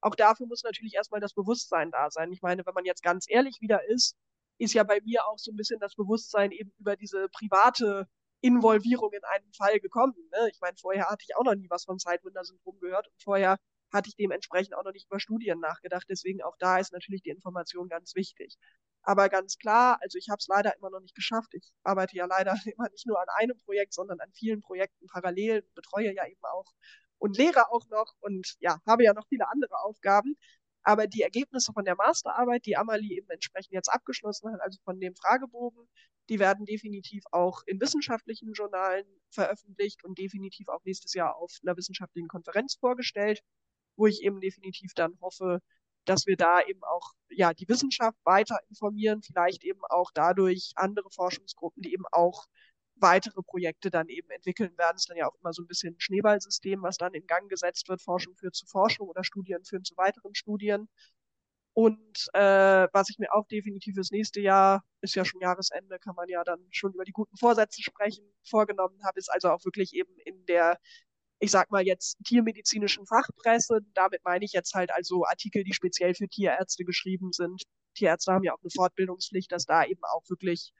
Auch 0.00 0.14
dafür 0.14 0.46
muss 0.46 0.62
natürlich 0.62 0.94
erstmal 0.94 1.20
das 1.20 1.34
Bewusstsein 1.34 1.90
da 1.90 2.10
sein. 2.12 2.30
Ich 2.30 2.42
meine, 2.42 2.64
wenn 2.64 2.74
man 2.74 2.84
jetzt 2.84 3.02
ganz 3.02 3.26
ehrlich 3.28 3.60
wieder 3.60 3.84
ist, 3.88 4.14
ist 4.58 4.74
ja 4.74 4.84
bei 4.84 5.00
mir 5.00 5.26
auch 5.26 5.38
so 5.38 5.50
ein 5.50 5.56
bisschen 5.56 5.80
das 5.80 5.96
Bewusstsein 5.96 6.52
eben 6.52 6.72
über 6.78 6.94
diese 6.96 7.28
private 7.30 8.06
Involvierung 8.40 9.12
in 9.12 9.24
einen 9.24 9.52
Fall 9.52 9.80
gekommen. 9.80 10.14
Ne? 10.30 10.48
Ich 10.52 10.60
meine, 10.60 10.76
vorher 10.76 11.08
hatte 11.08 11.24
ich 11.28 11.34
auch 11.36 11.44
noch 11.44 11.56
nie 11.56 11.70
was 11.70 11.84
vom 11.86 11.98
Sidewinder-Syndrom 11.98 12.78
gehört 12.78 13.08
und 13.08 13.20
vorher 13.20 13.58
hatte 13.92 14.08
ich 14.08 14.16
dementsprechend 14.16 14.74
auch 14.74 14.84
noch 14.84 14.92
nicht 14.92 15.06
über 15.06 15.20
Studien 15.20 15.60
nachgedacht. 15.60 16.06
Deswegen 16.08 16.42
auch 16.42 16.56
da 16.58 16.78
ist 16.78 16.92
natürlich 16.92 17.22
die 17.22 17.30
Information 17.30 17.88
ganz 17.88 18.14
wichtig. 18.14 18.56
Aber 19.02 19.28
ganz 19.28 19.58
klar, 19.58 19.98
also 20.00 20.16
ich 20.18 20.28
habe 20.28 20.38
es 20.38 20.46
leider 20.46 20.76
immer 20.76 20.90
noch 20.90 21.00
nicht 21.00 21.14
geschafft. 21.14 21.54
Ich 21.54 21.72
arbeite 21.82 22.16
ja 22.16 22.26
leider 22.26 22.54
immer 22.76 22.88
nicht 22.90 23.06
nur 23.06 23.20
an 23.20 23.28
einem 23.36 23.58
Projekt, 23.58 23.92
sondern 23.94 24.20
an 24.20 24.32
vielen 24.32 24.60
Projekten 24.60 25.06
parallel, 25.08 25.62
betreue 25.74 26.14
ja 26.14 26.26
eben 26.26 26.44
auch 26.44 26.72
und 27.18 27.36
lehre 27.36 27.70
auch 27.70 27.86
noch 27.88 28.14
und 28.20 28.54
ja, 28.60 28.78
habe 28.86 29.04
ja 29.04 29.12
noch 29.12 29.26
viele 29.28 29.48
andere 29.48 29.76
Aufgaben. 29.84 30.36
Aber 30.84 31.06
die 31.06 31.22
Ergebnisse 31.22 31.72
von 31.72 31.84
der 31.84 31.94
Masterarbeit, 31.94 32.66
die 32.66 32.76
Amalie 32.76 33.16
eben 33.16 33.30
entsprechend 33.30 33.72
jetzt 33.72 33.88
abgeschlossen 33.88 34.52
hat, 34.52 34.60
also 34.60 34.80
von 34.84 34.98
dem 34.98 35.14
Fragebogen, 35.14 35.88
die 36.28 36.40
werden 36.40 36.66
definitiv 36.66 37.24
auch 37.30 37.62
in 37.66 37.80
wissenschaftlichen 37.80 38.52
Journalen 38.52 39.06
veröffentlicht 39.30 40.04
und 40.04 40.18
definitiv 40.18 40.68
auch 40.68 40.82
nächstes 40.84 41.14
Jahr 41.14 41.36
auf 41.36 41.52
einer 41.62 41.76
wissenschaftlichen 41.76 42.28
Konferenz 42.28 42.76
vorgestellt 42.76 43.42
wo 43.96 44.06
ich 44.06 44.22
eben 44.22 44.40
definitiv 44.40 44.94
dann 44.94 45.18
hoffe, 45.20 45.60
dass 46.04 46.26
wir 46.26 46.36
da 46.36 46.60
eben 46.62 46.82
auch 46.84 47.12
ja 47.30 47.54
die 47.54 47.68
Wissenschaft 47.68 48.18
weiter 48.24 48.58
informieren, 48.68 49.22
vielleicht 49.22 49.64
eben 49.64 49.80
auch 49.88 50.10
dadurch 50.12 50.72
andere 50.76 51.10
Forschungsgruppen, 51.10 51.82
die 51.82 51.92
eben 51.92 52.04
auch 52.10 52.46
weitere 52.96 53.42
Projekte 53.42 53.90
dann 53.90 54.08
eben 54.08 54.30
entwickeln 54.30 54.76
werden. 54.78 54.96
Es 54.96 55.02
ist 55.02 55.10
dann 55.10 55.16
ja 55.16 55.28
auch 55.28 55.34
immer 55.40 55.52
so 55.52 55.62
ein 55.62 55.66
bisschen 55.66 55.94
ein 55.94 56.00
Schneeballsystem, 56.00 56.82
was 56.82 56.96
dann 56.96 57.14
in 57.14 57.26
Gang 57.26 57.48
gesetzt 57.48 57.88
wird. 57.88 58.02
Forschung 58.02 58.36
führt 58.36 58.54
zu 58.54 58.66
Forschung 58.66 59.08
oder 59.08 59.24
Studien 59.24 59.64
führen 59.64 59.84
zu 59.84 59.96
weiteren 59.96 60.34
Studien. 60.34 60.88
Und 61.74 62.28
äh, 62.34 62.88
was 62.92 63.08
ich 63.08 63.18
mir 63.18 63.32
auch 63.32 63.46
definitiv 63.48 63.94
fürs 63.94 64.10
nächste 64.10 64.40
Jahr, 64.40 64.84
ist 65.00 65.14
ja 65.14 65.24
schon 65.24 65.40
Jahresende, 65.40 65.98
kann 65.98 66.14
man 66.14 66.28
ja 66.28 66.44
dann 66.44 66.60
schon 66.70 66.92
über 66.92 67.04
die 67.04 67.12
guten 67.12 67.36
Vorsätze 67.36 67.82
sprechen, 67.82 68.24
vorgenommen 68.44 69.02
habe, 69.04 69.18
ist 69.18 69.32
also 69.32 69.50
auch 69.50 69.64
wirklich 69.64 69.94
eben 69.94 70.12
in 70.26 70.44
der, 70.46 70.78
ich 71.42 71.50
sag 71.50 71.72
mal 71.72 71.84
jetzt, 71.84 72.18
tiermedizinischen 72.24 73.04
Fachpresse. 73.04 73.80
Damit 73.94 74.20
meine 74.24 74.44
ich 74.44 74.52
jetzt 74.52 74.74
halt 74.74 74.92
also 74.92 75.26
Artikel, 75.26 75.64
die 75.64 75.72
speziell 75.72 76.14
für 76.14 76.28
Tierärzte 76.28 76.84
geschrieben 76.84 77.32
sind. 77.32 77.64
Tierärzte 77.96 78.32
haben 78.32 78.44
ja 78.44 78.54
auch 78.54 78.62
eine 78.62 78.70
Fortbildungspflicht, 78.70 79.50
dass 79.50 79.66
da 79.66 79.84
eben 79.84 80.02
auch 80.04 80.22
wirklich 80.28 80.72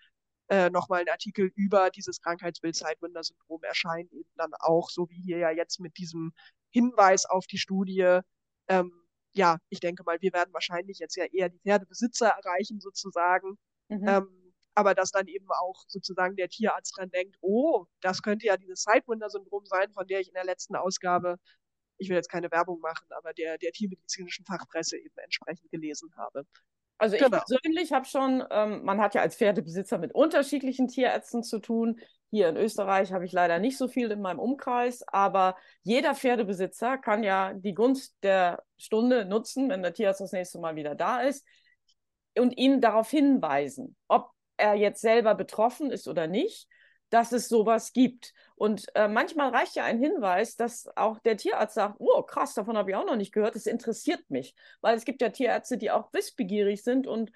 äh, 0.49 0.71
nochmal 0.71 1.01
ein 1.01 1.09
Artikel 1.09 1.51
über 1.57 1.91
dieses 1.91 2.21
Krankheitsbild 2.21 2.77
Zeitwunder-Syndrom 2.77 3.65
erscheint, 3.65 4.13
eben 4.13 4.31
dann 4.37 4.53
auch, 4.61 4.89
so 4.89 5.11
wie 5.11 5.21
hier 5.21 5.39
ja 5.39 5.51
jetzt 5.51 5.81
mit 5.81 5.99
diesem 5.99 6.33
Hinweis 6.71 7.27
auf 7.27 7.47
die 7.47 7.59
Studie, 7.59 8.21
ähm, 8.69 8.93
ja, 9.33 9.59
ich 9.69 9.81
denke 9.81 10.05
mal, 10.05 10.19
wir 10.21 10.33
werden 10.33 10.53
wahrscheinlich 10.53 11.01
jetzt 11.01 11.17
ja 11.17 11.25
eher 11.25 11.49
die 11.49 11.59
Pferdebesitzer 11.59 12.29
erreichen 12.29 12.79
sozusagen. 12.79 13.59
Mhm. 13.89 14.07
Ähm, 14.07 14.42
aber 14.75 14.95
dass 14.95 15.11
dann 15.11 15.29
eben 15.29 15.49
auch 15.51 15.85
sozusagen 15.89 16.37
der 16.37 16.49
Tierarzt 16.49 16.97
dran 16.97 17.11
denkt, 17.11 17.37
oh, 17.41 17.87
das 18.01 18.23
könnte 18.23 18.47
ja 18.47 18.57
dieses 18.57 18.85
Sidewinder-Syndrom 18.85 19.67
sein, 19.67 19.93
von 19.93 20.07
der 20.07 20.21
ich 20.21 20.29
in 20.29 20.35
der 20.35 20.45
letzten 20.45 20.77
Ausgabe, 20.77 21.39
ich 21.99 22.09
will 22.09 22.17
jetzt 22.17 22.31
keine 22.31 22.51
Werbung 22.51 22.81
machen, 22.81 23.07
aber 23.11 23.33
der, 23.33 23.59
der 23.59 23.73
tiermedizinischen 23.73 24.45
Fachpresse 24.45 24.97
eben 24.97 25.17
entsprechend 25.19 25.71
gelesen 25.71 26.11
habe. 26.17 26.47
Also 26.99 27.17
ich 27.17 27.23
genau. 27.23 27.39
persönlich 27.39 27.93
habe 27.93 28.07
schon, 28.07 28.45
ähm, 28.51 28.85
man 28.85 29.01
hat 29.01 29.15
ja 29.15 29.23
als 29.23 29.37
Pferdebesitzer 29.37 29.99
mit 29.99 30.15
unterschiedlichen 30.15 30.89
Tierärzten 30.89 31.43
zu 31.43 31.59
tun. 31.59 32.01
Hier 32.31 32.49
in 32.49 32.57
Österreich 32.57 33.13
habe 33.13 33.25
ich 33.25 33.33
leider 33.33 33.59
nicht 33.59 33.77
so 33.77 33.89
viel 33.89 34.11
in 34.11 34.21
meinem 34.21 34.39
Umkreis, 34.39 35.03
aber 35.09 35.57
jeder 35.83 36.15
Pferdebesitzer 36.15 36.99
kann 36.99 37.25
ja 37.25 37.55
die 37.55 37.75
Gunst 37.75 38.17
der 38.23 38.63
Stunde 38.79 39.25
nutzen, 39.25 39.69
wenn 39.69 39.83
der 39.83 39.93
Tierarzt 39.93 40.21
das 40.21 40.33
nächste 40.33 40.61
Mal 40.61 40.77
wieder 40.77 40.95
da 40.95 41.21
ist 41.21 41.45
und 42.39 42.57
ihn 42.57 42.81
darauf 42.81 43.11
hinweisen, 43.11 43.97
ob 44.09 44.31
er 44.63 44.75
jetzt 44.75 45.01
selber 45.01 45.35
betroffen 45.35 45.91
ist 45.91 46.09
oder 46.09 46.27
nicht, 46.27 46.69
dass 47.11 47.33
es 47.33 47.49
sowas 47.49 47.93
gibt. 47.93 48.33
Und 48.55 48.87
äh, 48.95 49.09
manchmal 49.09 49.51
reicht 49.51 49.75
ja 49.75 49.85
ein 49.85 49.99
Hinweis, 49.99 50.57
dass 50.57 50.89
auch 50.97 51.19
der 51.19 51.37
Tierarzt 51.37 51.75
sagt, 51.75 51.97
oh 51.99 52.23
krass, 52.23 52.55
davon 52.55 52.77
habe 52.79 52.91
ich 52.91 52.97
auch 52.97 53.05
noch 53.05 53.17
nicht 53.17 53.33
gehört, 53.33 53.57
es 53.57 53.67
interessiert 53.67 54.23
mich. 54.31 54.55
Weil 54.81 54.97
es 54.97 55.05
gibt 55.05 55.21
ja 55.21 55.29
Tierärzte, 55.29 55.77
die 55.77 55.91
auch 55.91 56.13
wissbegierig 56.13 56.83
sind 56.83 57.07
und 57.07 57.31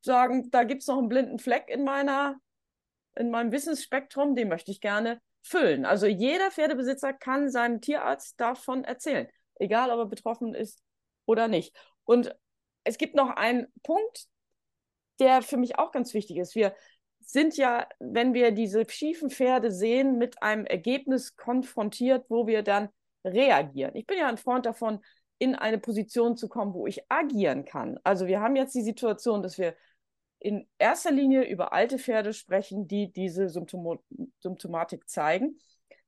sagen, 0.00 0.50
da 0.50 0.64
gibt 0.64 0.82
es 0.82 0.88
noch 0.88 0.98
einen 0.98 1.08
blinden 1.08 1.38
Fleck 1.38 1.68
in 1.68 1.84
meiner 1.84 2.38
in 3.16 3.30
meinem 3.30 3.52
Wissensspektrum, 3.52 4.34
den 4.34 4.48
möchte 4.48 4.70
ich 4.70 4.80
gerne 4.80 5.20
füllen. 5.42 5.84
Also 5.84 6.06
jeder 6.06 6.50
Pferdebesitzer 6.50 7.12
kann 7.12 7.50
seinem 7.50 7.80
Tierarzt 7.80 8.40
davon 8.40 8.84
erzählen, 8.84 9.28
egal 9.56 9.90
ob 9.90 9.98
er 9.98 10.06
betroffen 10.06 10.54
ist 10.54 10.82
oder 11.26 11.48
nicht. 11.48 11.76
Und 12.04 12.34
es 12.82 12.98
gibt 12.98 13.14
noch 13.14 13.30
einen 13.30 13.72
Punkt, 13.82 14.26
der 15.20 15.42
für 15.42 15.56
mich 15.56 15.78
auch 15.78 15.92
ganz 15.92 16.14
wichtig 16.14 16.38
ist. 16.38 16.54
Wir 16.54 16.74
sind 17.20 17.56
ja, 17.56 17.88
wenn 17.98 18.34
wir 18.34 18.52
diese 18.52 18.88
schiefen 18.88 19.30
Pferde 19.30 19.70
sehen, 19.70 20.18
mit 20.18 20.42
einem 20.42 20.66
Ergebnis 20.66 21.36
konfrontiert, 21.36 22.26
wo 22.28 22.46
wir 22.46 22.62
dann 22.62 22.88
reagieren. 23.24 23.94
Ich 23.94 24.06
bin 24.06 24.18
ja 24.18 24.28
ein 24.28 24.36
Freund 24.36 24.66
davon, 24.66 25.00
in 25.38 25.54
eine 25.54 25.78
Position 25.78 26.36
zu 26.36 26.48
kommen, 26.48 26.74
wo 26.74 26.86
ich 26.86 27.02
agieren 27.08 27.64
kann. 27.64 27.98
Also 28.04 28.26
wir 28.26 28.40
haben 28.40 28.56
jetzt 28.56 28.74
die 28.74 28.82
Situation, 28.82 29.42
dass 29.42 29.58
wir 29.58 29.74
in 30.38 30.68
erster 30.78 31.10
Linie 31.10 31.48
über 31.48 31.72
alte 31.72 31.98
Pferde 31.98 32.32
sprechen, 32.34 32.86
die 32.86 33.10
diese 33.10 33.48
Symptom 33.48 33.98
Symptomatik 34.40 35.08
zeigen. 35.08 35.58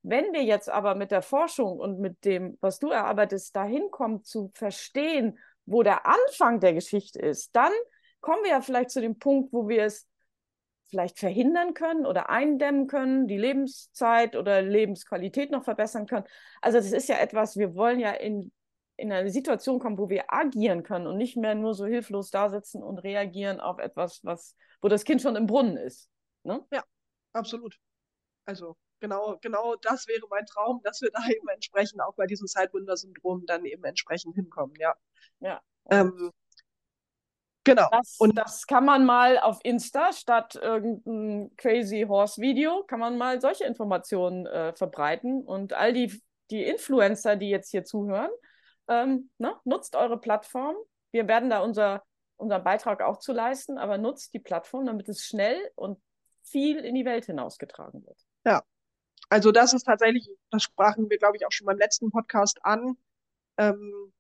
Wenn 0.03 0.33
wir 0.33 0.45
jetzt 0.45 0.69
aber 0.69 0.95
mit 0.95 1.11
der 1.11 1.23
Forschung 1.23 1.79
und 1.79 1.99
mit 1.99 2.25
dem, 2.25 2.57
was 2.61 2.79
du 2.79 2.91
erarbeitest, 2.91 3.57
dahin 3.57 3.91
kommen 3.91 4.23
zu 4.23 4.51
verstehen, 4.55 5.39
wo 5.65 5.83
der 5.83 6.07
Anfang 6.07 6.61
der 6.61 6.75
Geschichte 6.75 7.19
ist, 7.19 7.57
dann 7.57 7.73
kommen 8.27 8.43
wir 8.43 8.51
ja 8.51 8.61
vielleicht 8.61 8.91
zu 8.91 9.01
dem 9.01 9.21
Punkt, 9.21 9.53
wo 9.53 9.69
wir 9.69 9.85
es 9.85 10.09
vielleicht 10.89 11.21
verhindern 11.21 11.75
können 11.75 12.07
oder 12.07 12.29
eindämmen 12.29 12.89
können, 12.89 13.29
die 13.29 13.39
Lebenszeit 13.39 14.35
oder 14.35 14.63
Lebensqualität 14.63 15.53
noch 15.53 15.63
verbessern 15.63 16.07
können. 16.07 16.27
Also 16.61 16.79
das 16.79 16.91
ist 16.91 17.09
ja 17.09 17.19
etwas, 17.19 17.57
wir 17.57 17.77
wollen 17.77 18.01
ja 18.01 18.11
in 18.11 18.51
in 18.97 19.13
eine 19.13 19.31
Situation 19.31 19.79
kommen, 19.79 19.99
wo 19.99 20.09
wir 20.09 20.33
agieren 20.33 20.83
können 20.83 21.07
und 21.07 21.19
nicht 21.19 21.37
mehr 21.37 21.55
nur 21.55 21.75
so 21.75 21.85
hilflos 21.85 22.31
da 22.31 22.49
sitzen 22.49 22.83
und 22.83 22.99
reagieren 22.99 23.61
auf 23.61 23.79
etwas, 23.79 24.25
was, 24.25 24.57
wo 24.81 24.89
das 24.89 25.05
Kind 25.05 25.21
schon 25.21 25.37
im 25.37 25.47
Brunnen 25.47 25.77
ist. 25.77 26.09
Ne? 26.45 26.65
Ja, 26.73 26.83
absolut. 27.33 27.79
Also 28.47 28.77
genau, 29.01 29.37
genau 29.43 29.77
das 29.83 30.09
wäre 30.09 30.27
mein 30.31 30.47
Traum, 30.47 30.81
dass 30.83 31.03
wir 31.03 31.11
da 31.13 31.21
eben 31.29 31.47
entsprechend 31.49 32.01
auch 32.01 32.15
bei 32.15 32.27
diesem 32.27 32.47
Sidewinder-Syndrom 32.47 33.45
dann 33.45 33.67
eben 33.67 33.85
entsprechend 33.85 34.35
hinkommen, 34.35 34.75
ja. 34.79 34.97
Ja. 35.41 35.61
Ähm, 35.91 36.33
genau. 37.67 37.89
Das, 37.91 38.17
und 38.19 38.39
das 38.39 38.67
kann 38.67 38.87
man 38.87 39.05
mal 39.05 39.39
auf 39.39 39.59
Insta 39.63 40.13
statt 40.13 40.55
irgendein 40.55 41.55
Crazy 41.57 42.07
Horse 42.09 42.41
Video, 42.41 42.85
kann 42.85 43.01
man 43.01 43.19
mal 43.19 43.41
solche 43.41 43.65
Informationen 43.65 44.47
äh, 44.47 44.73
verbreiten 44.75 45.45
und 45.45 45.75
all 45.75 45.93
die, 45.93 46.23
die 46.51 46.65
Influencer, 46.65 47.37
die 47.37 47.51
jetzt 47.51 47.71
hier 47.71 47.85
zuhören, 47.85 48.31
ähm, 48.89 49.31
ne? 49.39 49.55
Nutzt 49.65 49.97
eure 49.97 50.19
Plattform. 50.19 50.77
Wir 51.11 51.29
werden 51.29 51.51
da 51.51 51.61
unser, 51.61 52.03
unseren 52.37 52.65
Beitrag 52.65 53.03
auch 53.03 53.19
zu 53.19 53.33
leisten, 53.33 53.79
aber 53.79 53.99
nutzt 53.99 54.33
die 54.33 54.39
Plattform, 54.39 54.87
damit 54.87 55.09
es 55.09 55.25
schnell 55.25 55.59
und 55.75 56.01
viel 56.43 56.79
in 56.79 56.95
die 56.95 57.05
Welt 57.05 57.27
hinausgetragen 57.27 58.07
wird. 58.07 58.19
Ja, 58.45 58.63
also 59.29 59.51
das 59.51 59.73
ist 59.73 59.85
tatsächlich, 59.85 60.31
das 60.51 60.63
sprachen 60.63 61.11
wir, 61.11 61.19
glaube 61.19 61.37
ich, 61.37 61.47
auch 61.47 61.53
schon 61.53 61.67
beim 61.67 61.79
letzten 61.79 62.11
Podcast 62.11 62.59
an, 62.63 62.97
ähm, 63.59 64.13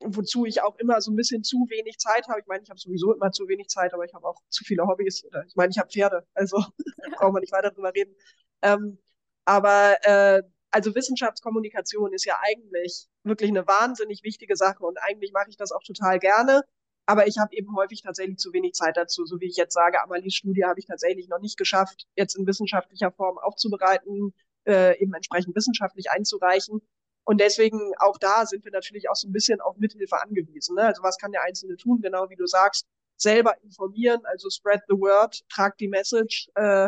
wozu 0.00 0.46
ich 0.46 0.62
auch 0.62 0.76
immer 0.78 1.00
so 1.00 1.10
ein 1.10 1.16
bisschen 1.16 1.42
zu 1.42 1.66
wenig 1.68 1.98
Zeit 1.98 2.28
habe. 2.28 2.40
Ich 2.40 2.46
meine, 2.46 2.62
ich 2.62 2.70
habe 2.70 2.78
sowieso 2.78 3.12
immer 3.14 3.32
zu 3.32 3.48
wenig 3.48 3.68
Zeit, 3.68 3.94
aber 3.94 4.04
ich 4.04 4.14
habe 4.14 4.26
auch 4.26 4.40
zu 4.48 4.64
viele 4.64 4.86
Hobbys. 4.86 5.24
Ich 5.46 5.56
meine, 5.56 5.70
ich 5.70 5.78
habe 5.78 5.90
Pferde, 5.90 6.26
also 6.34 6.56
brauchen 7.16 7.34
wir 7.34 7.40
nicht 7.40 7.52
weiter 7.52 7.70
drüber 7.70 7.92
reden. 7.94 8.14
Ähm, 8.62 8.98
aber 9.44 9.96
äh, 10.02 10.42
also 10.70 10.94
Wissenschaftskommunikation 10.94 12.12
ist 12.12 12.26
ja 12.26 12.38
eigentlich 12.42 13.08
wirklich 13.24 13.50
eine 13.50 13.66
wahnsinnig 13.66 14.22
wichtige 14.22 14.56
Sache 14.56 14.84
und 14.84 14.98
eigentlich 15.00 15.32
mache 15.32 15.48
ich 15.48 15.56
das 15.56 15.72
auch 15.72 15.82
total 15.82 16.18
gerne. 16.18 16.62
Aber 17.06 17.26
ich 17.26 17.38
habe 17.38 17.56
eben 17.56 17.74
häufig 17.74 18.02
tatsächlich 18.02 18.36
zu 18.36 18.52
wenig 18.52 18.74
Zeit 18.74 18.98
dazu. 18.98 19.24
So 19.24 19.40
wie 19.40 19.46
ich 19.46 19.56
jetzt 19.56 19.72
sage, 19.72 20.02
Amalies 20.02 20.34
Studie 20.34 20.64
habe 20.64 20.78
ich 20.78 20.86
tatsächlich 20.86 21.28
noch 21.28 21.40
nicht 21.40 21.56
geschafft, 21.56 22.06
jetzt 22.16 22.36
in 22.36 22.46
wissenschaftlicher 22.46 23.10
Form 23.12 23.38
aufzubereiten, 23.38 24.34
äh, 24.66 25.00
eben 25.00 25.14
entsprechend 25.14 25.56
wissenschaftlich 25.56 26.10
einzureichen. 26.10 26.82
Und 27.28 27.42
deswegen 27.42 27.92
auch 27.98 28.16
da 28.16 28.46
sind 28.46 28.64
wir 28.64 28.72
natürlich 28.72 29.10
auch 29.10 29.14
so 29.14 29.28
ein 29.28 29.32
bisschen 29.32 29.60
auf 29.60 29.76
Mithilfe 29.76 30.18
angewiesen. 30.18 30.76
Ne? 30.76 30.84
Also 30.84 31.02
was 31.02 31.18
kann 31.18 31.30
der 31.30 31.42
Einzelne 31.42 31.76
tun? 31.76 32.00
Genau 32.00 32.30
wie 32.30 32.36
du 32.36 32.46
sagst, 32.46 32.86
selber 33.18 33.52
informieren, 33.62 34.24
also 34.24 34.48
spread 34.48 34.80
the 34.88 34.94
word, 34.94 35.46
tragt 35.50 35.78
die 35.80 35.88
Message 35.88 36.48
äh, 36.54 36.86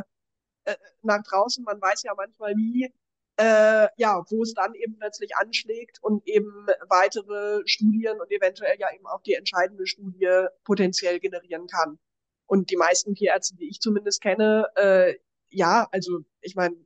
äh, 0.65 0.77
nach 1.03 1.23
draußen. 1.25 1.63
Man 1.63 1.79
weiß 1.79 2.05
ja 2.05 2.15
manchmal 2.17 2.55
nie, 2.55 2.91
äh, 3.37 3.89
ja, 3.99 4.25
wo 4.31 4.43
es 4.43 4.55
dann 4.55 4.75
eben 4.75 4.97
plötzlich 4.99 5.37
anschlägt 5.37 5.99
und 6.01 6.27
eben 6.27 6.67
weitere 6.89 7.61
Studien 7.67 8.19
und 8.19 8.31
eventuell 8.31 8.79
ja 8.79 8.91
eben 8.95 9.07
auch 9.09 9.21
die 9.21 9.35
entscheidende 9.35 9.87
Studie 9.87 10.47
potenziell 10.65 11.21
generieren 11.21 11.67
kann. 11.67 11.99
Und 12.47 12.71
die 12.71 12.79
meisten 12.79 13.15
Tierärzte, 13.15 13.57
die 13.57 13.69
ich 13.69 13.81
zumindest 13.81 14.23
kenne, 14.23 14.69
äh, 14.77 15.17
ja, 15.51 15.87
also 15.93 16.21
ich 16.41 16.55
meine, 16.55 16.77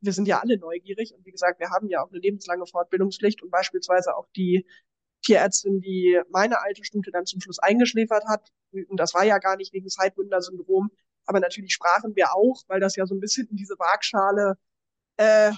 wir 0.00 0.12
sind 0.12 0.28
ja 0.28 0.40
alle 0.40 0.58
neugierig 0.58 1.14
und 1.14 1.24
wie 1.26 1.30
gesagt, 1.30 1.60
wir 1.60 1.70
haben 1.70 1.88
ja 1.88 2.02
auch 2.02 2.10
eine 2.10 2.20
lebenslange 2.20 2.66
Fortbildungspflicht 2.66 3.42
und 3.42 3.50
beispielsweise 3.50 4.16
auch 4.16 4.28
die 4.36 4.66
Tierärztin, 5.22 5.80
die 5.80 6.20
meine 6.30 6.62
alte 6.62 6.84
Stute 6.84 7.10
dann 7.10 7.26
zum 7.26 7.40
Schluss 7.40 7.58
eingeschläfert 7.58 8.24
hat, 8.26 8.48
und 8.72 8.98
das 8.98 9.14
war 9.14 9.24
ja 9.24 9.38
gar 9.38 9.56
nicht 9.56 9.72
wegen 9.72 9.88
Sidewinder-Syndrom, 9.88 10.90
aber 11.26 11.40
natürlich 11.40 11.74
sprachen 11.74 12.16
wir 12.16 12.34
auch, 12.34 12.62
weil 12.68 12.80
das 12.80 12.96
ja 12.96 13.06
so 13.06 13.14
ein 13.14 13.20
bisschen 13.20 13.46
in 13.48 13.56
diese 13.56 13.78
Waagschale 13.78 14.56
äh, 15.16 15.52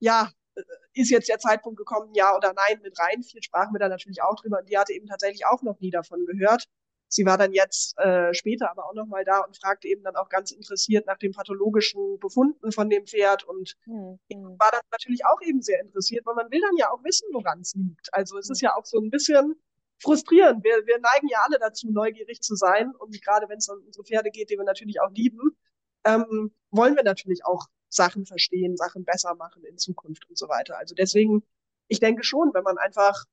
ja, 0.00 0.30
äh, 0.54 0.62
ist 0.94 1.10
jetzt 1.10 1.28
der 1.28 1.38
Zeitpunkt 1.38 1.78
gekommen, 1.78 2.14
ja 2.14 2.36
oder 2.36 2.52
nein, 2.54 2.80
mit 2.82 2.98
rein. 2.98 3.22
Viel 3.22 3.42
sprachen 3.42 3.74
wir 3.74 3.80
da 3.80 3.88
natürlich 3.88 4.22
auch 4.22 4.36
drüber. 4.36 4.60
Und 4.60 4.68
die 4.70 4.78
hatte 4.78 4.92
eben 4.92 5.06
tatsächlich 5.06 5.46
auch 5.46 5.62
noch 5.62 5.78
nie 5.80 5.90
davon 5.90 6.24
gehört. 6.26 6.68
Sie 7.08 7.24
war 7.24 7.38
dann 7.38 7.52
jetzt 7.52 7.98
äh, 7.98 8.34
später 8.34 8.70
aber 8.70 8.86
auch 8.86 8.94
noch 8.94 9.06
mal 9.06 9.24
da 9.24 9.40
und 9.40 9.56
fragte 9.56 9.88
eben 9.88 10.02
dann 10.02 10.16
auch 10.16 10.28
ganz 10.28 10.50
interessiert 10.50 11.06
nach 11.06 11.16
den 11.16 11.32
pathologischen 11.32 12.18
Befunden 12.18 12.70
von 12.70 12.90
dem 12.90 13.06
Pferd 13.06 13.44
und 13.44 13.76
mhm. 13.86 14.18
war 14.28 14.70
dann 14.70 14.82
natürlich 14.92 15.24
auch 15.24 15.40
eben 15.42 15.62
sehr 15.62 15.80
interessiert, 15.80 16.26
weil 16.26 16.34
man 16.34 16.50
will 16.50 16.60
dann 16.60 16.76
ja 16.76 16.90
auch 16.90 17.02
wissen, 17.04 17.28
woran 17.32 17.60
es 17.60 17.74
liegt. 17.74 18.12
Also 18.12 18.36
es 18.38 18.50
ist 18.50 18.60
ja 18.60 18.76
auch 18.76 18.84
so 18.84 18.98
ein 18.98 19.10
bisschen 19.10 19.54
frustrierend. 20.00 20.62
Wir, 20.62 20.86
wir 20.86 20.98
neigen 21.00 21.28
ja 21.28 21.38
alle 21.46 21.58
dazu, 21.58 21.90
neugierig 21.90 22.42
zu 22.42 22.54
sein 22.54 22.94
und 22.94 23.20
gerade 23.22 23.48
wenn 23.48 23.58
es 23.58 23.68
um 23.68 23.82
unsere 23.86 24.04
Pferde 24.04 24.30
geht, 24.30 24.50
die 24.50 24.58
wir 24.58 24.64
natürlich 24.64 25.00
auch 25.00 25.10
lieben, 25.10 25.56
ähm, 26.04 26.52
wollen 26.70 26.94
wir 26.94 27.04
natürlich 27.04 27.44
auch 27.44 27.66
Sachen 27.88 28.26
verstehen, 28.26 28.76
Sachen 28.76 29.04
besser 29.04 29.34
machen 29.34 29.64
in 29.64 29.78
Zukunft 29.78 30.28
und 30.28 30.36
so 30.36 30.48
weiter. 30.48 30.76
Also 30.76 30.94
deswegen, 30.94 31.42
ich 31.88 32.00
denke 32.00 32.22
schon, 32.22 32.52
wenn 32.52 32.64
man 32.64 32.76
einfach 32.76 33.24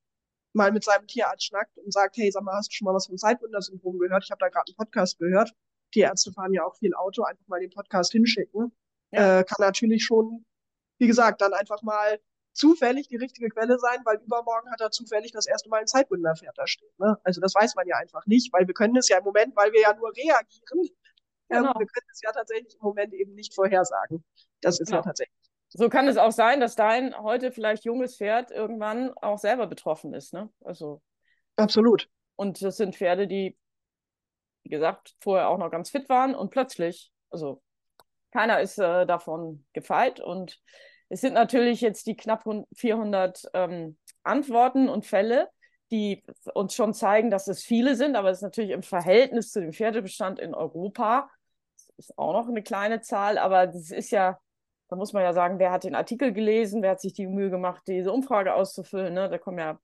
mal 0.56 0.72
mit 0.72 0.84
seinem 0.84 1.06
Tierarzt 1.06 1.44
schnackt 1.44 1.78
und 1.78 1.92
sagt, 1.92 2.16
hey, 2.16 2.30
sag 2.30 2.42
mal, 2.42 2.56
hast 2.56 2.72
du 2.72 2.74
schon 2.74 2.86
mal 2.86 2.94
was 2.94 3.06
vom 3.06 3.16
Zeitwunder-Syndrom 3.16 3.98
gehört? 3.98 4.24
Ich 4.24 4.30
habe 4.30 4.40
da 4.40 4.48
gerade 4.48 4.70
einen 4.70 4.76
Podcast 4.76 5.18
gehört. 5.18 5.52
Tierärzte 5.92 6.32
fahren 6.32 6.52
ja 6.52 6.64
auch 6.64 6.76
viel 6.76 6.94
Auto, 6.94 7.22
einfach 7.22 7.46
mal 7.46 7.60
den 7.60 7.70
Podcast 7.70 8.12
hinschicken. 8.12 8.72
Ja. 9.12 9.40
Äh, 9.40 9.44
kann 9.44 9.58
natürlich 9.60 10.04
schon, 10.04 10.44
wie 10.98 11.06
gesagt, 11.06 11.40
dann 11.40 11.52
einfach 11.52 11.82
mal 11.82 12.18
zufällig 12.52 13.08
die 13.08 13.16
richtige 13.16 13.50
Quelle 13.50 13.78
sein, 13.78 14.00
weil 14.04 14.16
übermorgen 14.16 14.70
hat 14.72 14.80
er 14.80 14.90
zufällig 14.90 15.30
das 15.30 15.46
erste 15.46 15.68
Mal 15.68 15.80
ein 15.80 15.86
Zeitbünderpferd 15.86 16.56
da 16.56 16.66
stehen. 16.66 16.90
Ne? 16.98 17.16
Also 17.22 17.40
das 17.40 17.54
weiß 17.54 17.74
man 17.76 17.86
ja 17.86 17.96
einfach 17.96 18.26
nicht, 18.26 18.52
weil 18.52 18.66
wir 18.66 18.74
können 18.74 18.96
es 18.96 19.08
ja 19.08 19.18
im 19.18 19.24
Moment, 19.24 19.54
weil 19.54 19.72
wir 19.72 19.82
ja 19.82 19.94
nur 19.94 20.08
reagieren, 20.08 20.88
genau. 21.48 21.68
ähm, 21.68 21.74
wir 21.78 21.86
können 21.86 22.08
es 22.10 22.20
ja 22.22 22.32
tatsächlich 22.32 22.74
im 22.74 22.82
Moment 22.82 23.12
eben 23.12 23.34
nicht 23.34 23.54
vorhersagen. 23.54 24.24
Das 24.62 24.80
ist 24.80 24.88
genau. 24.88 25.00
ja 25.00 25.02
tatsächlich. 25.02 25.45
So 25.76 25.90
kann 25.90 26.08
es 26.08 26.16
auch 26.16 26.32
sein, 26.32 26.58
dass 26.60 26.74
dein 26.74 27.14
heute 27.18 27.52
vielleicht 27.52 27.84
junges 27.84 28.16
Pferd 28.16 28.50
irgendwann 28.50 29.12
auch 29.18 29.38
selber 29.38 29.66
betroffen 29.66 30.14
ist. 30.14 30.32
Ne? 30.32 30.48
Also 30.64 31.02
absolut. 31.56 32.08
Und 32.34 32.62
das 32.62 32.78
sind 32.78 32.96
Pferde, 32.96 33.26
die, 33.26 33.58
wie 34.62 34.70
gesagt, 34.70 35.14
vorher 35.20 35.50
auch 35.50 35.58
noch 35.58 35.70
ganz 35.70 35.90
fit 35.90 36.08
waren 36.08 36.34
und 36.34 36.50
plötzlich, 36.50 37.12
also 37.28 37.62
keiner 38.32 38.60
ist 38.60 38.78
äh, 38.78 39.04
davon 39.04 39.66
gefeit 39.74 40.18
und 40.18 40.60
es 41.10 41.20
sind 41.20 41.34
natürlich 41.34 41.82
jetzt 41.82 42.06
die 42.06 42.16
knapp 42.16 42.44
400 42.74 43.42
ähm, 43.52 43.98
Antworten 44.22 44.88
und 44.88 45.04
Fälle, 45.04 45.50
die 45.90 46.24
uns 46.54 46.74
schon 46.74 46.94
zeigen, 46.94 47.30
dass 47.30 47.48
es 47.48 47.62
viele 47.62 47.96
sind, 47.96 48.16
aber 48.16 48.30
es 48.30 48.38
ist 48.38 48.42
natürlich 48.42 48.70
im 48.70 48.82
Verhältnis 48.82 49.52
zu 49.52 49.60
dem 49.60 49.74
Pferdebestand 49.74 50.38
in 50.38 50.54
Europa, 50.54 51.30
das 51.76 52.08
ist 52.08 52.18
auch 52.18 52.32
noch 52.32 52.48
eine 52.48 52.62
kleine 52.62 53.02
Zahl, 53.02 53.36
aber 53.36 53.66
das 53.66 53.90
ist 53.90 54.10
ja, 54.10 54.38
da 54.88 54.96
muss 54.96 55.12
man 55.12 55.22
ja 55.22 55.32
sagen, 55.32 55.58
wer 55.58 55.72
hat 55.72 55.84
den 55.84 55.94
Artikel 55.94 56.32
gelesen, 56.32 56.82
wer 56.82 56.92
hat 56.92 57.00
sich 57.00 57.12
die 57.12 57.26
Mühe 57.26 57.50
gemacht, 57.50 57.82
diese 57.86 58.12
Umfrage 58.12 58.54
auszufüllen, 58.54 59.14
ne? 59.14 59.28
da 59.28 59.38
kommen 59.38 59.58
ja, 59.58 59.78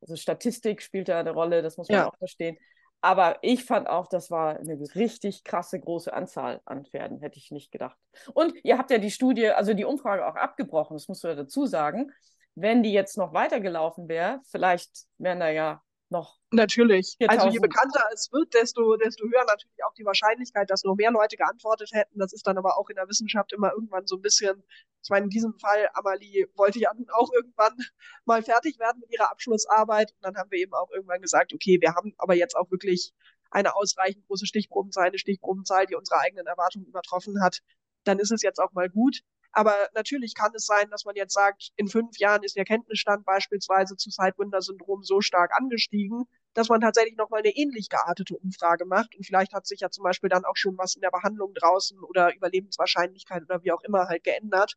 also 0.00 0.16
Statistik 0.16 0.82
spielt 0.82 1.08
ja 1.08 1.20
eine 1.20 1.30
Rolle, 1.30 1.62
das 1.62 1.76
muss 1.76 1.88
man 1.88 1.98
ja. 1.98 2.08
auch 2.08 2.16
verstehen. 2.18 2.56
Aber 3.00 3.38
ich 3.42 3.64
fand 3.64 3.88
auch, 3.88 4.08
das 4.08 4.30
war 4.30 4.58
eine 4.58 4.76
richtig 4.96 5.44
krasse 5.44 5.78
große 5.78 6.12
Anzahl 6.12 6.60
an 6.64 6.84
Pferden, 6.84 7.20
hätte 7.20 7.38
ich 7.38 7.52
nicht 7.52 7.70
gedacht. 7.70 7.96
Und 8.34 8.54
ihr 8.64 8.76
habt 8.76 8.90
ja 8.90 8.98
die 8.98 9.12
Studie, 9.12 9.50
also 9.50 9.72
die 9.72 9.84
Umfrage 9.84 10.26
auch 10.26 10.34
abgebrochen, 10.34 10.96
das 10.96 11.06
musst 11.06 11.22
du 11.22 11.28
ja 11.28 11.36
dazu 11.36 11.66
sagen. 11.66 12.10
Wenn 12.56 12.82
die 12.82 12.92
jetzt 12.92 13.16
noch 13.16 13.32
weitergelaufen 13.32 14.08
wäre, 14.08 14.40
vielleicht 14.50 15.04
wären 15.18 15.38
da 15.38 15.48
ja 15.48 15.80
noch. 16.10 16.38
Natürlich. 16.50 17.16
4000. 17.18 17.40
Also 17.40 17.52
je 17.52 17.60
bekannter 17.60 18.02
es 18.12 18.32
wird, 18.32 18.54
desto, 18.54 18.96
desto 18.96 19.24
höher 19.24 19.44
natürlich 19.46 19.84
auch 19.86 19.94
die 19.94 20.04
Wahrscheinlichkeit, 20.04 20.70
dass 20.70 20.84
noch 20.84 20.96
mehr 20.96 21.10
Leute 21.10 21.36
geantwortet 21.36 21.90
hätten. 21.92 22.18
Das 22.18 22.32
ist 22.32 22.46
dann 22.46 22.58
aber 22.58 22.78
auch 22.78 22.88
in 22.88 22.96
der 22.96 23.08
Wissenschaft 23.08 23.52
immer 23.52 23.72
irgendwann 23.72 24.06
so 24.06 24.16
ein 24.16 24.22
bisschen, 24.22 24.62
ich 25.02 25.10
meine, 25.10 25.24
in 25.24 25.30
diesem 25.30 25.54
Fall, 25.58 25.88
Amalie 25.94 26.48
wollte 26.54 26.78
ja 26.78 26.90
auch 27.12 27.32
irgendwann 27.32 27.76
mal 28.24 28.42
fertig 28.42 28.78
werden 28.78 29.00
mit 29.00 29.12
ihrer 29.12 29.30
Abschlussarbeit. 29.30 30.12
Und 30.12 30.24
dann 30.24 30.36
haben 30.36 30.50
wir 30.50 30.58
eben 30.58 30.74
auch 30.74 30.90
irgendwann 30.90 31.20
gesagt, 31.20 31.52
okay, 31.52 31.78
wir 31.80 31.94
haben 31.94 32.14
aber 32.18 32.34
jetzt 32.34 32.56
auch 32.56 32.70
wirklich 32.70 33.12
eine 33.50 33.76
ausreichend 33.76 34.26
große 34.26 34.46
Stichprobenzahl, 34.46 35.06
eine 35.06 35.18
Stichprobenzahl, 35.18 35.86
die 35.86 35.94
unsere 35.94 36.20
eigenen 36.20 36.46
Erwartungen 36.46 36.86
übertroffen 36.86 37.42
hat. 37.42 37.60
Dann 38.04 38.18
ist 38.18 38.32
es 38.32 38.42
jetzt 38.42 38.58
auch 38.58 38.72
mal 38.72 38.88
gut. 38.88 39.20
Aber 39.52 39.74
natürlich 39.94 40.34
kann 40.34 40.52
es 40.54 40.66
sein, 40.66 40.90
dass 40.90 41.04
man 41.04 41.16
jetzt 41.16 41.32
sagt, 41.32 41.70
in 41.76 41.88
fünf 41.88 42.18
Jahren 42.18 42.42
ist 42.42 42.56
der 42.56 42.64
Kenntnisstand 42.64 43.24
beispielsweise 43.24 43.96
zu 43.96 44.10
Sidewinder-Syndrom 44.10 45.02
so 45.02 45.20
stark 45.20 45.52
angestiegen, 45.56 46.24
dass 46.54 46.68
man 46.68 46.80
tatsächlich 46.80 47.16
nochmal 47.16 47.40
eine 47.40 47.56
ähnlich 47.56 47.88
geartete 47.88 48.36
Umfrage 48.36 48.84
macht. 48.84 49.16
Und 49.16 49.24
vielleicht 49.24 49.52
hat 49.52 49.66
sich 49.66 49.80
ja 49.80 49.90
zum 49.90 50.04
Beispiel 50.04 50.28
dann 50.28 50.44
auch 50.44 50.56
schon 50.56 50.76
was 50.76 50.94
in 50.94 51.00
der 51.00 51.10
Behandlung 51.10 51.54
draußen 51.54 51.98
oder 52.02 52.34
Überlebenswahrscheinlichkeit 52.34 53.42
oder 53.42 53.62
wie 53.62 53.72
auch 53.72 53.82
immer 53.82 54.06
halt 54.08 54.24
geändert. 54.24 54.74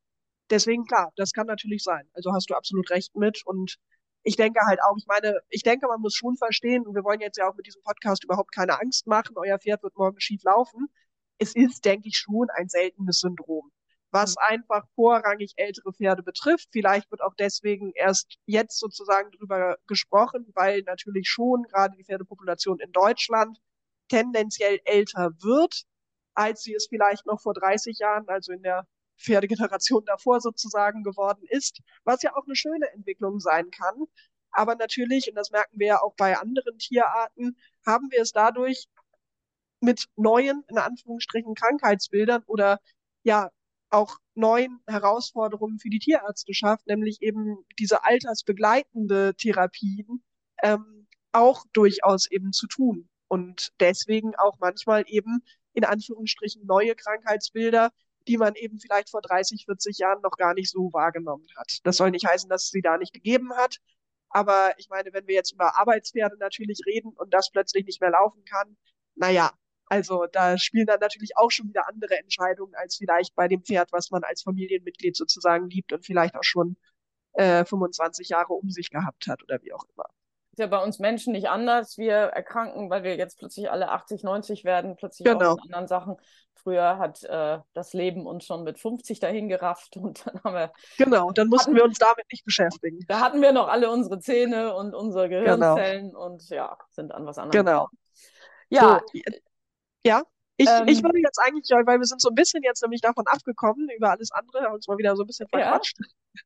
Deswegen 0.49 0.85
klar, 0.85 1.11
das 1.15 1.31
kann 1.33 1.47
natürlich 1.47 1.83
sein. 1.83 2.09
Also 2.13 2.33
hast 2.33 2.49
du 2.49 2.55
absolut 2.55 2.89
recht 2.91 3.15
mit. 3.15 3.45
Und 3.45 3.77
ich 4.23 4.35
denke 4.35 4.61
halt 4.65 4.81
auch, 4.83 4.95
ich 4.97 5.07
meine, 5.07 5.39
ich 5.49 5.63
denke, 5.63 5.87
man 5.87 6.01
muss 6.01 6.15
schon 6.15 6.37
verstehen, 6.37 6.85
und 6.85 6.95
wir 6.95 7.03
wollen 7.03 7.21
jetzt 7.21 7.37
ja 7.37 7.49
auch 7.49 7.55
mit 7.55 7.67
diesem 7.67 7.81
Podcast 7.83 8.23
überhaupt 8.23 8.53
keine 8.53 8.79
Angst 8.79 9.07
machen, 9.07 9.35
euer 9.37 9.59
Pferd 9.59 9.83
wird 9.83 9.97
morgen 9.97 10.19
schief 10.19 10.43
laufen. 10.43 10.87
Es 11.39 11.55
ist, 11.55 11.85
denke 11.85 12.07
ich, 12.07 12.17
schon 12.17 12.49
ein 12.51 12.69
seltenes 12.69 13.19
Syndrom 13.19 13.71
was 14.11 14.35
mhm. 14.35 14.55
einfach 14.55 14.85
vorrangig 14.95 15.53
ältere 15.55 15.93
Pferde 15.93 16.23
betrifft. 16.23 16.69
Vielleicht 16.71 17.09
wird 17.11 17.21
auch 17.21 17.33
deswegen 17.35 17.91
erst 17.93 18.37
jetzt 18.45 18.79
sozusagen 18.79 19.31
drüber 19.31 19.77
gesprochen, 19.87 20.47
weil 20.53 20.81
natürlich 20.83 21.29
schon 21.29 21.63
gerade 21.63 21.95
die 21.97 22.03
Pferdepopulation 22.03 22.79
in 22.79 22.91
Deutschland 22.91 23.59
tendenziell 24.09 24.79
älter 24.85 25.31
wird, 25.41 25.83
als 26.33 26.63
sie 26.63 26.73
es 26.73 26.87
vielleicht 26.87 27.25
noch 27.25 27.41
vor 27.41 27.53
30 27.53 27.97
Jahren, 27.99 28.27
also 28.27 28.51
in 28.51 28.61
der 28.61 28.85
Pferdegeneration 29.17 30.03
davor 30.05 30.41
sozusagen 30.41 31.03
geworden 31.03 31.45
ist, 31.49 31.79
was 32.03 32.21
ja 32.21 32.35
auch 32.35 32.45
eine 32.45 32.55
schöne 32.55 32.91
Entwicklung 32.91 33.39
sein 33.39 33.69
kann. 33.71 34.05
Aber 34.51 34.75
natürlich, 34.75 35.29
und 35.29 35.35
das 35.35 35.51
merken 35.51 35.79
wir 35.79 35.87
ja 35.87 36.01
auch 36.01 36.15
bei 36.15 36.37
anderen 36.37 36.77
Tierarten, 36.77 37.55
haben 37.85 38.11
wir 38.11 38.21
es 38.21 38.31
dadurch 38.31 38.87
mit 39.79 40.07
neuen, 40.15 40.63
in 40.67 40.77
Anführungsstrichen, 40.77 41.55
Krankheitsbildern 41.55 42.43
oder 42.47 42.79
ja, 43.23 43.49
auch 43.91 44.17
neuen 44.33 44.79
Herausforderungen 44.87 45.79
für 45.79 45.89
die 45.89 45.99
Tierärzteschaft, 45.99 46.87
nämlich 46.87 47.21
eben 47.21 47.57
diese 47.77 48.03
altersbegleitende 48.05 49.35
Therapien, 49.35 50.23
ähm, 50.63 51.07
auch 51.31 51.65
durchaus 51.73 52.29
eben 52.29 52.53
zu 52.53 52.67
tun. 52.67 53.09
Und 53.27 53.71
deswegen 53.79 54.35
auch 54.35 54.57
manchmal 54.59 55.03
eben 55.07 55.43
in 55.73 55.85
Anführungsstrichen 55.85 56.65
neue 56.65 56.95
Krankheitsbilder, 56.95 57.91
die 58.27 58.37
man 58.37 58.55
eben 58.55 58.79
vielleicht 58.79 59.09
vor 59.09 59.21
30, 59.21 59.65
40 59.65 59.97
Jahren 59.97 60.21
noch 60.21 60.37
gar 60.37 60.53
nicht 60.53 60.69
so 60.69 60.89
wahrgenommen 60.93 61.47
hat. 61.55 61.79
Das 61.83 61.97
soll 61.97 62.11
nicht 62.11 62.25
heißen, 62.25 62.49
dass 62.49 62.65
es 62.65 62.69
sie 62.69 62.81
da 62.81 62.97
nicht 62.97 63.13
gegeben 63.13 63.53
hat. 63.55 63.77
Aber 64.29 64.73
ich 64.77 64.89
meine, 64.89 65.11
wenn 65.13 65.27
wir 65.27 65.35
jetzt 65.35 65.53
über 65.53 65.77
Arbeitspferde 65.77 66.37
natürlich 66.37 66.79
reden 66.85 67.11
und 67.15 67.33
das 67.33 67.51
plötzlich 67.51 67.85
nicht 67.85 67.99
mehr 67.99 68.11
laufen 68.11 68.43
kann, 68.45 68.77
naja, 69.15 69.51
also 69.91 70.25
da 70.31 70.57
spielen 70.57 70.85
dann 70.85 71.01
natürlich 71.01 71.35
auch 71.35 71.51
schon 71.51 71.67
wieder 71.67 71.85
andere 71.89 72.17
Entscheidungen 72.17 72.73
als 72.75 72.95
vielleicht 72.95 73.35
bei 73.35 73.49
dem 73.49 73.61
Pferd, 73.61 73.91
was 73.91 74.09
man 74.09 74.23
als 74.23 74.41
Familienmitglied 74.41 75.17
sozusagen 75.17 75.69
liebt 75.69 75.91
und 75.91 76.05
vielleicht 76.05 76.35
auch 76.35 76.45
schon 76.45 76.77
äh, 77.33 77.65
25 77.65 78.29
Jahre 78.29 78.53
um 78.53 78.69
sich 78.69 78.89
gehabt 78.89 79.27
hat 79.27 79.43
oder 79.43 79.61
wie 79.61 79.73
auch 79.73 79.83
immer. 79.93 80.05
Ist 80.53 80.59
ja 80.59 80.67
bei 80.67 80.81
uns 80.81 80.99
Menschen 80.99 81.33
nicht 81.33 81.49
anders. 81.49 81.97
Wir 81.97 82.13
erkranken, 82.13 82.89
weil 82.89 83.03
wir 83.03 83.17
jetzt 83.17 83.37
plötzlich 83.37 83.69
alle 83.69 83.89
80, 83.89 84.23
90 84.23 84.63
werden, 84.63 84.95
plötzlich 84.95 85.25
genau. 85.25 85.55
auch 85.55 85.65
in 85.65 85.73
anderen 85.73 85.87
Sachen. 85.87 86.15
Früher 86.55 86.97
hat 86.97 87.23
äh, 87.23 87.59
das 87.73 87.91
Leben 87.91 88.25
uns 88.25 88.45
schon 88.45 88.63
mit 88.63 88.79
50 88.79 89.19
dahin 89.19 89.49
gerafft 89.49 89.97
und 89.97 90.25
dann 90.25 90.41
haben 90.45 90.53
wir. 90.53 90.71
Genau, 90.99 91.31
dann 91.31 91.49
mussten 91.49 91.71
hatten, 91.71 91.75
wir 91.75 91.83
uns 91.83 91.97
damit 91.97 92.31
nicht 92.31 92.45
beschäftigen. 92.45 92.99
Da 93.09 93.19
hatten 93.19 93.41
wir 93.41 93.51
noch 93.51 93.67
alle 93.67 93.91
unsere 93.91 94.19
Zähne 94.19 94.73
und 94.73 94.95
unsere 94.95 95.27
genau. 95.27 95.43
Gehirnzellen 95.43 96.11
genau. 96.11 96.25
und 96.27 96.47
ja, 96.49 96.77
sind 96.91 97.11
an 97.13 97.25
was 97.25 97.37
anderes. 97.37 97.57
Genau. 97.57 97.89
Ja, 98.69 99.01
so, 99.11 99.19
ja, 100.05 100.23
ich, 100.57 100.67
ähm, 100.69 100.87
ich 100.87 101.03
würde 101.03 101.19
jetzt 101.19 101.39
eigentlich, 101.39 101.69
weil 101.71 101.99
wir 101.99 102.05
sind 102.05 102.21
so 102.21 102.29
ein 102.29 102.35
bisschen 102.35 102.61
jetzt 102.63 102.81
nämlich 102.81 103.01
davon 103.01 103.25
abgekommen, 103.25 103.89
über 103.95 104.11
alles 104.11 104.31
andere, 104.31 104.63
haben 104.63 104.75
uns 104.75 104.87
mal 104.87 104.97
wieder 104.97 105.15
so 105.15 105.23
ein 105.23 105.27
bisschen 105.27 105.47
verquatscht. 105.47 105.97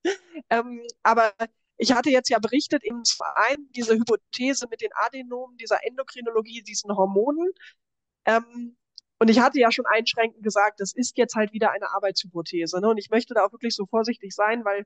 Ja. 0.03 0.11
ähm, 0.49 0.81
aber 1.03 1.33
ich 1.77 1.91
hatte 1.91 2.09
jetzt 2.09 2.29
ja 2.29 2.39
berichtet 2.39 2.83
im 2.83 3.03
Verein 3.03 3.67
diese 3.75 3.93
Hypothese 3.93 4.67
mit 4.69 4.81
den 4.81 4.91
Adenomen, 4.93 5.57
dieser 5.57 5.85
Endokrinologie, 5.85 6.63
diesen 6.63 6.95
Hormonen. 6.95 7.51
Ähm, 8.25 8.77
und 9.19 9.29
ich 9.29 9.39
hatte 9.39 9.59
ja 9.59 9.71
schon 9.71 9.85
einschränkend 9.85 10.43
gesagt, 10.43 10.79
das 10.79 10.93
ist 10.93 11.17
jetzt 11.17 11.35
halt 11.35 11.51
wieder 11.51 11.71
eine 11.71 11.89
Arbeitshypothese. 11.91 12.79
Ne? 12.79 12.89
Und 12.89 12.97
ich 12.97 13.09
möchte 13.09 13.33
da 13.33 13.45
auch 13.45 13.51
wirklich 13.51 13.75
so 13.75 13.85
vorsichtig 13.85 14.33
sein, 14.33 14.63
weil 14.63 14.85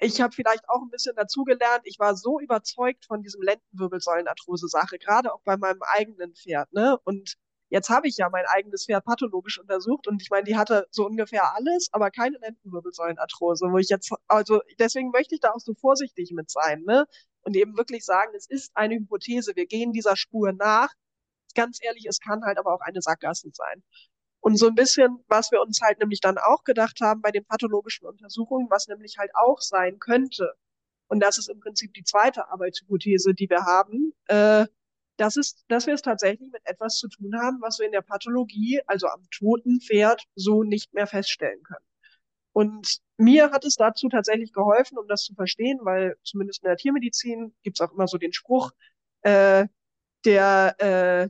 ich 0.00 0.20
habe 0.20 0.34
vielleicht 0.34 0.68
auch 0.68 0.82
ein 0.82 0.90
bisschen 0.90 1.16
dazugelernt. 1.16 1.82
Ich 1.84 1.98
war 1.98 2.16
so 2.16 2.38
überzeugt 2.40 3.06
von 3.06 3.22
diesem 3.22 3.42
Lendenwirbelsäulenarthrose-Sache, 3.42 4.98
gerade 4.98 5.32
auch 5.32 5.40
bei 5.42 5.56
meinem 5.56 5.80
eigenen 5.82 6.34
Pferd. 6.34 6.70
Ne? 6.72 6.98
Und 7.04 7.36
Jetzt 7.68 7.90
habe 7.90 8.08
ich 8.08 8.16
ja 8.16 8.28
mein 8.30 8.44
eigenes 8.46 8.86
Pferd 8.86 9.04
pathologisch 9.04 9.58
untersucht 9.58 10.06
und 10.06 10.22
ich 10.22 10.30
meine, 10.30 10.44
die 10.44 10.56
hatte 10.56 10.86
so 10.90 11.04
ungefähr 11.06 11.54
alles, 11.54 11.88
aber 11.92 12.10
keine 12.10 12.38
Lendenwirbelsäulenarthrose, 12.38 13.66
wo 13.70 13.78
ich 13.78 13.88
jetzt, 13.88 14.12
also 14.28 14.60
deswegen 14.78 15.10
möchte 15.10 15.34
ich 15.34 15.40
da 15.40 15.50
auch 15.52 15.60
so 15.60 15.74
vorsichtig 15.74 16.30
mit 16.32 16.50
sein, 16.50 16.82
ne? 16.84 17.06
Und 17.42 17.56
eben 17.56 17.76
wirklich 17.76 18.04
sagen, 18.04 18.32
es 18.36 18.48
ist 18.48 18.72
eine 18.74 18.96
Hypothese, 18.96 19.52
wir 19.54 19.66
gehen 19.66 19.92
dieser 19.92 20.16
Spur 20.16 20.52
nach. 20.52 20.88
Ganz 21.54 21.78
ehrlich, 21.82 22.06
es 22.06 22.20
kann 22.20 22.44
halt 22.44 22.58
aber 22.58 22.74
auch 22.74 22.80
eine 22.80 23.02
Sackgasse 23.02 23.50
sein. 23.52 23.82
Und 24.40 24.58
so 24.58 24.68
ein 24.68 24.74
bisschen, 24.74 25.24
was 25.28 25.50
wir 25.52 25.60
uns 25.62 25.80
halt 25.82 25.98
nämlich 26.00 26.20
dann 26.20 26.38
auch 26.38 26.64
gedacht 26.64 27.00
haben 27.00 27.20
bei 27.22 27.30
den 27.32 27.44
pathologischen 27.44 28.06
Untersuchungen, 28.06 28.68
was 28.70 28.88
nämlich 28.88 29.18
halt 29.18 29.30
auch 29.34 29.60
sein 29.60 29.98
könnte, 29.98 30.54
und 31.08 31.20
das 31.20 31.38
ist 31.38 31.48
im 31.48 31.60
Prinzip 31.60 31.94
die 31.94 32.04
zweite 32.04 32.48
Arbeitshypothese, 32.48 33.34
die 33.34 33.48
wir 33.48 33.64
haben, 33.64 34.12
äh, 34.26 34.66
das 35.16 35.36
ist, 35.36 35.64
dass 35.68 35.86
wir 35.86 35.94
es 35.94 36.02
tatsächlich 36.02 36.50
mit 36.52 36.62
etwas 36.64 36.98
zu 36.98 37.08
tun 37.08 37.32
haben, 37.40 37.60
was 37.60 37.78
wir 37.78 37.86
in 37.86 37.92
der 37.92 38.02
Pathologie, 38.02 38.80
also 38.86 39.06
am 39.08 39.22
toten 39.30 39.80
Pferd, 39.80 40.24
so 40.34 40.62
nicht 40.62 40.92
mehr 40.94 41.06
feststellen 41.06 41.62
können. 41.62 41.84
Und 42.52 43.00
mir 43.18 43.50
hat 43.50 43.64
es 43.64 43.76
dazu 43.76 44.08
tatsächlich 44.08 44.52
geholfen, 44.52 44.98
um 44.98 45.06
das 45.08 45.24
zu 45.24 45.34
verstehen, 45.34 45.78
weil 45.82 46.16
zumindest 46.22 46.62
in 46.62 46.68
der 46.68 46.76
Tiermedizin 46.76 47.54
gibt 47.62 47.78
es 47.78 47.86
auch 47.86 47.92
immer 47.92 48.08
so 48.08 48.18
den 48.18 48.32
Spruch, 48.32 48.70
äh, 49.22 49.66
der, 50.24 50.74
äh, 50.78 51.28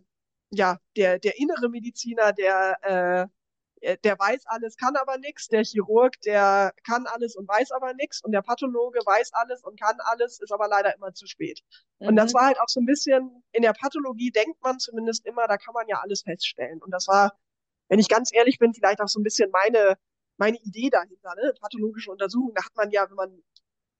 ja, 0.51 0.78
der, 0.97 1.18
der 1.18 1.39
innere 1.39 1.68
Mediziner, 1.68 2.32
der 2.32 2.78
äh, 2.82 3.36
der 3.83 4.18
weiß 4.18 4.47
alles, 4.47 4.77
kann 4.77 4.97
aber 4.97 5.18
nichts. 5.18 5.49
Der 5.49 5.64
Chirurg, 5.64 6.20
der 6.22 6.72
kann 6.87 7.07
alles 7.07 7.37
und 7.37 7.49
weiß 7.49 7.72
aber 7.72 7.95
nichts. 7.95 8.22
Und 8.22 8.33
der 8.33 8.43
Pathologe 8.43 9.01
weiß 9.05 9.33
alles 9.35 9.62
und 9.62 9.79
kann 9.79 9.97
alles, 10.01 10.41
ist 10.41 10.53
aber 10.53 10.68
leider 10.68 10.95
immer 10.95 11.12
zu 11.14 11.27
spät. 11.27 11.61
Mhm. 11.99 12.09
Und 12.09 12.16
das 12.16 12.33
mhm. 12.33 12.39
war 12.39 12.47
halt 12.47 12.61
auch 12.61 12.68
so 12.68 12.81
ein 12.81 12.87
bisschen, 12.87 13.43
in 13.53 13.62
der 13.62 13.72
Pathologie 13.72 14.31
denkt 14.31 14.62
man 14.62 14.79
zumindest 14.79 15.27
immer, 15.27 15.47
da 15.47 15.57
kann 15.57 15.74
man 15.74 15.89
ja 15.89 16.01
alles 16.01 16.22
feststellen. 16.22 16.83
Und 16.83 16.91
das 16.91 17.07
war, 17.09 17.39
wenn 17.89 17.99
ich 17.99 18.09
ganz 18.09 18.33
ehrlich 18.33 18.59
bin, 18.59 18.74
vielleicht 18.74 19.01
auch 19.01 19.09
so 19.09 19.20
ein 19.20 19.24
bisschen 19.24 19.51
meine, 19.51 19.97
meine 20.39 20.59
Idee 20.59 20.91
dahinter, 20.91 21.35
ne? 21.37 21.55
Pathologische 21.61 22.11
Untersuchung, 22.11 22.53
da 22.55 22.64
hat 22.64 22.77
man 22.77 22.91
ja, 22.91 23.09
wenn 23.09 23.16
man 23.16 23.43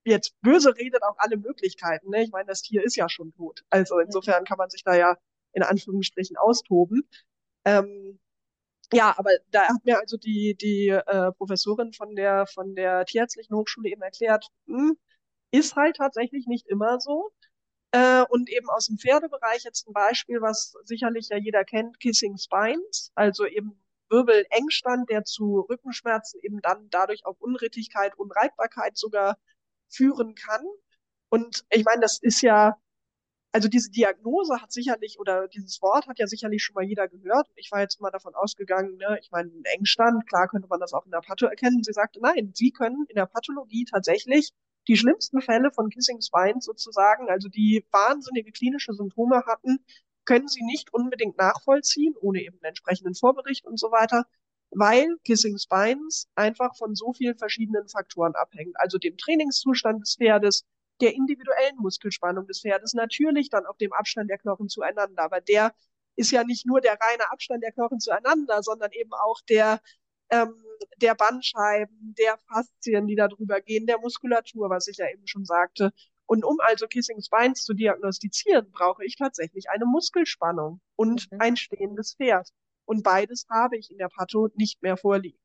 jetzt 0.05 0.41
böse 0.41 0.77
redet 0.77 1.03
auch 1.03 1.17
alle 1.19 1.37
Möglichkeiten. 1.37 2.11
Ne? 2.11 2.23
Ich 2.23 2.31
meine, 2.31 2.47
das 2.47 2.63
Tier 2.63 2.85
ist 2.85 2.97
ja 2.97 3.09
schon 3.09 3.33
tot. 3.33 3.65
Also 3.71 3.99
insofern 3.99 4.45
kann 4.45 4.57
man 4.57 4.71
sich 4.71 4.85
da 4.85 4.95
ja 4.95 5.19
in 5.53 5.63
Anführungsstrichen 5.63 6.37
austoben. 6.37 7.09
Ähm, 7.65 8.21
ja, 8.93 9.15
aber 9.17 9.31
da 9.51 9.69
hat 9.69 9.85
mir 9.85 9.99
also 9.99 10.17
die, 10.17 10.57
die 10.57 10.89
äh, 10.89 11.33
Professorin 11.33 11.93
von 11.93 12.15
der, 12.15 12.47
von 12.47 12.75
der 12.75 13.05
Tierärztlichen 13.05 13.57
Hochschule 13.57 13.91
eben 13.91 14.03
erklärt, 14.03 14.47
hm, 14.67 14.97
ist 15.51 15.77
halt 15.77 15.97
tatsächlich 15.97 16.47
nicht 16.47 16.67
immer 16.69 17.01
so. 17.01 17.31
Äh, 17.93 18.25
und 18.29 18.51
eben 18.51 18.69
aus 18.71 18.87
dem 18.87 18.99
Pferdebereich 18.99 19.65
jetzt 19.65 19.89
ein 19.89 19.93
Beispiel, 19.93 20.41
was 20.41 20.75
sicherlich 20.85 21.29
ja 21.31 21.39
jeder 21.39 21.65
kennt, 21.65 22.01
Kissing 22.01 22.37
Spines, 22.37 23.11
also 23.15 23.47
eben 23.47 23.81
Wirbelengstand, 24.11 25.11
der 25.11 25.25
zu 25.25 25.61
Rückenschmerzen 25.69 26.41
eben 26.43 26.61
dann 26.61 26.89
dadurch 26.91 27.25
auch 27.27 27.37
Unrittigkeit, 27.41 28.17
Unreitbarkeit 28.19 28.97
sogar 28.97 29.37
führen 29.89 30.35
kann. 30.35 30.65
Und 31.29 31.65
ich 31.71 31.85
meine, 31.85 32.01
das 32.03 32.19
ist 32.23 32.43
ja, 32.43 32.77
also 33.57 33.69
diese 33.69 33.91
Diagnose 33.91 34.61
hat 34.61 34.71
sicherlich, 34.71 35.19
oder 35.19 35.49
dieses 35.49 35.81
Wort 35.81 36.07
hat 36.09 36.19
ja 36.19 36.27
sicherlich 36.27 36.63
schon 36.63 36.75
mal 36.75 36.85
jeder 36.85 37.09
gehört. 37.09 37.49
Ich 37.55 37.73
war 37.73 37.81
jetzt 37.81 38.03
mal 38.03 38.11
davon 38.11 38.35
ausgegangen, 38.35 38.99
ne, 38.99 39.19
ich 39.23 39.31
meine, 39.31 39.49
ein 39.49 39.65
Engstand, 39.65 40.29
klar 40.29 40.47
könnte 40.47 40.69
man 40.69 40.79
das 40.79 40.93
auch 40.93 41.07
in 41.07 41.11
der 41.11 41.23
Patho 41.23 41.47
erkennen. 41.47 41.83
Sie 41.83 41.95
sagte, 41.95 42.21
nein, 42.21 42.53
Sie 42.55 42.71
können 42.71 43.07
in 43.09 43.15
der 43.15 43.25
Pathologie 43.25 43.87
tatsächlich 43.87 44.51
die 44.89 44.97
schlimmsten 44.99 45.41
Fälle 45.41 45.71
von 45.73 45.89
Kissing 45.89 46.21
Spines 46.21 46.67
sozusagen, 46.67 47.31
also 47.31 47.49
die 47.49 47.83
wahnsinnige 47.93 48.53
klinische 48.53 48.93
Symptome 48.93 49.43
hatten, 49.47 49.79
können 50.27 50.49
Sie 50.49 50.63
nicht 50.63 50.93
unbedingt 50.93 51.39
nachvollziehen, 51.39 52.15
ohne 52.21 52.43
eben 52.43 52.57
einen 52.57 52.69
entsprechenden 52.69 53.15
Vorbericht 53.15 53.65
und 53.65 53.81
so 53.81 53.91
weiter, 53.91 54.27
weil 54.71 55.17
Kissing 55.25 55.57
Spines 55.57 56.29
einfach 56.35 56.77
von 56.77 56.95
so 56.95 57.15
vielen 57.15 57.39
verschiedenen 57.39 57.89
Faktoren 57.89 58.35
abhängt. 58.35 58.79
Also 58.79 58.99
dem 58.99 59.17
Trainingszustand 59.17 60.03
des 60.03 60.17
Pferdes, 60.17 60.67
der 61.01 61.15
individuellen 61.15 61.77
Muskelspannung 61.77 62.47
des 62.47 62.61
Pferdes, 62.61 62.95
natürlich 62.95 63.51
dann 63.51 63.67
auch 63.67 63.77
dem 63.77 63.93
Abstand 63.93 64.31
der 64.31 64.39
Knochen 64.39 64.69
zueinander. 64.69 65.23
Aber 65.23 65.41
der 65.41 65.75
ist 66.17 66.31
ja 66.31 66.45
nicht 66.45 66.67
nur 66.67 66.81
der 66.81 66.99
reine 67.01 67.31
Abstand 67.31 67.63
der 67.63 67.73
Knochen 67.73 68.01
zueinander, 68.01 68.63
sondern 68.63 68.91
eben 68.93 69.13
auch 69.13 69.41
der, 69.49 69.81
ähm, 70.31 70.55
der 70.97 71.15
Bandscheiben, 71.15 72.15
der 72.19 72.39
Faszien, 72.49 73.07
die 73.07 73.17
da 73.17 73.29
drüber 73.29 73.61
gehen, 73.61 73.87
der 73.87 73.99
Muskulatur, 73.99 74.71
was 74.71 74.89
ich 74.89 74.97
ja 74.97 75.09
eben 75.11 75.27
schon 75.27 75.45
sagte. 75.45 75.93
Und 76.27 76.45
um 76.45 76.59
also 76.61 76.87
Kissing 76.89 77.23
Spines 77.23 77.65
zu 77.65 77.75
diagnostizieren, 77.75 78.71
brauche 78.73 79.05
ich 79.05 79.17
tatsächlich 79.17 79.71
eine 79.71 79.85
Muskelspannung 79.85 80.81
und 80.97 81.31
mhm. 81.31 81.41
ein 81.41 81.57
stehendes 81.57 82.17
Pferd. 82.17 82.51
Und 82.85 83.03
beides 83.03 83.47
habe 83.51 83.77
ich 83.77 83.91
in 83.91 83.99
der 83.99 84.09
Patho 84.09 84.49
nicht 84.55 84.83
mehr 84.83 84.97
vorliegen. 84.97 85.39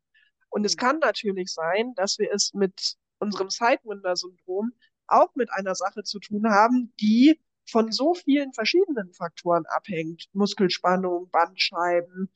Und 0.49 0.65
es 0.65 0.75
mhm. 0.75 0.79
kann 0.79 0.99
natürlich 0.99 1.53
sein, 1.53 1.93
dass 1.95 2.17
wir 2.17 2.31
es 2.31 2.53
mit 2.53 2.95
unserem 3.19 3.49
Sidewinder-Syndrom 3.49 4.71
auch 5.11 5.35
mit 5.35 5.51
einer 5.51 5.75
Sache 5.75 6.03
zu 6.03 6.19
tun 6.19 6.49
haben, 6.49 6.93
die 6.99 7.39
von 7.69 7.91
so 7.91 8.13
vielen 8.13 8.53
verschiedenen 8.53 9.13
Faktoren 9.13 9.65
abhängt. 9.67 10.25
Muskelspannung, 10.33 11.29
Bandscheiben, 11.29 12.31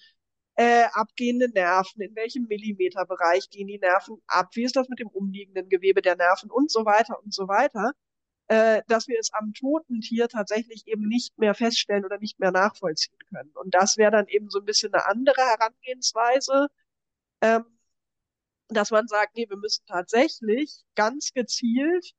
äh, 0.56 0.86
abgehende 0.94 1.50
Nerven, 1.50 2.02
in 2.02 2.16
welchem 2.16 2.48
Millimeterbereich 2.48 3.50
gehen 3.50 3.68
die 3.68 3.80
Nerven 3.80 4.22
ab, 4.28 4.50
wie 4.54 4.64
ist 4.64 4.76
das 4.76 4.88
mit 4.88 5.00
dem 5.00 5.10
umliegenden 5.10 5.68
Gewebe 5.70 6.02
der 6.02 6.16
Nerven 6.16 6.50
und 6.50 6.72
so 6.72 6.86
weiter 6.86 7.22
und 7.24 7.34
so 7.34 7.48
weiter, 7.48 7.92
äh, 8.48 8.82
dass 8.88 9.08
wir 9.08 9.20
es 9.20 9.34
am 9.34 9.54
toten 9.54 10.02
Tier 10.02 10.30
tatsächlich 10.30 10.88
eben 10.88 11.08
nicht 11.08 11.38
mehr 11.38 11.56
feststellen 11.56 12.06
oder 12.06 12.20
nicht 12.20 12.40
mehr 12.40 12.52
nachvollziehen 12.52 13.18
können. 13.30 13.52
Und 13.56 13.74
das 13.74 13.98
wäre 13.98 14.12
dann 14.12 14.28
eben 14.28 14.50
so 14.50 14.60
ein 14.60 14.66
bisschen 14.66 14.94
eine 14.94 15.06
andere 15.08 15.42
Herangehensweise, 15.42 16.68
ähm, 17.42 17.66
dass 18.70 18.92
man 18.92 19.08
sagt, 19.08 19.36
nee, 19.36 19.50
wir 19.50 19.58
müssen 19.58 19.86
tatsächlich 19.88 20.84
ganz 20.96 21.32
gezielt 21.34 22.14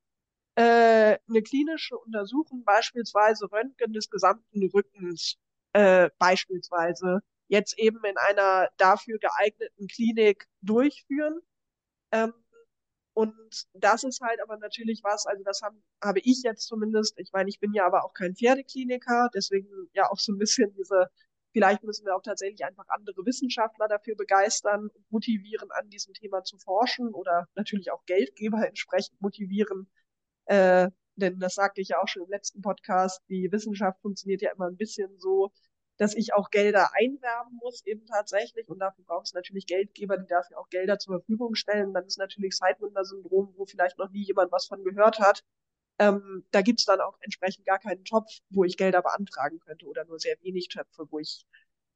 äh, 0.56 1.18
eine 1.28 1.42
klinische 1.42 1.98
Untersuchung, 1.98 2.64
beispielsweise 2.64 3.50
Röntgen 3.52 3.92
des 3.92 4.10
gesamten 4.10 4.68
Rückens, 4.70 5.36
äh, 5.74 6.10
beispielsweise 6.18 7.20
jetzt 7.48 7.78
eben 7.78 8.02
in 8.04 8.16
einer 8.16 8.68
dafür 8.78 9.18
geeigneten 9.18 9.86
Klinik 9.88 10.46
durchführen. 10.62 11.40
Ähm, 12.12 12.32
und 13.14 13.34
das 13.74 14.04
ist 14.04 14.20
halt 14.20 14.40
aber 14.42 14.58
natürlich 14.58 15.00
was, 15.02 15.26
also 15.26 15.42
das 15.44 15.62
haben, 15.62 15.82
habe 16.02 16.20
ich 16.20 16.42
jetzt 16.44 16.66
zumindest, 16.66 17.18
ich 17.18 17.32
meine, 17.32 17.48
ich 17.48 17.60
bin 17.60 17.72
ja 17.72 17.86
aber 17.86 18.04
auch 18.04 18.12
kein 18.14 18.36
Pferdekliniker, 18.36 19.30
deswegen 19.34 19.68
ja 19.94 20.10
auch 20.10 20.18
so 20.18 20.32
ein 20.32 20.38
bisschen 20.38 20.74
diese, 20.74 21.08
vielleicht 21.52 21.82
müssen 21.84 22.04
wir 22.06 22.14
auch 22.16 22.22
tatsächlich 22.22 22.64
einfach 22.66 22.84
andere 22.88 23.24
Wissenschaftler 23.24 23.88
dafür 23.88 24.16
begeistern 24.16 24.90
motivieren, 25.10 25.70
an 25.72 25.88
diesem 25.90 26.12
Thema 26.14 26.42
zu 26.44 26.58
forschen 26.58 27.14
oder 27.14 27.48
natürlich 27.54 27.90
auch 27.90 28.04
Geldgeber 28.06 28.66
entsprechend 28.68 29.20
motivieren. 29.22 29.88
Äh, 30.46 30.90
denn 31.16 31.38
das 31.38 31.54
sagte 31.54 31.80
ich 31.80 31.88
ja 31.88 32.02
auch 32.02 32.08
schon 32.08 32.22
im 32.22 32.30
letzten 32.30 32.62
Podcast, 32.62 33.22
die 33.28 33.50
Wissenschaft 33.50 34.00
funktioniert 34.02 34.42
ja 34.42 34.52
immer 34.52 34.66
ein 34.66 34.76
bisschen 34.76 35.18
so, 35.18 35.50
dass 35.96 36.14
ich 36.14 36.34
auch 36.34 36.50
Gelder 36.50 36.90
einwerben 36.94 37.58
muss, 37.62 37.84
eben 37.86 38.06
tatsächlich. 38.06 38.68
Und 38.68 38.80
dafür 38.80 39.04
braucht 39.04 39.26
es 39.26 39.32
natürlich 39.32 39.66
Geldgeber, 39.66 40.18
die 40.18 40.26
dafür 40.26 40.58
auch 40.58 40.68
Gelder 40.68 40.98
zur 40.98 41.18
Verfügung 41.18 41.54
stellen. 41.54 41.94
Dann 41.94 42.04
ist 42.04 42.18
natürlich 42.18 42.56
Sidewinder-Syndrom, 42.56 43.54
wo 43.56 43.64
vielleicht 43.64 43.98
noch 43.98 44.10
nie 44.10 44.24
jemand 44.24 44.52
was 44.52 44.66
von 44.66 44.84
gehört 44.84 45.18
hat. 45.20 45.42
Ähm, 45.98 46.46
da 46.50 46.60
gibt's 46.62 46.84
dann 46.84 47.00
auch 47.00 47.16
entsprechend 47.20 47.64
gar 47.64 47.78
keinen 47.78 48.04
Topf, 48.04 48.30
wo 48.50 48.64
ich 48.64 48.76
Gelder 48.76 49.00
beantragen 49.02 49.60
könnte 49.60 49.86
oder 49.86 50.04
nur 50.04 50.18
sehr 50.18 50.36
wenig 50.42 50.68
Töpfe, 50.68 51.06
wo 51.10 51.18
ich 51.18 51.46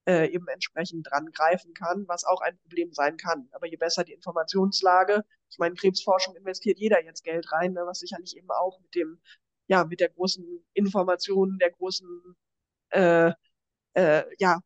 äh, 0.06 0.28
eben 0.32 0.48
entsprechend 0.48 1.06
dran 1.10 1.30
greifen 1.32 1.74
kann, 1.74 2.08
was 2.08 2.24
auch 2.24 2.40
ein 2.40 2.56
Problem 2.58 2.92
sein 2.94 3.18
kann. 3.18 3.48
Aber 3.52 3.66
je 3.66 3.76
besser 3.76 4.04
die 4.04 4.14
Informationslage, 4.14 5.24
ich 5.50 5.58
meine, 5.58 5.74
Krebsforschung 5.74 6.36
investiert 6.36 6.78
jeder 6.78 7.04
jetzt 7.04 7.24
Geld 7.24 7.50
rein, 7.52 7.72
ne, 7.72 7.82
was 7.84 7.98
sicherlich 7.98 8.36
eben 8.36 8.50
auch 8.50 8.80
mit 8.80 8.94
dem, 8.94 9.20
ja, 9.66 9.84
mit 9.84 10.00
der 10.00 10.10
großen 10.10 10.64
Information, 10.74 11.58
der 11.58 11.70
großen 11.72 12.36
äh, 12.90 13.32
äh, 13.94 14.24
ja, 14.38 14.60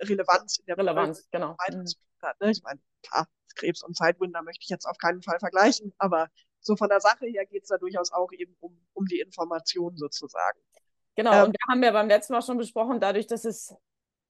Relevanz 0.00 0.58
in 0.58 0.66
der 0.66 0.78
Relevanz, 0.78 1.28
genau. 1.30 1.52
Mhm. 1.52 1.84
Hat, 2.22 2.40
ne? 2.40 2.50
Ich 2.50 2.62
meine, 2.62 2.80
klar, 3.02 3.26
Krebs 3.54 3.82
und 3.82 3.96
Sidewinder 3.96 4.42
möchte 4.42 4.62
ich 4.62 4.68
jetzt 4.68 4.86
auf 4.86 4.98
keinen 4.98 5.22
Fall 5.22 5.38
vergleichen, 5.38 5.92
aber 5.98 6.28
so 6.60 6.76
von 6.76 6.88
der 6.88 7.00
Sache 7.00 7.26
her 7.26 7.46
geht 7.46 7.62
es 7.62 7.68
da 7.68 7.78
durchaus 7.78 8.12
auch 8.12 8.32
eben 8.32 8.56
um, 8.60 8.78
um 8.92 9.06
die 9.06 9.20
Information 9.20 9.96
sozusagen. 9.96 10.58
Genau, 11.16 11.32
ähm, 11.32 11.44
und 11.46 11.52
wir 11.52 11.72
haben 11.72 11.82
ja 11.82 11.92
beim 11.92 12.08
letzten 12.08 12.32
Mal 12.32 12.42
schon 12.42 12.58
besprochen, 12.58 13.00
dadurch, 13.00 13.26
dass 13.26 13.44
es 13.44 13.74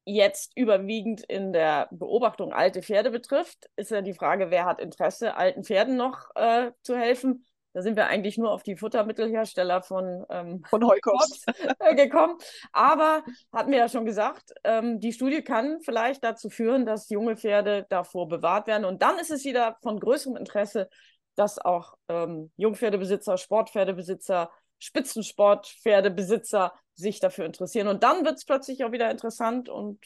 jetzt 0.05 0.53
überwiegend 0.57 1.23
in 1.23 1.53
der 1.53 1.89
Beobachtung 1.91 2.53
alte 2.53 2.83
Pferde 2.83 3.11
betrifft, 3.11 3.69
ist 3.77 3.91
ja 3.91 4.03
die 4.03 4.15
Frage, 4.15 4.51
wer 4.51 4.65
hat 4.65 4.81
Interesse, 4.81 5.37
alten 5.37 5.65
Pferden 5.65 5.97
noch 5.97 6.31
äh, 6.35 6.73
zu 6.83 6.97
helfen. 6.97 7.45
Da 7.73 7.83
sind 7.83 7.97
wir 7.97 8.09
eigentlich 8.09 8.37
nur 8.37 8.51
auf 8.51 8.65
die 8.65 8.77
Futtermittelhersteller 8.77 9.83
von, 9.83 10.25
ähm, 10.29 10.63
von 10.71 10.85
Heukost 10.85 11.47
äh, 11.79 11.95
gekommen. 11.95 12.37
Aber 12.73 13.23
hatten 13.53 13.71
wir 13.71 13.79
ja 13.79 13.89
schon 13.89 14.05
gesagt, 14.05 14.53
ähm, 14.65 14.99
die 14.99 15.13
Studie 15.13 15.43
kann 15.43 15.81
vielleicht 15.81 16.25
dazu 16.25 16.51
führen, 16.51 16.85
dass 16.85 17.11
junge 17.11 17.37
Pferde 17.37 17.87
davor 17.89 18.29
bewahrt 18.29 18.67
werden. 18.67 18.85
Und 18.85 19.03
dann 19.03 19.19
ist 19.19 19.31
es 19.31 19.45
wieder 19.45 19.77
von 19.83 20.01
größerem 20.01 20.37
Interesse, 20.37 20.89
dass 21.37 21.59
auch 21.59 21.95
ähm, 22.09 22.51
Jungpferdebesitzer, 22.57 23.39
Sportpferdebesitzer, 23.39 24.51
Spitzensportpferdebesitzer 24.81 26.73
sich 27.01 27.21
dafür 27.21 27.45
interessieren. 27.45 27.89
Und 27.89 28.03
dann 28.03 28.25
wird 28.25 28.37
es 28.37 28.45
plötzlich 28.45 28.85
auch 28.85 28.93
wieder 28.93 29.11
interessant 29.11 29.69
und 29.69 29.99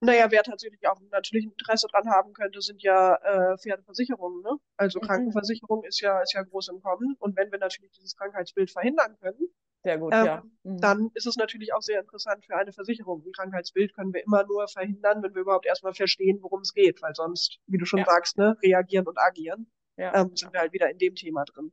naja, 0.00 0.30
wer 0.30 0.42
tatsächlich 0.42 0.86
auch 0.86 1.00
natürlich 1.10 1.46
Interesse 1.46 1.88
dran 1.88 2.10
haben 2.10 2.34
könnte, 2.34 2.60
sind 2.60 2.82
ja 2.82 3.14
äh, 3.14 3.56
Pferdeversicherungen. 3.56 4.42
Ne? 4.42 4.58
Also 4.76 5.00
mhm. 5.00 5.06
Krankenversicherung 5.06 5.84
ist 5.84 6.00
ja, 6.00 6.20
ist 6.20 6.34
ja 6.34 6.42
groß 6.42 6.68
im 6.68 6.80
Kommen. 6.82 7.16
Und 7.18 7.34
wenn 7.36 7.50
wir 7.50 7.58
natürlich 7.58 7.92
dieses 7.92 8.14
Krankheitsbild 8.14 8.70
verhindern 8.70 9.16
können, 9.20 9.48
sehr 9.82 9.98
gut, 9.98 10.12
ähm, 10.14 10.26
ja. 10.26 10.42
Mhm. 10.64 10.80
dann 10.80 11.10
ist 11.14 11.26
es 11.26 11.36
natürlich 11.36 11.72
auch 11.72 11.80
sehr 11.80 12.00
interessant 12.00 12.44
für 12.44 12.56
eine 12.56 12.72
Versicherung. 12.72 13.22
Ein 13.24 13.32
Krankheitsbild 13.32 13.94
können 13.94 14.12
wir 14.12 14.22
immer 14.24 14.44
nur 14.44 14.68
verhindern, 14.68 15.22
wenn 15.22 15.34
wir 15.34 15.42
überhaupt 15.42 15.64
erstmal 15.64 15.94
verstehen, 15.94 16.38
worum 16.42 16.60
es 16.60 16.74
geht. 16.74 17.00
Weil 17.00 17.14
sonst, 17.14 17.58
wie 17.66 17.78
du 17.78 17.86
schon 17.86 18.00
ja. 18.00 18.04
sagst, 18.04 18.36
ne, 18.36 18.56
reagieren 18.62 19.06
und 19.06 19.18
agieren, 19.18 19.70
ja. 19.96 20.14
ähm, 20.14 20.36
sind 20.36 20.52
wir 20.52 20.60
halt 20.60 20.72
wieder 20.72 20.90
in 20.90 20.98
dem 20.98 21.14
Thema 21.14 21.44
drin. 21.44 21.72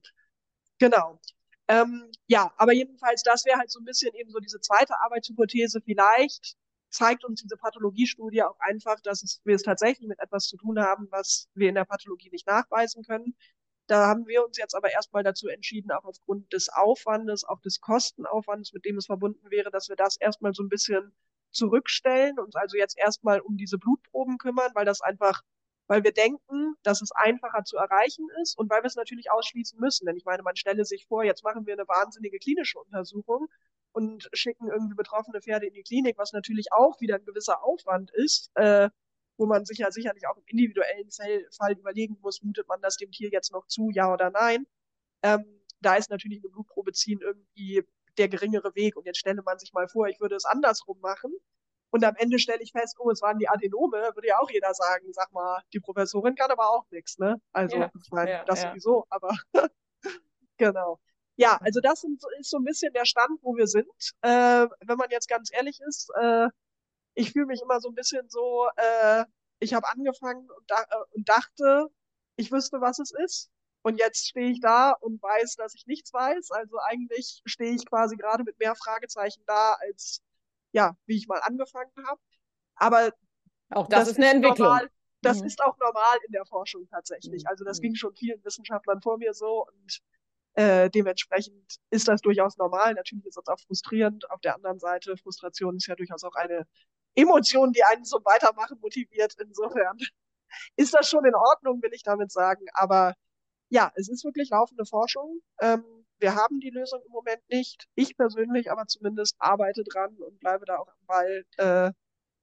Genau. 0.80 1.20
Ähm, 1.68 2.11
ja, 2.28 2.53
aber 2.57 2.74
jedenfalls, 2.74 3.24
das 3.24 3.45
wäre 3.45 3.57
halt 3.57 3.72
so 3.72 3.80
ein 3.80 3.86
bisschen 3.86 4.14
eben 4.16 4.32
so 4.32 4.39
diese 4.39 4.59
zweite 4.59 4.99
Arbeitshypothese. 4.99 5.82
Vielleicht 5.82 6.55
zeigt 6.89 7.26
uns 7.26 7.41
diese 7.41 7.57
Pathologiestudie 7.57 8.43
auch 8.43 8.59
einfach, 8.59 8.99
dass 9.01 9.24
es, 9.24 9.41
wir 9.45 9.55
es 9.55 9.64
tatsächlich 9.64 10.07
mit 10.07 10.20
etwas 10.20 10.47
zu 10.47 10.57
tun 10.57 10.80
haben, 10.80 11.07
was 11.09 11.49
wir 11.55 11.70
in 11.70 11.76
der 11.76 11.86
Pathologie 11.86 12.30
nicht 12.32 12.47
nachweisen 12.47 13.03
können. 13.03 13.36
Da 13.88 14.07
haben 14.07 14.28
wir 14.28 14.45
uns 14.45 14.57
jetzt 14.57 14.76
aber 14.76 14.91
erstmal 14.91 15.24
dazu 15.24 15.47
entschieden, 15.47 15.91
auch 15.91 16.05
aufgrund 16.05 16.53
des 16.53 16.70
Aufwandes, 16.70 17.43
auch 17.43 17.59
des 17.61 17.82
Kostenaufwandes, 17.82 18.74
mit 18.74 18.86
dem 18.86 18.97
es 18.97 19.07
verbunden 19.07 19.49
wäre, 19.49 19.72
dass 19.72 19.89
wir 19.89 19.95
das 19.95 20.18
erstmal 20.18 20.53
so 20.53 20.64
ein 20.64 20.70
bisschen 20.70 21.14
zurückstellen, 21.51 22.39
uns 22.39 22.55
also 22.55 22.78
jetzt 22.78 22.97
erstmal 22.97 23.39
um 23.41 23.57
diese 23.57 23.78
Blutproben 23.78 24.38
kümmern, 24.38 24.72
weil 24.74 24.86
das 24.86 25.01
einfach, 25.01 25.41
weil 25.94 26.04
wir 26.04 26.12
denken, 26.12 26.74
dass 26.82 27.04
es 27.04 27.12
einfacher 27.12 27.66
zu 27.66 27.78
erreichen 27.78 28.28
ist 28.41 28.58
und 28.58 28.68
weil 28.72 28.82
wir 28.82 28.88
es 28.88 28.96
natürlich 28.96 29.30
ausschließen 29.30 29.80
müssen. 29.80 30.08
Denn 30.08 30.18
ich 30.18 30.26
meine, 30.26 30.41
man 30.41 30.56
stelle 30.56 30.86
sich 30.86 31.06
vor, 31.06 31.24
jetzt 31.24 31.44
machen 31.44 31.68
wir 31.68 31.74
eine 31.74 31.88
wahnsinnige 31.88 32.39
klinische 32.39 32.80
Untersuchung 32.80 33.46
und 33.91 34.28
schicken 34.34 34.72
irgendwie 34.72 34.96
betroffene 34.96 35.39
Pferde 35.39 35.68
in 35.68 35.74
die 35.76 35.84
Klinik, 35.84 36.18
was 36.18 36.34
natürlich 36.34 36.74
auch 36.74 37.00
wieder 37.00 37.18
ein 37.18 37.26
gewisser 37.26 37.64
Aufwand 37.64 38.10
ist, 38.10 38.50
äh, 38.56 38.89
wo 39.38 39.46
man 39.46 39.66
sich 39.66 39.78
ja 39.78 39.91
sicherlich 39.91 40.26
auch 40.28 40.36
im 40.36 40.44
individuellen 40.48 41.12
Fall, 41.12 41.74
überlegen 41.74 42.18
muss, 42.22 42.41
mutet 42.41 42.68
man 42.68 42.82
das 42.82 42.98
dem 42.98 43.12
Tier 43.12 43.30
jetzt 43.30 43.52
noch 43.52 43.68
zu, 43.68 43.91
ja 43.91 44.12
oder 44.12 44.32
nein. 44.32 44.66
Ähm, 45.22 45.46
da 45.80 45.94
ist 45.94 46.10
natürlich 46.10 46.39
eine 46.39 46.50
Blutprobe 46.50 46.94
ziehen 46.94 47.20
irgendwie 47.22 47.84
der 48.18 48.30
geringere 48.30 48.74
Weg. 48.74 48.96
Und 48.96 49.06
jetzt 49.06 49.20
stelle 49.20 49.44
man 49.44 49.60
sich 49.60 49.74
mal 49.74 49.88
vor, 49.88 50.08
ich 50.08 50.20
würde 50.20 50.38
es 50.38 50.46
andersrum 50.46 51.00
machen. 51.02 51.32
Und 51.94 52.04
am 52.04 52.16
Ende 52.16 52.39
stelle 52.39 52.64
ich 52.64 52.72
fest, 52.72 52.96
oh, 52.98 53.12
es 53.12 53.22
waren 53.22 53.38
die 53.38 53.48
Adenome, 53.48 54.12
würde 54.16 54.28
ja 54.28 54.39
auch 54.39 54.50
jeder 54.50 54.74
sagen, 54.74 55.14
sag 55.14 55.32
mal, 55.32 55.62
die 55.74 55.80
Professorin 55.80 56.34
kann 56.34 56.50
aber 56.50 56.72
auch 56.72 56.89
nichts, 56.89 57.20
ne? 57.20 57.39
Also, 57.52 57.78
ja, 57.78 57.91
ich 58.04 58.10
meine, 58.10 58.32
ja, 58.32 58.44
das 58.46 58.64
ja. 58.64 58.70
sowieso, 58.70 59.06
aber 59.12 59.30
genau. 60.58 61.00
Ja, 61.36 61.60
also 61.62 61.82
das 61.82 62.04
ist 62.39 62.50
so 62.50 62.58
ein 62.58 62.64
bisschen 62.64 62.94
der 62.94 63.06
Stand, 63.06 63.38
wo 63.44 63.56
wir 63.56 63.68
sind. 63.68 63.86
Äh, 64.22 64.66
wenn 64.82 64.98
man 64.98 65.12
jetzt 65.12 65.30
ganz 65.30 65.52
ehrlich 65.54 65.82
ist, 65.88 66.10
äh, 66.20 66.48
ich 67.14 67.32
fühle 67.32 67.46
mich 67.46 67.62
immer 67.62 67.80
so 67.80 67.89
ein 67.89 67.96
bisschen 67.96 68.28
so, 68.28 68.68
äh, 68.76 69.26
ich 69.60 69.76
habe 69.76 69.88
angefangen 69.88 70.50
und, 70.50 70.72
da, 70.72 70.82
äh, 70.82 71.16
und 71.16 71.30
dachte, 71.30 71.89
ich 72.38 72.52
wüsste, 72.52 72.82
was 72.82 72.98
es 72.98 73.12
ist. 73.12 73.52
Und 73.84 74.00
jetzt 74.00 74.28
stehe 74.30 74.50
ich 74.50 74.62
da 74.62 74.94
und 74.94 75.22
weiß, 75.22 75.58
dass 75.58 75.76
ich 75.76 75.86
nichts 75.86 76.12
weiß. 76.12 76.50
Also 76.50 76.80
eigentlich 76.80 77.44
stehe 77.46 77.76
ich 77.76 77.86
quasi 77.86 78.16
gerade 78.16 78.44
mit 78.44 78.58
mehr 78.58 78.74
Fragezeichen 78.74 79.44
da, 79.46 79.74
als 79.74 80.24
ja, 80.74 80.97
wie 81.05 81.15
ich 81.15 81.28
mal 81.28 81.39
angefangen 81.39 81.91
habe. 82.05 82.19
Aber 82.76 83.13
auch 83.69 83.88
das, 83.88 84.01
das 84.01 84.09
ist 84.09 84.17
eine 84.17 84.32
Entwicklung. 84.32 84.67
Normal, 84.67 84.89
das 85.21 85.39
mhm. 85.39 85.47
ist 85.47 85.63
auch 85.63 85.78
normal 85.80 86.17
in 86.26 86.32
der 86.34 86.45
Forschung 86.45 86.88
tatsächlich. 86.89 87.43
Mhm. 87.43 87.47
Also 87.47 87.63
das 87.63 87.80
mhm. 87.80 87.84
ging 87.84 87.95
schon 87.95 88.15
vielen 88.15 88.43
Wissenschaftlern 88.43 89.01
vor 89.01 89.17
mir 89.17 89.34
so 89.34 89.65
und 89.65 90.01
äh, 90.55 90.89
dementsprechend 90.89 91.78
ist 91.89 92.07
das 92.07 92.21
durchaus 92.21 92.57
normal. 92.57 92.93
Natürlich 92.93 93.26
ist 93.26 93.38
das 93.38 93.47
auch 93.47 93.59
frustrierend. 93.59 94.30
Auf 94.30 94.41
der 94.41 94.55
anderen 94.55 94.80
Seite, 94.80 95.17
Frustration 95.17 95.78
ist 95.78 95.88
ja 95.88 95.95
durchaus 95.95 96.24
auch 96.24 96.36
eine 96.36 96.67
Emotion, 97.15 97.71
die 97.71 97.84
einen 97.84 98.03
zum 98.03 98.24
Weitermachen 98.26 98.80
motiviert. 98.80 99.36
Insofern 99.39 99.97
ist 100.76 100.93
das 100.93 101.09
schon 101.09 101.26
in 101.26 101.36
Ordnung, 101.36 101.82
will 101.82 101.93
ich 101.93 102.03
damit 102.03 102.32
sagen. 102.32 102.65
Aber 102.74 103.13
ja, 103.69 103.91
es 103.95 104.09
ist 104.09 104.24
wirklich 104.24 104.49
laufende 104.49 104.86
Forschung. 104.86 105.39
Ähm, 105.59 106.03
wir 106.20 106.36
haben 106.36 106.59
die 106.59 106.70
Lösung 106.70 107.01
im 107.05 107.11
Moment 107.11 107.41
nicht. 107.49 107.88
Ich 107.95 108.16
persönlich 108.18 108.72
aber 108.72 108.88
zumindest 108.88 109.36
arbeite 109.39 109.84
dran 109.84 110.16
und 110.18 110.39
bleibe 110.39 110.66
da 110.66 110.78
auch 110.78 110.88
am 110.88 111.05
Ball. 111.05 111.45
Äh, 111.57 111.91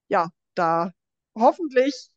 ja, 0.09 0.29
da 0.55 0.93
hoffentlich 1.35 2.11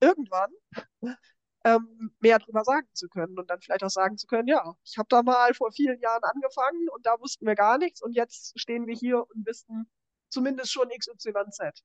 irgendwann 0.00 0.50
ähm, 1.64 2.14
mehr 2.20 2.38
drüber 2.38 2.64
sagen 2.64 2.88
zu 2.92 3.08
können 3.08 3.38
und 3.38 3.50
dann 3.50 3.60
vielleicht 3.60 3.84
auch 3.84 3.90
sagen 3.90 4.16
zu 4.16 4.26
können, 4.26 4.48
ja, 4.48 4.74
ich 4.84 4.98
habe 4.98 5.08
da 5.08 5.22
mal 5.22 5.52
vor 5.54 5.72
vielen 5.72 6.00
Jahren 6.00 6.22
angefangen 6.22 6.88
und 6.90 7.04
da 7.06 7.20
wussten 7.20 7.46
wir 7.46 7.54
gar 7.54 7.78
nichts 7.78 8.02
und 8.02 8.12
jetzt 8.12 8.58
stehen 8.58 8.86
wir 8.86 8.94
hier 8.94 9.18
und 9.18 9.46
wissen 9.46 9.90
zumindest 10.28 10.72
schon 10.72 10.88
XYZ. 10.88 11.82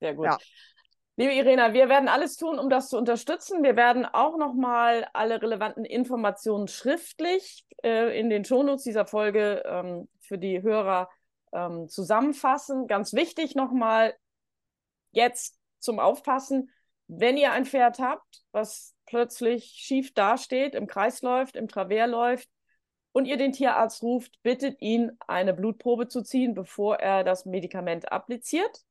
Sehr 0.00 0.14
gut. 0.14 0.26
Ja. 0.26 0.38
Liebe 1.16 1.34
Irena, 1.34 1.74
wir 1.74 1.90
werden 1.90 2.08
alles 2.08 2.36
tun, 2.36 2.58
um 2.58 2.70
das 2.70 2.88
zu 2.88 2.96
unterstützen. 2.96 3.62
Wir 3.62 3.76
werden 3.76 4.06
auch 4.06 4.38
nochmal 4.38 5.06
alle 5.12 5.42
relevanten 5.42 5.84
Informationen 5.84 6.68
schriftlich 6.68 7.66
äh, 7.82 8.18
in 8.18 8.30
den 8.30 8.46
Shownotes 8.46 8.84
dieser 8.84 9.06
Folge 9.06 9.62
ähm, 9.66 10.08
für 10.20 10.38
die 10.38 10.62
Hörer 10.62 11.10
ähm, 11.52 11.88
zusammenfassen. 11.88 12.86
Ganz 12.86 13.12
wichtig 13.12 13.54
nochmal 13.54 14.16
jetzt 15.10 15.58
zum 15.80 16.00
Aufpassen, 16.00 16.70
wenn 17.08 17.36
ihr 17.36 17.52
ein 17.52 17.66
Pferd 17.66 17.98
habt, 17.98 18.42
was 18.52 18.94
plötzlich 19.04 19.64
schief 19.64 20.14
dasteht, 20.14 20.74
im 20.74 20.86
Kreis 20.86 21.20
läuft, 21.20 21.56
im 21.56 21.68
Travers 21.68 22.08
läuft 22.08 22.48
und 23.12 23.26
ihr 23.26 23.36
den 23.36 23.52
Tierarzt 23.52 24.02
ruft, 24.02 24.40
bittet 24.42 24.80
ihn, 24.80 25.12
eine 25.26 25.52
Blutprobe 25.52 26.08
zu 26.08 26.22
ziehen, 26.22 26.54
bevor 26.54 26.96
er 27.00 27.22
das 27.22 27.44
Medikament 27.44 28.10
appliziert. 28.10 28.82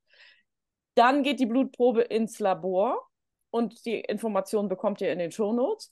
Dann 0.96 1.24
geht 1.24 1.40
die 1.40 1.46
Blutprobe 1.46 2.02
ins 2.02 2.40
Labor 2.40 3.08
und 3.50 3.86
die 3.86 4.00
Informationen 4.00 4.70
bekommt 4.70 5.02
ihr 5.02 5.12
in 5.12 5.20
den 5.20 5.32
Shownotes. 5.32 5.92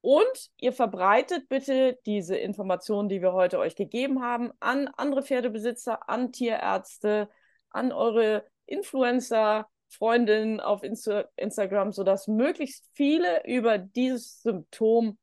Und 0.00 0.50
ihr 0.58 0.72
verbreitet 0.72 1.48
bitte 1.48 1.98
diese 2.04 2.36
Informationen, 2.36 3.08
die 3.08 3.22
wir 3.22 3.32
heute 3.32 3.58
euch 3.58 3.74
gegeben 3.74 4.22
haben, 4.22 4.52
an 4.60 4.88
andere 4.96 5.22
Pferdebesitzer, 5.22 6.10
an 6.10 6.30
Tierärzte, 6.30 7.30
an 7.70 7.90
eure 7.90 8.44
Influencer, 8.66 9.66
Freundinnen 9.88 10.60
auf 10.60 10.82
Insta 10.82 11.24
Instagram, 11.36 11.92
sodass 11.92 12.28
möglichst 12.28 12.84
viele 12.92 13.46
über 13.46 13.78
dieses 13.78 14.42
Symptom 14.42 15.18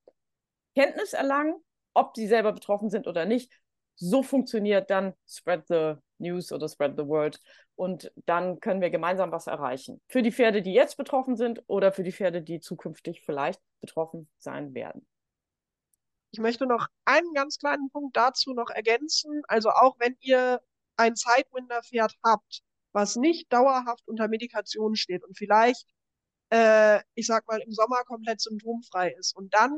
Kenntnis 0.76 1.14
erlangen, 1.14 1.56
ob 1.94 2.16
sie 2.16 2.28
selber 2.28 2.54
betroffen 2.54 2.90
sind 2.90 3.06
oder 3.08 3.26
nicht. 3.26 3.52
So 3.96 4.24
funktioniert 4.24 4.90
dann 4.90 5.14
Spread 5.28 5.68
the 5.68 5.94
News 6.18 6.52
oder 6.52 6.68
Spread 6.68 6.94
the 6.98 7.06
Word. 7.06 7.40
Und 7.82 8.12
dann 8.28 8.60
können 8.60 8.80
wir 8.80 8.92
gemeinsam 8.92 9.32
was 9.32 9.48
erreichen. 9.48 10.04
Für 10.08 10.22
die 10.22 10.32
Pferde, 10.32 10.62
die 10.62 10.72
jetzt 10.72 10.98
betroffen 10.98 11.36
sind 11.36 11.64
oder 11.66 11.92
für 11.92 12.04
die 12.04 12.12
Pferde, 12.12 12.44
die 12.44 12.60
zukünftig 12.60 13.24
vielleicht 13.26 13.60
betroffen 13.80 14.30
sein 14.38 14.76
werden. 14.76 15.08
Ich 16.30 16.40
möchte 16.40 16.68
noch 16.68 16.86
einen 17.06 17.34
ganz 17.34 17.58
kleinen 17.58 17.90
Punkt 17.90 18.16
dazu 18.16 18.54
noch 18.54 18.70
ergänzen. 18.70 19.42
Also 19.48 19.72
auch 19.72 19.96
wenn 19.98 20.16
ihr 20.20 20.62
ein 20.96 21.16
Sidewinder-Pferd 21.16 22.14
habt, 22.24 22.62
was 22.92 23.16
nicht 23.16 23.52
dauerhaft 23.52 24.08
unter 24.08 24.28
Medikation 24.28 24.96
steht 24.96 25.24
und 25.24 25.36
vielleicht, 25.36 25.88
äh, 26.52 27.00
ich 27.16 27.26
sag 27.26 27.48
mal, 27.48 27.62
im 27.62 27.72
Sommer 27.72 28.04
komplett 28.04 28.42
symptomfrei 28.42 29.10
ist 29.18 29.36
und 29.36 29.56
dann 29.56 29.76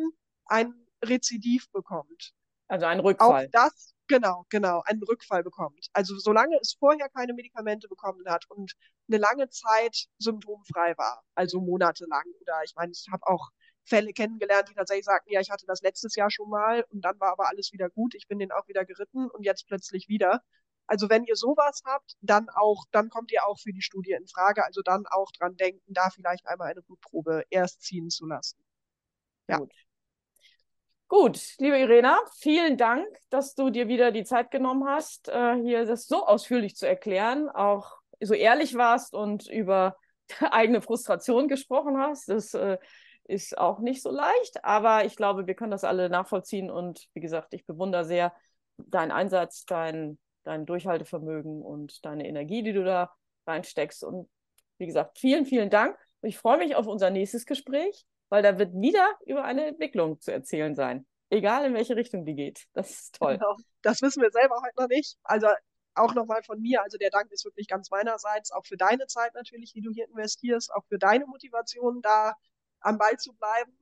ein 0.47 0.73
Rezidiv 1.05 1.71
bekommt. 1.71 2.33
Also 2.67 2.85
ein 2.85 2.99
Rückfall. 2.99 3.45
Auch 3.45 3.51
das, 3.53 3.92
genau, 4.07 4.45
genau, 4.49 4.81
einen 4.85 5.03
Rückfall 5.03 5.43
bekommt. 5.43 5.87
Also 5.93 6.17
solange 6.17 6.57
es 6.61 6.75
vorher 6.79 7.09
keine 7.09 7.33
Medikamente 7.33 7.87
bekommen 7.87 8.25
hat 8.27 8.45
und 8.49 8.73
eine 9.07 9.17
lange 9.17 9.49
Zeit 9.49 10.07
symptomfrei 10.19 10.97
war, 10.97 11.23
also 11.35 11.59
monatelang. 11.61 12.23
Oder 12.41 12.61
ich 12.63 12.73
meine, 12.75 12.91
ich 12.91 13.07
habe 13.11 13.25
auch 13.27 13.49
Fälle 13.85 14.13
kennengelernt, 14.13 14.69
die 14.69 14.73
tatsächlich 14.75 15.05
sagten, 15.05 15.31
ja, 15.31 15.41
ich 15.41 15.51
hatte 15.51 15.65
das 15.65 15.81
letztes 15.81 16.15
Jahr 16.15 16.31
schon 16.31 16.49
mal 16.49 16.85
und 16.89 17.01
dann 17.01 17.19
war 17.19 17.31
aber 17.33 17.49
alles 17.49 17.71
wieder 17.73 17.89
gut, 17.89 18.15
ich 18.15 18.27
bin 18.27 18.39
den 18.39 18.51
auch 18.51 18.67
wieder 18.67 18.85
geritten 18.85 19.29
und 19.29 19.43
jetzt 19.43 19.67
plötzlich 19.67 20.07
wieder. 20.07 20.41
Also 20.87 21.09
wenn 21.09 21.23
ihr 21.23 21.35
sowas 21.35 21.81
habt, 21.85 22.15
dann 22.21 22.49
auch, 22.49 22.85
dann 22.91 23.09
kommt 23.09 23.31
ihr 23.31 23.45
auch 23.45 23.59
für 23.59 23.71
die 23.71 23.81
Studie 23.81 24.11
in 24.11 24.27
Frage. 24.27 24.65
Also 24.65 24.81
dann 24.81 25.05
auch 25.07 25.31
dran 25.31 25.55
denken, 25.55 25.93
da 25.93 26.09
vielleicht 26.09 26.45
einmal 26.47 26.69
eine 26.69 26.81
Blutprobe 26.81 27.43
erst 27.49 27.81
ziehen 27.81 28.09
zu 28.09 28.25
lassen. 28.25 28.57
Ja. 29.47 29.57
Gut. 29.57 29.71
Gut, 31.15 31.59
liebe 31.59 31.77
Irena, 31.77 32.17
vielen 32.39 32.75
Dank, 32.75 33.05
dass 33.29 33.53
du 33.53 33.69
dir 33.69 33.87
wieder 33.87 34.11
die 34.11 34.23
Zeit 34.23 34.49
genommen 34.49 34.87
hast, 34.87 35.29
äh, 35.29 35.61
hier 35.61 35.85
das 35.85 36.07
so 36.07 36.25
ausführlich 36.25 36.75
zu 36.75 36.87
erklären, 36.87 37.49
auch 37.49 37.99
so 38.19 38.33
ehrlich 38.33 38.73
warst 38.73 39.13
und 39.13 39.47
über 39.47 39.95
eigene 40.39 40.81
Frustration 40.81 41.47
gesprochen 41.47 41.99
hast. 41.99 42.29
Das 42.29 42.55
äh, 42.55 42.79
ist 43.25 43.55
auch 43.59 43.77
nicht 43.77 44.01
so 44.01 44.09
leicht, 44.09 44.65
aber 44.65 45.05
ich 45.05 45.15
glaube, 45.15 45.45
wir 45.45 45.53
können 45.53 45.69
das 45.69 45.83
alle 45.83 46.09
nachvollziehen 46.09 46.71
und 46.71 47.07
wie 47.13 47.21
gesagt, 47.21 47.53
ich 47.53 47.63
bewundere 47.67 48.05
sehr 48.05 48.33
deinen 48.77 49.11
Einsatz, 49.11 49.65
dein, 49.65 50.17
dein 50.43 50.65
Durchhaltevermögen 50.65 51.61
und 51.61 52.03
deine 52.05 52.27
Energie, 52.27 52.63
die 52.63 52.73
du 52.73 52.83
da 52.83 53.13
reinsteckst. 53.45 54.03
Und 54.03 54.27
wie 54.79 54.87
gesagt, 54.87 55.19
vielen, 55.19 55.45
vielen 55.45 55.69
Dank. 55.69 55.95
Ich 56.23 56.39
freue 56.39 56.57
mich 56.57 56.75
auf 56.75 56.87
unser 56.87 57.11
nächstes 57.11 57.45
Gespräch, 57.45 58.03
weil 58.33 58.41
da 58.41 58.57
wird 58.57 58.73
wieder 58.73 59.15
über 59.27 59.43
eine 59.43 59.67
Entwicklung 59.67 60.19
zu 60.19 60.33
erzählen 60.33 60.73
sein. 60.73 61.05
Egal 61.29 61.65
in 61.65 61.75
welche 61.75 61.95
Richtung 61.95 62.25
die 62.25 62.33
geht. 62.33 62.65
Das 62.73 62.89
ist 62.89 63.13
toll. 63.13 63.37
Genau. 63.37 63.57
Das 63.83 64.01
wissen 64.01 64.23
wir 64.23 64.31
selber 64.31 64.55
heute 64.65 64.73
noch 64.75 64.87
nicht. 64.87 65.19
Also 65.21 65.49
auch 65.93 66.15
nochmal 66.15 66.41
von 66.41 66.59
mir, 66.59 66.81
also 66.81 66.97
der 66.97 67.11
Dank 67.11 67.31
ist 67.31 67.45
wirklich 67.45 67.67
ganz 67.67 67.91
meinerseits, 67.91 68.51
auch 68.51 68.65
für 68.65 68.75
deine 68.75 69.05
Zeit 69.05 69.35
natürlich, 69.35 69.73
die 69.73 69.81
du 69.81 69.91
hier 69.91 70.07
investierst, 70.07 70.73
auch 70.73 70.83
für 70.89 70.97
deine 70.97 71.27
Motivation, 71.27 72.01
da 72.01 72.33
am 72.79 72.97
Ball 72.97 73.17
zu 73.17 73.33
bleiben. 73.33 73.77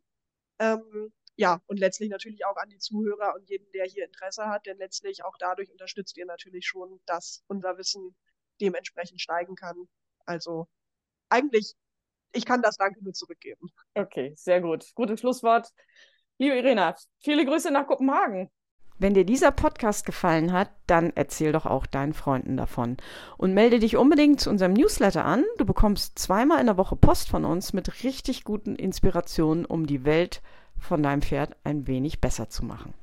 Ähm, 0.59 1.13
ja, 1.37 1.61
und 1.67 1.79
letztlich 1.79 2.09
natürlich 2.09 2.45
auch 2.45 2.57
an 2.57 2.67
die 2.67 2.79
Zuhörer 2.79 3.35
und 3.35 3.49
jeden, 3.49 3.71
der 3.71 3.85
hier 3.85 4.03
Interesse 4.03 4.47
hat, 4.47 4.65
denn 4.65 4.79
letztlich 4.79 5.23
auch 5.23 5.37
dadurch 5.39 5.71
unterstützt 5.71 6.17
ihr 6.17 6.25
natürlich 6.25 6.67
schon, 6.67 6.99
dass 7.05 7.41
unser 7.47 7.77
Wissen 7.77 8.17
dementsprechend 8.59 9.21
steigen 9.21 9.55
kann. 9.55 9.87
Also 10.25 10.67
eigentlich, 11.29 11.73
ich 12.33 12.45
kann 12.45 12.61
das 12.61 12.77
Danke 12.77 13.03
nur 13.03 13.13
zurückgeben. 13.13 13.69
Okay, 13.93 14.33
sehr 14.35 14.61
gut. 14.61 14.85
Gutes 14.95 15.19
Schlusswort. 15.19 15.69
Liebe 16.37 16.55
Irena, 16.57 16.95
viele 17.19 17.45
Grüße 17.45 17.71
nach 17.71 17.87
Kopenhagen. 17.87 18.49
Wenn 18.97 19.15
dir 19.15 19.25
dieser 19.25 19.51
Podcast 19.51 20.05
gefallen 20.05 20.51
hat, 20.51 20.69
dann 20.85 21.11
erzähl 21.15 21.51
doch 21.51 21.65
auch 21.65 21.87
deinen 21.87 22.13
Freunden 22.13 22.55
davon. 22.55 22.97
Und 23.37 23.55
melde 23.55 23.79
dich 23.79 23.97
unbedingt 23.97 24.39
zu 24.39 24.49
unserem 24.51 24.73
Newsletter 24.73 25.25
an. 25.25 25.43
Du 25.57 25.65
bekommst 25.65 26.19
zweimal 26.19 26.59
in 26.59 26.67
der 26.67 26.77
Woche 26.77 26.95
Post 26.95 27.29
von 27.29 27.43
uns 27.43 27.73
mit 27.73 28.03
richtig 28.03 28.43
guten 28.43 28.75
Inspirationen, 28.75 29.65
um 29.65 29.87
die 29.87 30.05
Welt 30.05 30.43
von 30.77 31.01
deinem 31.01 31.23
Pferd 31.23 31.55
ein 31.63 31.87
wenig 31.87 32.21
besser 32.21 32.49
zu 32.49 32.63
machen. 32.63 32.93